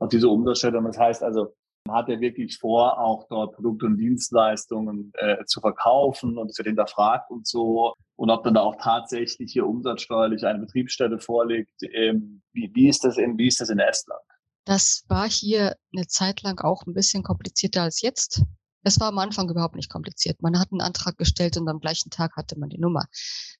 auf 0.00 0.08
diese 0.08 0.28
Umsatzsteuer. 0.28 0.82
Das 0.82 0.98
heißt 0.98 1.22
also, 1.22 1.54
hat 1.92 2.08
er 2.08 2.20
wirklich 2.20 2.58
vor, 2.58 2.98
auch 2.98 3.26
dort 3.28 3.54
Produkte 3.54 3.86
und 3.86 3.98
Dienstleistungen 3.98 5.12
äh, 5.14 5.44
zu 5.46 5.60
verkaufen 5.60 6.38
und 6.38 6.50
es 6.50 6.58
wird 6.58 6.68
hinterfragt 6.68 7.30
und 7.30 7.46
so. 7.46 7.94
Und 8.16 8.30
ob 8.30 8.44
dann 8.44 8.54
da 8.54 8.62
auch 8.62 8.76
tatsächlich 8.80 9.52
hier 9.52 9.66
umsatzsteuerlich 9.66 10.44
eine 10.44 10.58
Betriebsstelle 10.58 11.18
vorliegt. 11.18 11.82
Ähm, 11.92 12.42
wie, 12.52 12.70
wie, 12.74 12.88
ist 12.88 13.04
das 13.04 13.18
in, 13.18 13.38
wie 13.38 13.46
ist 13.46 13.60
das 13.60 13.70
in 13.70 13.78
Estland? 13.78 14.20
Das 14.64 15.04
war 15.08 15.28
hier 15.28 15.76
eine 15.94 16.06
Zeit 16.06 16.42
lang 16.42 16.60
auch 16.60 16.84
ein 16.86 16.92
bisschen 16.92 17.22
komplizierter 17.22 17.82
als 17.82 18.02
jetzt. 18.02 18.42
Es 18.88 18.98
war 19.00 19.08
am 19.08 19.18
Anfang 19.18 19.50
überhaupt 19.50 19.76
nicht 19.76 19.90
kompliziert. 19.90 20.40
Man 20.40 20.58
hat 20.58 20.72
einen 20.72 20.80
Antrag 20.80 21.18
gestellt 21.18 21.58
und 21.58 21.68
am 21.68 21.78
gleichen 21.78 22.08
Tag 22.08 22.36
hatte 22.36 22.58
man 22.58 22.70
die 22.70 22.78
Nummer. 22.78 23.04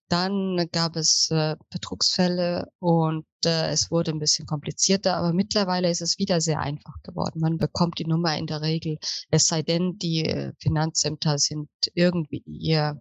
Dann 0.09 0.67
gab 0.73 0.97
es 0.97 1.29
äh, 1.31 1.55
Betrugsfälle 1.69 2.69
und 2.79 3.27
äh, 3.45 3.69
es 3.69 3.91
wurde 3.91 4.13
ein 4.13 4.21
bisschen 4.21 4.47
komplizierter, 4.47 5.19
aber 5.19 5.35
mittlerweile 5.35 5.91
ist 5.91 6.01
es 6.01 6.19
wieder 6.19 6.41
sehr 6.41 6.61
einfach 6.61 6.95
geworden. 7.03 7.41
Man 7.41 7.59
bekommt 7.59 7.99
die 7.99 8.07
Nummer 8.07 8.39
in 8.39 8.47
der 8.47 8.63
Regel, 8.63 8.97
es 9.31 9.47
sei 9.47 9.61
denn, 9.61 9.99
die 9.99 10.25
äh, 10.25 10.55
Finanzämter 10.61 11.37
sind 11.39 11.69
irgendwie 11.93 12.43
ihr 12.47 12.99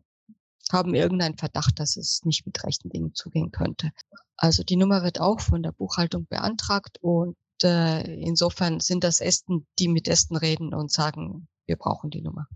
haben 0.69 0.95
irgendeinen 0.95 1.37
Verdacht, 1.37 1.79
dass 1.79 1.95
es 1.95 2.25
nicht 2.25 2.45
mit 2.45 2.61
rechten 2.65 2.89
Dingen 2.89 3.15
zugehen 3.15 3.51
könnte. 3.51 3.91
Also 4.35 4.63
die 4.63 4.75
Nummer 4.75 5.01
wird 5.01 5.21
auch 5.21 5.39
von 5.39 5.63
der 5.63 5.71
Buchhaltung 5.71 6.27
beantragt 6.27 6.97
und 6.99 7.37
äh, 7.63 8.01
insofern 8.19 8.81
sind 8.81 9.05
das 9.05 9.21
Ästen, 9.21 9.65
die 9.79 9.87
mit 9.87 10.09
Ästen 10.09 10.35
reden 10.35 10.73
und 10.73 10.91
sagen, 10.91 11.47
wir 11.67 11.75
brauchen 11.75 12.09
die 12.09 12.21
Nummer. 12.21 12.47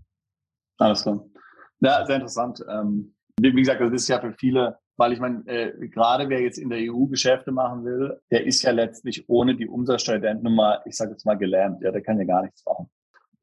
Alles 0.78 1.02
klar. 1.02 1.24
Ja, 1.80 2.04
sehr 2.06 2.16
interessant. 2.16 2.64
Ähm, 2.68 3.14
wie 3.40 3.52
gesagt, 3.52 3.80
das 3.80 3.92
ist 3.92 4.08
ja 4.08 4.20
für 4.20 4.32
viele, 4.32 4.78
weil 4.96 5.12
ich 5.12 5.20
meine, 5.20 5.46
äh, 5.46 5.88
gerade 5.88 6.28
wer 6.28 6.40
jetzt 6.40 6.58
in 6.58 6.70
der 6.70 6.78
EU 6.80 7.06
Geschäfte 7.06 7.50
machen 7.52 7.84
will, 7.84 8.20
der 8.30 8.46
ist 8.46 8.62
ja 8.62 8.70
letztlich 8.70 9.28
ohne 9.28 9.56
die 9.56 9.68
Umsatzsteuerdentnummer, 9.68 10.82
ich 10.86 10.96
sage 10.96 11.12
jetzt 11.12 11.26
mal 11.26 11.36
gelähmt, 11.36 11.82
ja, 11.82 11.90
der 11.90 12.02
kann 12.02 12.18
ja 12.18 12.24
gar 12.24 12.42
nichts 12.42 12.64
machen. 12.64 12.90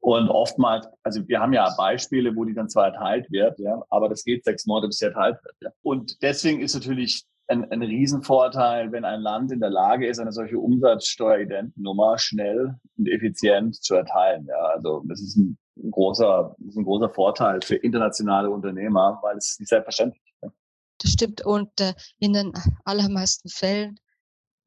Und 0.00 0.30
oftmals, 0.30 0.88
also 1.02 1.26
wir 1.28 1.40
haben 1.40 1.52
ja 1.52 1.68
Beispiele, 1.76 2.34
wo 2.34 2.44
die 2.44 2.54
dann 2.54 2.70
zwar 2.70 2.86
erteilt 2.86 3.30
wird, 3.30 3.58
ja, 3.58 3.82
aber 3.90 4.08
das 4.08 4.24
geht 4.24 4.44
sechs 4.44 4.64
Monate, 4.66 4.86
bis 4.86 4.96
sie 4.96 5.06
erteilt 5.06 5.38
wird. 5.44 5.56
Ja. 5.60 5.70
Und 5.82 6.22
deswegen 6.22 6.60
ist 6.60 6.74
natürlich 6.74 7.26
ein, 7.48 7.70
ein 7.70 7.82
Riesenvorteil, 7.82 8.92
wenn 8.92 9.04
ein 9.04 9.20
Land 9.20 9.52
in 9.52 9.60
der 9.60 9.70
Lage 9.70 10.06
ist, 10.06 10.18
eine 10.18 10.32
solche 10.32 10.58
Umsatzsteueridentennummer 10.58 12.16
schnell 12.18 12.76
und 12.96 13.08
effizient 13.08 13.76
zu 13.82 13.94
erteilen. 13.96 14.46
Ja, 14.48 14.70
also 14.74 15.02
das 15.06 15.20
ist 15.20 15.36
ein 15.36 15.58
ein 15.76 15.90
großer, 15.90 16.56
ist 16.66 16.76
ein 16.76 16.84
großer 16.84 17.10
Vorteil 17.10 17.60
für 17.62 17.76
internationale 17.76 18.50
Unternehmer, 18.50 19.18
weil 19.22 19.36
es 19.36 19.58
nicht 19.58 19.68
selbstverständlich 19.68 20.22
ist. 20.42 20.52
Das 20.98 21.10
stimmt. 21.10 21.44
Und 21.44 21.80
äh, 21.80 21.94
in 22.18 22.32
den 22.32 22.52
allermeisten 22.84 23.48
Fällen 23.48 23.98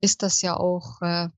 ist 0.02 0.24
das 0.24 0.42
ja 0.42 0.58
auch 0.58 1.02
äh, 1.02 1.30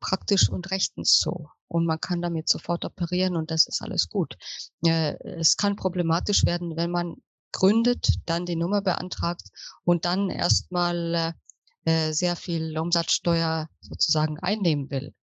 praktisch 0.00 0.48
und 0.48 0.70
rechtens 0.70 1.18
so. 1.18 1.48
Und 1.66 1.84
man 1.84 2.00
kann 2.00 2.22
damit 2.22 2.48
sofort 2.48 2.84
operieren 2.84 3.36
und 3.36 3.50
das 3.50 3.66
ist 3.66 3.82
alles 3.82 4.08
gut. 4.08 4.36
Äh, 4.84 5.16
es 5.38 5.56
kann 5.56 5.76
problematisch 5.76 6.46
werden, 6.46 6.76
wenn 6.76 6.90
man 6.90 7.16
gründet, 7.52 8.14
dann 8.26 8.46
die 8.46 8.56
Nummer 8.56 8.82
beantragt 8.82 9.48
und 9.84 10.04
dann 10.04 10.30
erstmal 10.30 11.34
äh, 11.84 11.90
äh 11.90 12.12
sehr 12.12 12.36
viel 12.36 12.78
Umsatzsteuer 12.78 13.68
sozusagen 13.80 14.38
einnehmen 14.38 14.90
will 14.90 15.14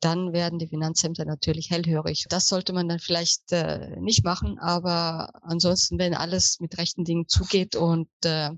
dann 0.00 0.32
werden 0.32 0.58
die 0.58 0.68
Finanzämter 0.68 1.24
natürlich 1.24 1.70
hellhörig. 1.70 2.26
Das 2.28 2.48
sollte 2.48 2.72
man 2.72 2.88
dann 2.88 2.98
vielleicht 2.98 3.52
äh, 3.52 4.00
nicht 4.00 4.24
machen, 4.24 4.58
aber 4.58 5.30
ansonsten, 5.42 5.98
wenn 5.98 6.14
alles 6.14 6.58
mit 6.60 6.78
rechten 6.78 7.04
Dingen 7.04 7.28
zugeht 7.28 7.76
und 7.76 8.08
äh, 8.24 8.50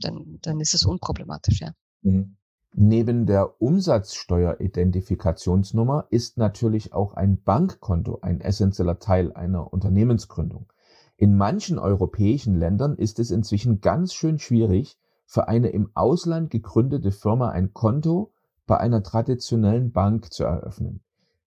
dann, 0.00 0.38
dann 0.42 0.60
ist 0.60 0.74
es 0.74 0.84
unproblematisch, 0.84 1.60
ja. 1.60 1.72
Mhm. 2.02 2.36
Neben 2.74 3.24
der 3.26 3.62
Umsatzsteueridentifikationsnummer 3.62 6.06
ist 6.10 6.36
natürlich 6.36 6.92
auch 6.92 7.14
ein 7.14 7.42
Bankkonto 7.42 8.18
ein 8.20 8.42
essentieller 8.42 8.98
Teil 8.98 9.32
einer 9.32 9.72
Unternehmensgründung. 9.72 10.70
In 11.16 11.34
manchen 11.36 11.78
europäischen 11.78 12.54
Ländern 12.54 12.94
ist 12.96 13.18
es 13.18 13.30
inzwischen 13.30 13.80
ganz 13.80 14.12
schön 14.12 14.38
schwierig, 14.38 14.98
für 15.26 15.48
eine 15.48 15.70
im 15.70 15.90
Ausland 15.94 16.50
gegründete 16.50 17.10
Firma 17.10 17.48
ein 17.50 17.72
Konto 17.72 18.32
bei 18.68 18.78
einer 18.78 19.02
traditionellen 19.02 19.90
Bank 19.90 20.32
zu 20.32 20.44
eröffnen. 20.44 21.02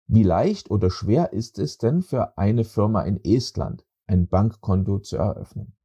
Wie 0.08 0.24
leicht 0.24 0.70
oder 0.70 0.92
schwer 0.92 1.32
ist 1.32 1.60
es 1.60 1.78
denn 1.78 2.02
für 2.02 2.38
eine 2.38 2.66
Firma 2.66 3.04
in 3.04 3.24
Estland, 3.24 3.86
ein 4.06 4.28
Bankkonto 4.28 5.00
zu 5.00 5.16
eröffnen? 5.16 5.78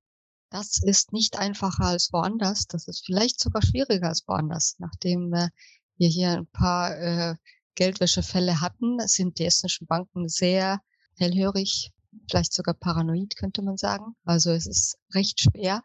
Das 0.51 0.83
ist 0.83 1.13
nicht 1.13 1.39
einfacher 1.39 1.85
als 1.85 2.13
woanders. 2.13 2.67
Das 2.67 2.89
ist 2.89 3.05
vielleicht 3.05 3.39
sogar 3.39 3.63
schwieriger 3.63 4.09
als 4.09 4.27
woanders. 4.27 4.77
Nachdem 4.79 5.33
äh, 5.35 5.51
wir 5.99 6.09
hier 6.09 6.39
ein 6.39 6.47
paar 6.47 6.97
äh, 6.97 7.37
Geldwäschefälle 7.75 8.61
hatten, 8.61 8.99
sind 9.07 9.39
die 9.39 9.45
estnischen 9.45 9.87
Banken 9.87 10.29
sehr 10.29 10.81
hellhörig, 11.17 11.93
vielleicht 12.29 12.55
sogar 12.55 12.75
paranoid, 12.75 13.37
könnte 13.37 13.63
man 13.63 13.77
sagen. 13.77 14.17
Also 14.25 14.51
es 14.51 14.67
ist 14.67 14.99
recht 15.15 15.41
schwer, 15.43 15.85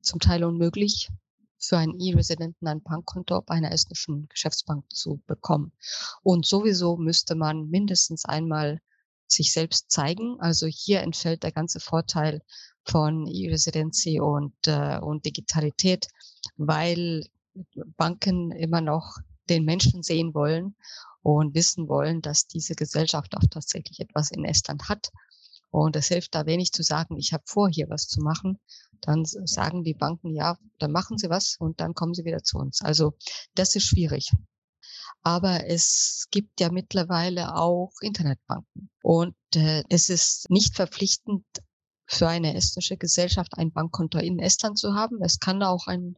zum 0.00 0.18
Teil 0.18 0.42
unmöglich, 0.42 1.10
für 1.62 1.78
einen 1.78 1.98
E-Residenten 2.00 2.66
ein 2.66 2.82
Bankkonto 2.82 3.40
bei 3.42 3.54
einer 3.54 3.72
estnischen 3.72 4.28
Geschäftsbank 4.28 4.84
zu 4.92 5.22
bekommen. 5.26 5.72
Und 6.22 6.44
sowieso 6.44 6.96
müsste 6.96 7.34
man 7.34 7.70
mindestens 7.70 8.24
einmal 8.24 8.80
sich 9.28 9.52
selbst 9.52 9.90
zeigen. 9.90 10.36
Also 10.40 10.66
hier 10.66 11.00
entfällt 11.00 11.42
der 11.42 11.52
ganze 11.52 11.80
Vorteil 11.80 12.42
von 12.84 13.26
E-Residency 13.26 14.20
und, 14.20 14.54
äh, 14.66 14.98
und 14.98 15.24
Digitalität, 15.24 16.08
weil 16.56 17.24
Banken 17.96 18.50
immer 18.50 18.80
noch 18.80 19.16
den 19.48 19.64
Menschen 19.64 20.02
sehen 20.02 20.34
wollen 20.34 20.74
und 21.22 21.54
wissen 21.54 21.88
wollen, 21.88 22.22
dass 22.22 22.46
diese 22.46 22.74
Gesellschaft 22.74 23.36
auch 23.36 23.44
tatsächlich 23.50 24.00
etwas 24.00 24.30
in 24.30 24.44
Estland 24.44 24.88
hat. 24.88 25.10
Und 25.72 25.96
es 25.96 26.08
hilft 26.08 26.34
da 26.34 26.44
wenig 26.44 26.72
zu 26.72 26.82
sagen, 26.82 27.16
ich 27.16 27.32
habe 27.32 27.44
vor, 27.46 27.68
hier 27.68 27.88
was 27.88 28.06
zu 28.06 28.20
machen. 28.20 28.60
Dann 29.00 29.24
sagen 29.24 29.82
die 29.82 29.94
Banken, 29.94 30.34
ja, 30.34 30.58
dann 30.78 30.92
machen 30.92 31.16
sie 31.16 31.30
was 31.30 31.56
und 31.58 31.80
dann 31.80 31.94
kommen 31.94 32.12
sie 32.12 32.26
wieder 32.26 32.42
zu 32.42 32.58
uns. 32.58 32.82
Also 32.82 33.14
das 33.54 33.74
ist 33.74 33.86
schwierig. 33.86 34.30
Aber 35.22 35.66
es 35.66 36.26
gibt 36.30 36.60
ja 36.60 36.70
mittlerweile 36.70 37.56
auch 37.56 37.92
Internetbanken. 38.02 38.90
Und 39.02 39.34
äh, 39.54 39.82
es 39.88 40.10
ist 40.10 40.50
nicht 40.50 40.76
verpflichtend, 40.76 41.44
für 42.06 42.28
eine 42.28 42.54
estnische 42.54 42.98
Gesellschaft 42.98 43.56
ein 43.56 43.72
Bankkonto 43.72 44.18
in 44.18 44.38
Estland 44.38 44.78
zu 44.78 44.92
haben. 44.94 45.22
Es 45.22 45.38
kann 45.38 45.62
auch 45.62 45.86
ein, 45.86 46.16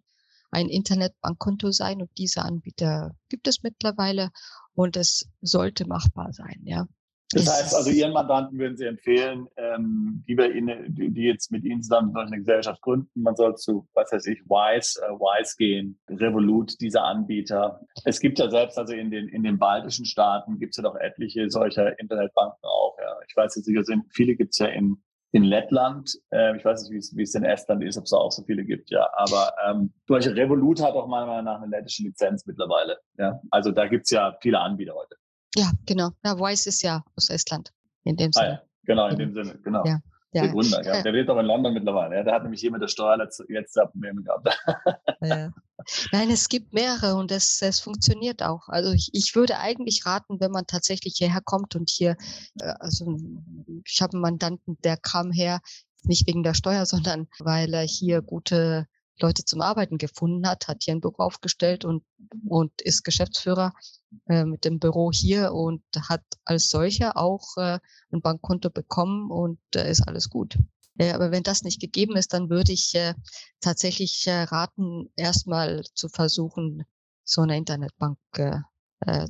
ein 0.50 0.68
Internetbankkonto 0.68 1.70
sein 1.70 2.02
und 2.02 2.10
diese 2.18 2.42
Anbieter 2.42 3.14
gibt 3.28 3.46
es 3.46 3.62
mittlerweile 3.62 4.30
und 4.74 4.96
es 4.96 5.28
sollte 5.40 5.86
machbar 5.86 6.32
sein, 6.32 6.60
ja. 6.64 6.88
Das 7.34 7.46
heißt 7.48 7.74
also, 7.74 7.90
Ihren 7.90 8.12
Mandanten 8.12 8.58
würden 8.58 8.76
Sie 8.76 8.86
empfehlen, 8.86 9.48
ähm, 9.56 10.24
die, 10.28 10.34
bei 10.34 10.48
Ihnen, 10.48 10.94
die, 10.94 11.10
die 11.10 11.22
jetzt 11.22 11.50
mit 11.50 11.64
Ihnen 11.64 11.82
zusammen 11.82 12.12
solche 12.12 12.28
eine 12.28 12.38
Gesellschaft 12.38 12.80
gründen, 12.80 13.22
man 13.22 13.34
soll 13.36 13.56
zu, 13.56 13.88
was 13.94 14.12
weiß 14.12 14.26
ich, 14.26 14.40
Wise, 14.44 15.00
äh, 15.02 15.10
Wise 15.10 15.54
gehen, 15.58 15.98
Revolut, 16.08 16.80
diese 16.80 17.02
Anbieter. 17.02 17.80
Es 18.04 18.20
gibt 18.20 18.38
ja 18.38 18.48
selbst, 18.48 18.78
also 18.78 18.94
in 18.94 19.10
den, 19.10 19.28
in 19.28 19.42
den 19.42 19.58
baltischen 19.58 20.04
Staaten 20.04 20.58
gibt 20.58 20.72
es 20.72 20.76
ja 20.76 20.82
doch 20.84 20.96
etliche 20.96 21.50
solcher 21.50 21.98
Internetbanken 21.98 22.62
auch. 22.62 22.96
Ja. 23.00 23.16
Ich 23.28 23.36
weiß 23.36 23.56
jetzt 23.56 23.66
sicher, 23.66 23.82
sind, 23.84 24.04
viele 24.10 24.36
gibt 24.36 24.52
es 24.52 24.58
ja 24.58 24.66
in, 24.66 25.02
in 25.32 25.42
Lettland. 25.42 26.16
Äh, 26.30 26.56
ich 26.56 26.64
weiß 26.64 26.88
nicht, 26.88 27.12
wie 27.16 27.22
es 27.22 27.34
in 27.34 27.44
Estland 27.44 27.82
ist, 27.82 27.98
ob 27.98 28.04
es 28.04 28.10
da 28.10 28.18
auch 28.18 28.30
so 28.30 28.44
viele 28.44 28.64
gibt, 28.64 28.90
ja. 28.90 29.08
Aber 29.14 29.52
ähm, 29.68 29.92
Beispiel 30.06 30.34
Revolut 30.34 30.80
hat 30.80 30.94
auch 30.94 31.08
meiner 31.08 31.26
Meinung 31.26 31.44
nach 31.44 31.60
eine 31.60 31.76
lettische 31.76 32.04
Lizenz 32.04 32.46
mittlerweile. 32.46 32.98
Ja. 33.18 33.40
Also 33.50 33.72
da 33.72 33.88
gibt 33.88 34.04
es 34.04 34.10
ja 34.10 34.36
viele 34.40 34.60
Anbieter 34.60 34.94
heute. 34.94 35.16
Ja, 35.56 35.70
genau. 35.86 36.10
Na, 36.22 36.38
Weiss 36.38 36.66
ist 36.66 36.82
ja 36.82 37.04
aus 37.16 37.30
Estland 37.30 37.72
in 38.04 38.16
dem 38.16 38.32
Sinne. 38.32 38.46
Ah, 38.46 38.50
ja. 38.50 38.62
Genau, 38.84 39.08
in 39.08 39.18
dem 39.18 39.32
Sinne, 39.32 39.58
genau. 39.62 39.84
Ja. 39.84 40.00
Ja. 40.34 40.42
Der 40.42 40.50
Gründer, 40.50 40.84
ja. 40.84 41.00
Der 41.00 41.12
lebt 41.12 41.30
aber 41.30 41.40
in 41.40 41.46
London 41.46 41.72
mittlerweile. 41.74 42.16
Ja. 42.16 42.24
Der 42.24 42.34
hat 42.34 42.42
nämlich 42.42 42.60
hier 42.60 42.72
mit 42.72 42.82
der 42.82 42.88
Steuer 42.88 43.16
jetzt 43.48 43.74
Probleme 43.92 44.22
gehabt. 44.22 44.48
Ja. 45.20 45.52
Nein, 46.12 46.30
es 46.30 46.48
gibt 46.48 46.72
mehrere 46.72 47.14
und 47.14 47.30
es, 47.30 47.62
es 47.62 47.80
funktioniert 47.80 48.42
auch. 48.42 48.68
Also 48.68 48.92
ich, 48.92 49.10
ich 49.12 49.34
würde 49.36 49.58
eigentlich 49.58 50.04
raten, 50.04 50.40
wenn 50.40 50.50
man 50.50 50.66
tatsächlich 50.66 51.14
hierher 51.16 51.40
kommt 51.42 51.76
und 51.76 51.88
hier, 51.88 52.16
äh, 52.60 52.74
also 52.80 53.16
ich 53.84 54.02
habe 54.02 54.14
einen 54.14 54.22
Mandanten, 54.22 54.76
der 54.82 54.96
kam 54.96 55.30
her, 55.30 55.60
nicht 56.02 56.26
wegen 56.26 56.42
der 56.42 56.54
Steuer, 56.54 56.84
sondern 56.86 57.28
weil 57.38 57.72
er 57.72 57.82
hier 57.82 58.20
gute 58.20 58.86
Leute 59.20 59.44
zum 59.44 59.60
Arbeiten 59.60 59.98
gefunden 59.98 60.46
hat, 60.46 60.68
hat 60.68 60.82
hier 60.82 60.94
ein 60.94 61.00
Büro 61.00 61.22
aufgestellt 61.22 61.84
und, 61.84 62.04
und 62.48 62.82
ist 62.82 63.04
Geschäftsführer 63.04 63.72
äh, 64.28 64.44
mit 64.44 64.64
dem 64.64 64.78
Büro 64.80 65.10
hier 65.12 65.52
und 65.52 65.82
hat 66.08 66.22
als 66.44 66.68
solcher 66.68 67.16
auch 67.16 67.56
äh, 67.56 67.78
ein 68.12 68.22
Bankkonto 68.22 68.70
bekommen 68.70 69.30
und 69.30 69.60
äh, 69.76 69.90
ist 69.90 70.06
alles 70.06 70.28
gut. 70.30 70.58
Äh, 70.98 71.12
aber 71.12 71.30
wenn 71.30 71.42
das 71.42 71.62
nicht 71.62 71.80
gegeben 71.80 72.16
ist, 72.16 72.32
dann 72.32 72.50
würde 72.50 72.72
ich 72.72 72.94
äh, 72.94 73.14
tatsächlich 73.60 74.26
äh, 74.26 74.42
raten, 74.42 75.10
erstmal 75.16 75.82
zu 75.94 76.08
versuchen, 76.08 76.84
so 77.24 77.42
eine 77.42 77.56
Internetbank 77.56 78.18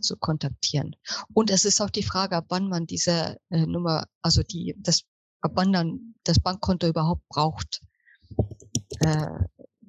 zu 0.01 0.17
kontaktieren. 0.17 0.95
Und 1.33 1.51
es 1.51 1.65
ist 1.65 1.81
auch 1.81 1.91
die 1.91 2.05
Frage, 2.05 2.37
ab 2.37 2.47
wann 2.49 2.69
man 2.69 2.87
diese 2.87 3.39
Nummer, 3.49 4.07
also 4.23 4.43
die, 4.45 4.77
das, 4.79 5.03
ab 5.41 5.53
wann 5.55 5.73
dann 5.73 6.15
das 6.23 6.39
Bankkonto 6.39 6.87
überhaupt 6.87 7.27
braucht. 7.29 7.81
Äh, 9.01 9.27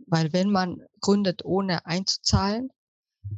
weil 0.08 0.34
wenn 0.34 0.51
man 0.51 0.82
gründet, 1.01 1.43
ohne 1.45 1.86
einzuzahlen, 1.86 2.70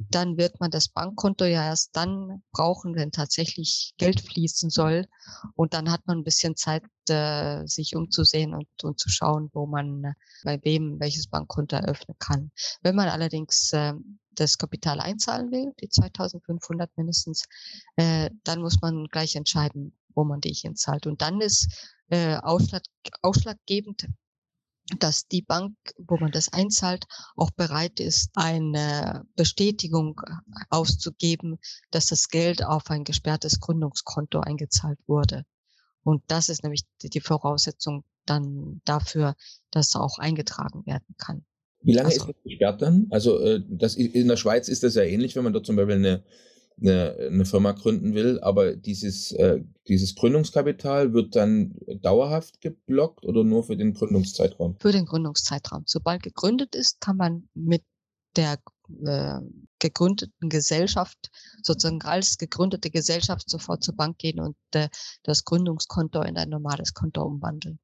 dann 0.10 0.38
wird 0.38 0.60
man 0.60 0.72
das 0.72 0.90
Bankkonto 0.90 1.46
ja 1.46 1.64
erst 1.66 1.96
dann 1.96 2.44
brauchen, 2.52 2.96
wenn 2.96 3.12
tatsächlich 3.12 3.94
Geld 3.98 4.22
fließen 4.22 4.70
soll. 4.70 5.08
Und 5.56 5.74
dann 5.74 5.92
hat 5.92 6.06
man 6.08 6.20
ein 6.20 6.24
bisschen 6.24 6.56
Zeit, 6.56 6.84
äh, 7.10 7.66
sich 7.66 7.96
umzusehen 7.96 8.54
und, 8.54 8.68
und 8.84 9.00
zu 9.00 9.10
schauen, 9.10 9.50
wo 9.54 9.66
man 9.66 10.04
äh, 10.04 10.14
bei 10.44 10.60
wem 10.64 11.00
welches 11.00 11.28
Bankkonto 11.28 11.76
eröffnen 11.76 12.18
kann. 12.20 12.52
Wenn 12.82 12.96
man 12.96 13.10
allerdings 13.10 13.72
äh, 13.74 13.94
das 14.32 14.58
Kapital 14.58 15.00
einzahlen 15.00 15.52
will, 15.52 15.74
die 15.82 15.90
2500 15.90 16.96
mindestens, 16.98 17.44
äh, 17.96 18.30
dann 18.44 18.62
muss 18.62 18.82
man 18.82 19.06
gleich 19.06 19.36
entscheiden, 19.36 19.98
wo 20.14 20.24
man 20.24 20.42
die 20.42 20.54
hinzahlt. 20.54 21.08
Und 21.08 21.22
dann 21.22 21.42
ist 21.42 21.68
äh, 22.10 22.36
ausschlag, 22.38 22.84
ausschlaggebend, 23.22 24.08
dass 25.00 25.28
die 25.28 25.42
Bank, 25.42 25.76
wo 25.98 26.18
man 26.18 26.32
das 26.32 26.54
einzahlt, 26.54 27.06
auch 27.36 27.52
bereit 27.52 28.00
ist, 28.00 28.30
eine 28.36 29.26
Bestätigung 29.36 30.22
auszugeben, 30.70 31.58
dass 31.92 32.06
das 32.06 32.30
Geld 32.30 32.64
auf 32.64 32.90
ein 32.90 33.04
gesperrtes 33.04 33.60
Gründungskonto 33.60 34.40
eingezahlt 34.40 35.00
wurde. 35.08 35.44
Und 36.04 36.24
das 36.28 36.48
ist 36.48 36.64
nämlich 36.64 36.84
die 37.02 37.20
Voraussetzung 37.20 38.06
dann 38.26 38.82
dafür, 38.86 39.36
dass 39.72 39.96
auch 39.96 40.20
eingetragen 40.20 40.86
werden 40.86 41.16
kann. 41.18 41.46
Wie 41.82 41.94
lange 41.94 42.08
also, 42.08 42.22
ist 42.22 42.28
das 42.30 42.44
gesperrt 42.44 42.82
dann? 42.82 43.08
Also 43.10 43.40
äh, 43.40 43.62
das, 43.68 43.96
in 43.96 44.28
der 44.28 44.38
Schweiz 44.38 44.68
ist 44.68 44.84
das 44.84 44.96
ja 44.96 45.04
ähnlich, 45.04 45.36
wenn 45.36 45.44
man 45.44 45.54
dort 45.54 45.66
zum 45.66 45.76
Beispiel 45.76 45.96
eine 45.96 46.24
eine, 46.80 47.16
eine 47.20 47.46
Firma 47.46 47.72
gründen 47.72 48.14
will, 48.14 48.40
aber 48.42 48.76
dieses, 48.76 49.32
äh, 49.32 49.64
dieses 49.88 50.16
Gründungskapital 50.16 51.14
wird 51.14 51.36
dann 51.36 51.76
dauerhaft 52.02 52.62
geblockt 52.62 53.26
oder 53.26 53.44
nur 53.44 53.64
für 53.64 53.78
den 53.78 53.94
Gründungszeitraum? 53.94 54.78
Für 54.80 54.92
den 54.92 55.06
Gründungszeitraum. 55.06 55.84
Sobald 55.86 56.24
gegründet 56.24 56.76
ist, 56.76 57.02
kann 57.02 57.18
man 57.18 57.50
mit 57.54 57.84
der 58.36 58.60
äh, 59.06 59.40
gegründeten 59.80 60.50
Gesellschaft, 60.50 61.30
sozusagen 61.62 62.02
als 62.04 62.38
gegründete 62.38 62.90
Gesellschaft 62.90 63.50
sofort 63.50 63.84
zur 63.84 63.96
Bank 63.96 64.18
gehen 64.20 64.40
und 64.40 64.56
äh, 64.74 64.90
das 65.24 65.44
Gründungskonto 65.44 66.22
in 66.22 66.38
ein 66.38 66.50
normales 66.50 66.94
Konto 66.94 67.24
umwandeln. 67.24 67.80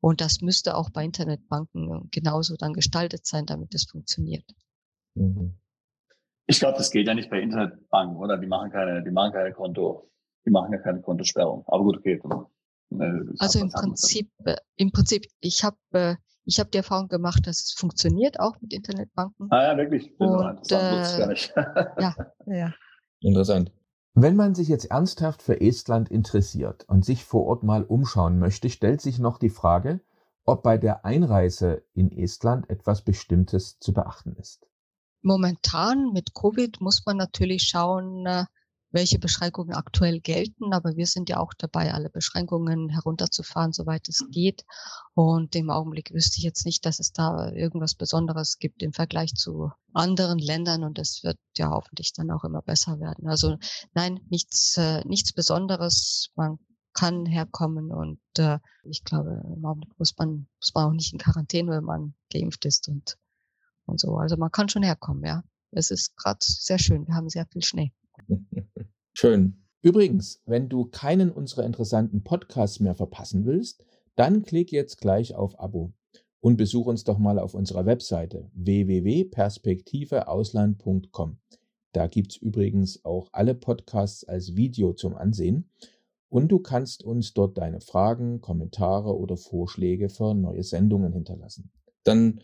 Und 0.00 0.20
das 0.20 0.40
müsste 0.40 0.76
auch 0.76 0.90
bei 0.90 1.04
Internetbanken 1.04 2.08
genauso 2.10 2.56
dann 2.56 2.72
gestaltet 2.72 3.24
sein, 3.24 3.46
damit 3.46 3.72
es 3.74 3.84
funktioniert. 3.84 4.44
Mhm. 5.14 5.54
Ich 6.52 6.58
glaube, 6.58 6.76
das 6.76 6.90
geht 6.90 7.06
ja 7.06 7.14
nicht 7.14 7.30
bei 7.30 7.40
Internetbanken, 7.40 8.14
oder? 8.18 8.36
Die 8.36 8.46
machen 8.46 8.70
keine, 8.70 9.02
die 9.02 9.10
machen 9.10 9.32
keine 9.32 9.54
Konto, 9.54 10.10
die 10.44 10.50
machen 10.50 10.70
ja 10.70 10.78
keine 10.78 11.00
Kontosperrung. 11.00 11.64
Aber 11.66 11.82
gut, 11.82 11.96
okay. 11.96 12.20
Ne, 12.90 13.32
also 13.38 13.58
im 13.58 13.70
Prinzip, 13.70 14.30
äh, 14.44 14.56
im 14.76 14.92
Prinzip, 14.92 15.24
ich 15.40 15.64
habe 15.64 15.78
äh, 15.92 16.16
ich 16.44 16.60
habe 16.60 16.68
die 16.68 16.76
Erfahrung 16.76 17.08
gemacht, 17.08 17.46
dass 17.46 17.60
es 17.60 17.72
funktioniert 17.72 18.38
auch 18.38 18.60
mit 18.60 18.74
Internetbanken. 18.74 19.46
Ah 19.50 19.68
ja, 19.68 19.76
wirklich. 19.78 20.12
Und, 20.20 20.70
äh, 20.70 21.34
ja, 21.98 22.16
ja. 22.44 22.74
Interessant. 23.20 23.72
Wenn 24.12 24.36
man 24.36 24.54
sich 24.54 24.68
jetzt 24.68 24.90
ernsthaft 24.90 25.40
für 25.40 25.58
Estland 25.58 26.10
interessiert 26.10 26.84
und 26.86 27.02
sich 27.02 27.24
vor 27.24 27.46
Ort 27.46 27.62
mal 27.62 27.82
umschauen 27.82 28.38
möchte, 28.38 28.68
stellt 28.68 29.00
sich 29.00 29.18
noch 29.18 29.38
die 29.38 29.48
Frage, 29.48 30.02
ob 30.44 30.62
bei 30.62 30.76
der 30.76 31.06
Einreise 31.06 31.82
in 31.94 32.12
Estland 32.12 32.68
etwas 32.68 33.00
Bestimmtes 33.00 33.78
zu 33.78 33.94
beachten 33.94 34.36
ist 34.36 34.68
momentan 35.22 36.12
mit 36.12 36.34
Covid 36.34 36.80
muss 36.80 37.04
man 37.06 37.16
natürlich 37.16 37.64
schauen, 37.64 38.26
äh, 38.26 38.44
welche 38.92 39.18
Beschränkungen 39.18 39.74
aktuell 39.74 40.20
gelten, 40.20 40.72
aber 40.72 40.96
wir 40.96 41.06
sind 41.06 41.28
ja 41.28 41.38
auch 41.38 41.54
dabei, 41.54 41.92
alle 41.94 42.10
Beschränkungen 42.10 42.90
herunterzufahren, 42.90 43.72
soweit 43.72 44.08
es 44.08 44.24
geht. 44.30 44.64
Und 45.14 45.54
im 45.56 45.70
Augenblick 45.70 46.12
wüsste 46.12 46.38
ich 46.38 46.44
jetzt 46.44 46.66
nicht, 46.66 46.84
dass 46.84 47.00
es 47.00 47.12
da 47.12 47.50
irgendwas 47.52 47.94
Besonderes 47.94 48.58
gibt 48.58 48.82
im 48.82 48.92
Vergleich 48.92 49.34
zu 49.34 49.70
anderen 49.94 50.38
Ländern 50.38 50.84
und 50.84 50.98
es 50.98 51.22
wird 51.24 51.38
ja 51.56 51.70
hoffentlich 51.70 52.12
dann 52.12 52.30
auch 52.30 52.44
immer 52.44 52.62
besser 52.62 53.00
werden. 53.00 53.28
Also 53.28 53.56
nein, 53.94 54.20
nichts, 54.28 54.76
äh, 54.76 55.02
nichts 55.06 55.32
Besonderes. 55.32 56.30
Man 56.34 56.58
kann 56.92 57.24
herkommen 57.24 57.90
und 57.90 58.20
äh, 58.38 58.58
ich 58.84 59.02
glaube, 59.04 59.42
im 59.56 59.64
Augenblick 59.64 59.98
muss 59.98 60.14
man, 60.18 60.46
muss 60.60 60.74
man 60.74 60.84
auch 60.84 60.92
nicht 60.92 61.12
in 61.12 61.18
Quarantäne, 61.18 61.70
wenn 61.72 61.84
man 61.84 62.14
geimpft 62.30 62.66
ist 62.66 62.88
und, 62.88 63.16
und 63.86 64.00
so. 64.00 64.16
Also 64.16 64.36
man 64.36 64.50
kann 64.50 64.68
schon 64.68 64.82
herkommen, 64.82 65.24
ja. 65.24 65.44
Es 65.70 65.90
ist 65.90 66.16
gerade 66.16 66.40
sehr 66.42 66.78
schön. 66.78 67.06
Wir 67.06 67.14
haben 67.14 67.30
sehr 67.30 67.46
viel 67.46 67.62
Schnee. 67.62 67.92
Schön. 69.14 69.64
Übrigens, 69.80 70.42
wenn 70.46 70.68
du 70.68 70.84
keinen 70.84 71.30
unserer 71.30 71.64
interessanten 71.64 72.22
Podcasts 72.22 72.78
mehr 72.78 72.94
verpassen 72.94 73.46
willst, 73.46 73.84
dann 74.14 74.42
klick 74.42 74.70
jetzt 74.70 75.00
gleich 75.00 75.34
auf 75.34 75.58
Abo 75.58 75.92
und 76.40 76.56
besuch 76.56 76.86
uns 76.86 77.04
doch 77.04 77.18
mal 77.18 77.38
auf 77.38 77.54
unserer 77.54 77.86
Webseite 77.86 78.50
www.perspektiveausland.com. 78.54 81.38
Da 81.92 82.06
gibt's 82.06 82.36
übrigens 82.36 83.04
auch 83.04 83.28
alle 83.32 83.54
Podcasts 83.54 84.24
als 84.24 84.56
Video 84.56 84.92
zum 84.92 85.16
Ansehen 85.16 85.70
und 86.28 86.48
du 86.48 86.58
kannst 86.58 87.04
uns 87.04 87.34
dort 87.34 87.58
deine 87.58 87.80
Fragen, 87.80 88.40
Kommentare 88.40 89.16
oder 89.16 89.36
Vorschläge 89.36 90.08
für 90.08 90.34
neue 90.34 90.62
Sendungen 90.62 91.12
hinterlassen. 91.12 91.70
Dann 92.04 92.40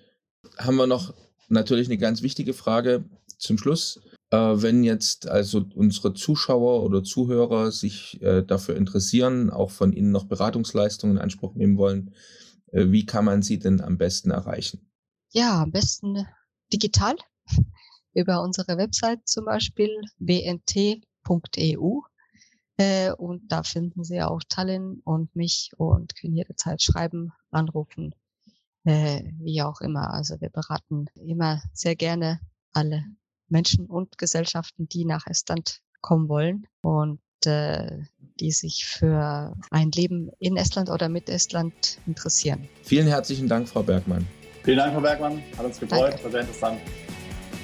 haben 0.59 0.77
wir 0.77 0.87
noch 0.87 1.15
natürlich 1.49 1.89
eine 1.89 1.99
ganz 1.99 2.23
wichtige 2.23 2.55
Frage 2.55 3.05
zum 3.39 3.59
Schluss. 3.59 4.01
Äh, 4.31 4.37
wenn 4.37 4.85
jetzt 4.85 5.29
also 5.29 5.65
unsere 5.75 6.13
Zuschauer 6.15 6.83
oder 6.83 7.03
Zuhörer 7.03 7.73
sich 7.73 8.21
äh, 8.23 8.43
dafür 8.43 8.77
interessieren, 8.77 9.51
auch 9.51 9.71
von 9.71 9.93
Ihnen 9.93 10.11
noch 10.11 10.25
Beratungsleistungen 10.25 11.17
in 11.17 11.23
Anspruch 11.23 11.55
nehmen 11.55 11.79
wollen, 11.79 12.15
äh, 12.73 12.87
wie 12.89 13.07
kann 13.07 13.25
man 13.25 13.43
sie 13.43 13.59
denn 13.59 13.81
am 13.81 13.97
besten 13.97 14.31
erreichen? 14.31 14.91
Ja, 15.31 15.63
am 15.63 15.71
besten 15.71 16.27
digital 16.73 17.17
über 18.15 18.43
unsere 18.43 18.77
Website 18.77 19.27
zum 19.27 19.47
Beispiel 19.47 19.91
bnt.eu. 20.19 22.01
Äh, 22.77 23.13
und 23.13 23.51
da 23.51 23.63
finden 23.63 24.05
Sie 24.05 24.23
auch 24.23 24.41
Tallinn 24.49 25.01
und 25.05 25.35
mich 25.35 25.73
und 25.79 26.15
können 26.17 26.37
jederzeit 26.37 26.83
schreiben, 26.83 27.33
anrufen, 27.51 28.15
äh, 28.85 29.23
wie 29.39 29.63
auch 29.63 29.81
immer. 29.81 30.13
Also 30.13 30.41
wir 30.41 30.51
beraten 30.51 31.07
immer 31.15 31.63
sehr 31.73 31.97
gerne 31.97 32.41
alle 32.73 33.05
Menschen 33.49 33.87
und 33.87 34.19
Gesellschaften, 34.19 34.89
die 34.89 35.05
nach 35.05 35.27
Estland 35.27 35.81
kommen 36.01 36.29
wollen 36.29 36.67
und 36.83 37.21
äh, 37.45 38.03
die 38.41 38.53
sich 38.53 38.87
für 38.87 39.55
ein 39.71 39.91
Leben 39.91 40.31
in 40.39 40.57
Estland 40.57 40.91
oder 40.91 41.09
mit 41.09 41.29
Estland 41.29 41.99
interessieren. 42.07 42.69
Vielen 42.83 43.07
herzlichen 43.07 43.49
Dank, 43.49 43.69
Frau 43.69 43.83
Bergmann. 43.83 44.27
Vielen 44.63 44.79
Dank, 44.79 44.95
Frau 44.95 45.01
Bergmann. 45.01 45.43
Hat 45.57 45.65
uns 45.67 45.81
gefreut, 45.81 46.13
Danke. 46.13 46.25
war 46.25 46.31
sehr 46.31 46.41
interessant. 46.41 46.81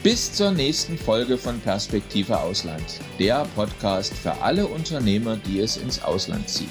Bis 0.03 0.33
zur 0.33 0.51
nächsten 0.51 0.99
Folge 0.99 1.39
von 1.39 1.59
Perspektive 1.61 2.39
Ausland, 2.39 2.85
der 3.19 3.47
Podcast 3.55 4.13
für 4.13 4.33
alle 4.43 4.67
Unternehmer, 4.67 5.37
die 5.37 5.61
es 5.61 5.79
ins 5.79 6.03
Ausland 6.03 6.49
zieht. 6.49 6.69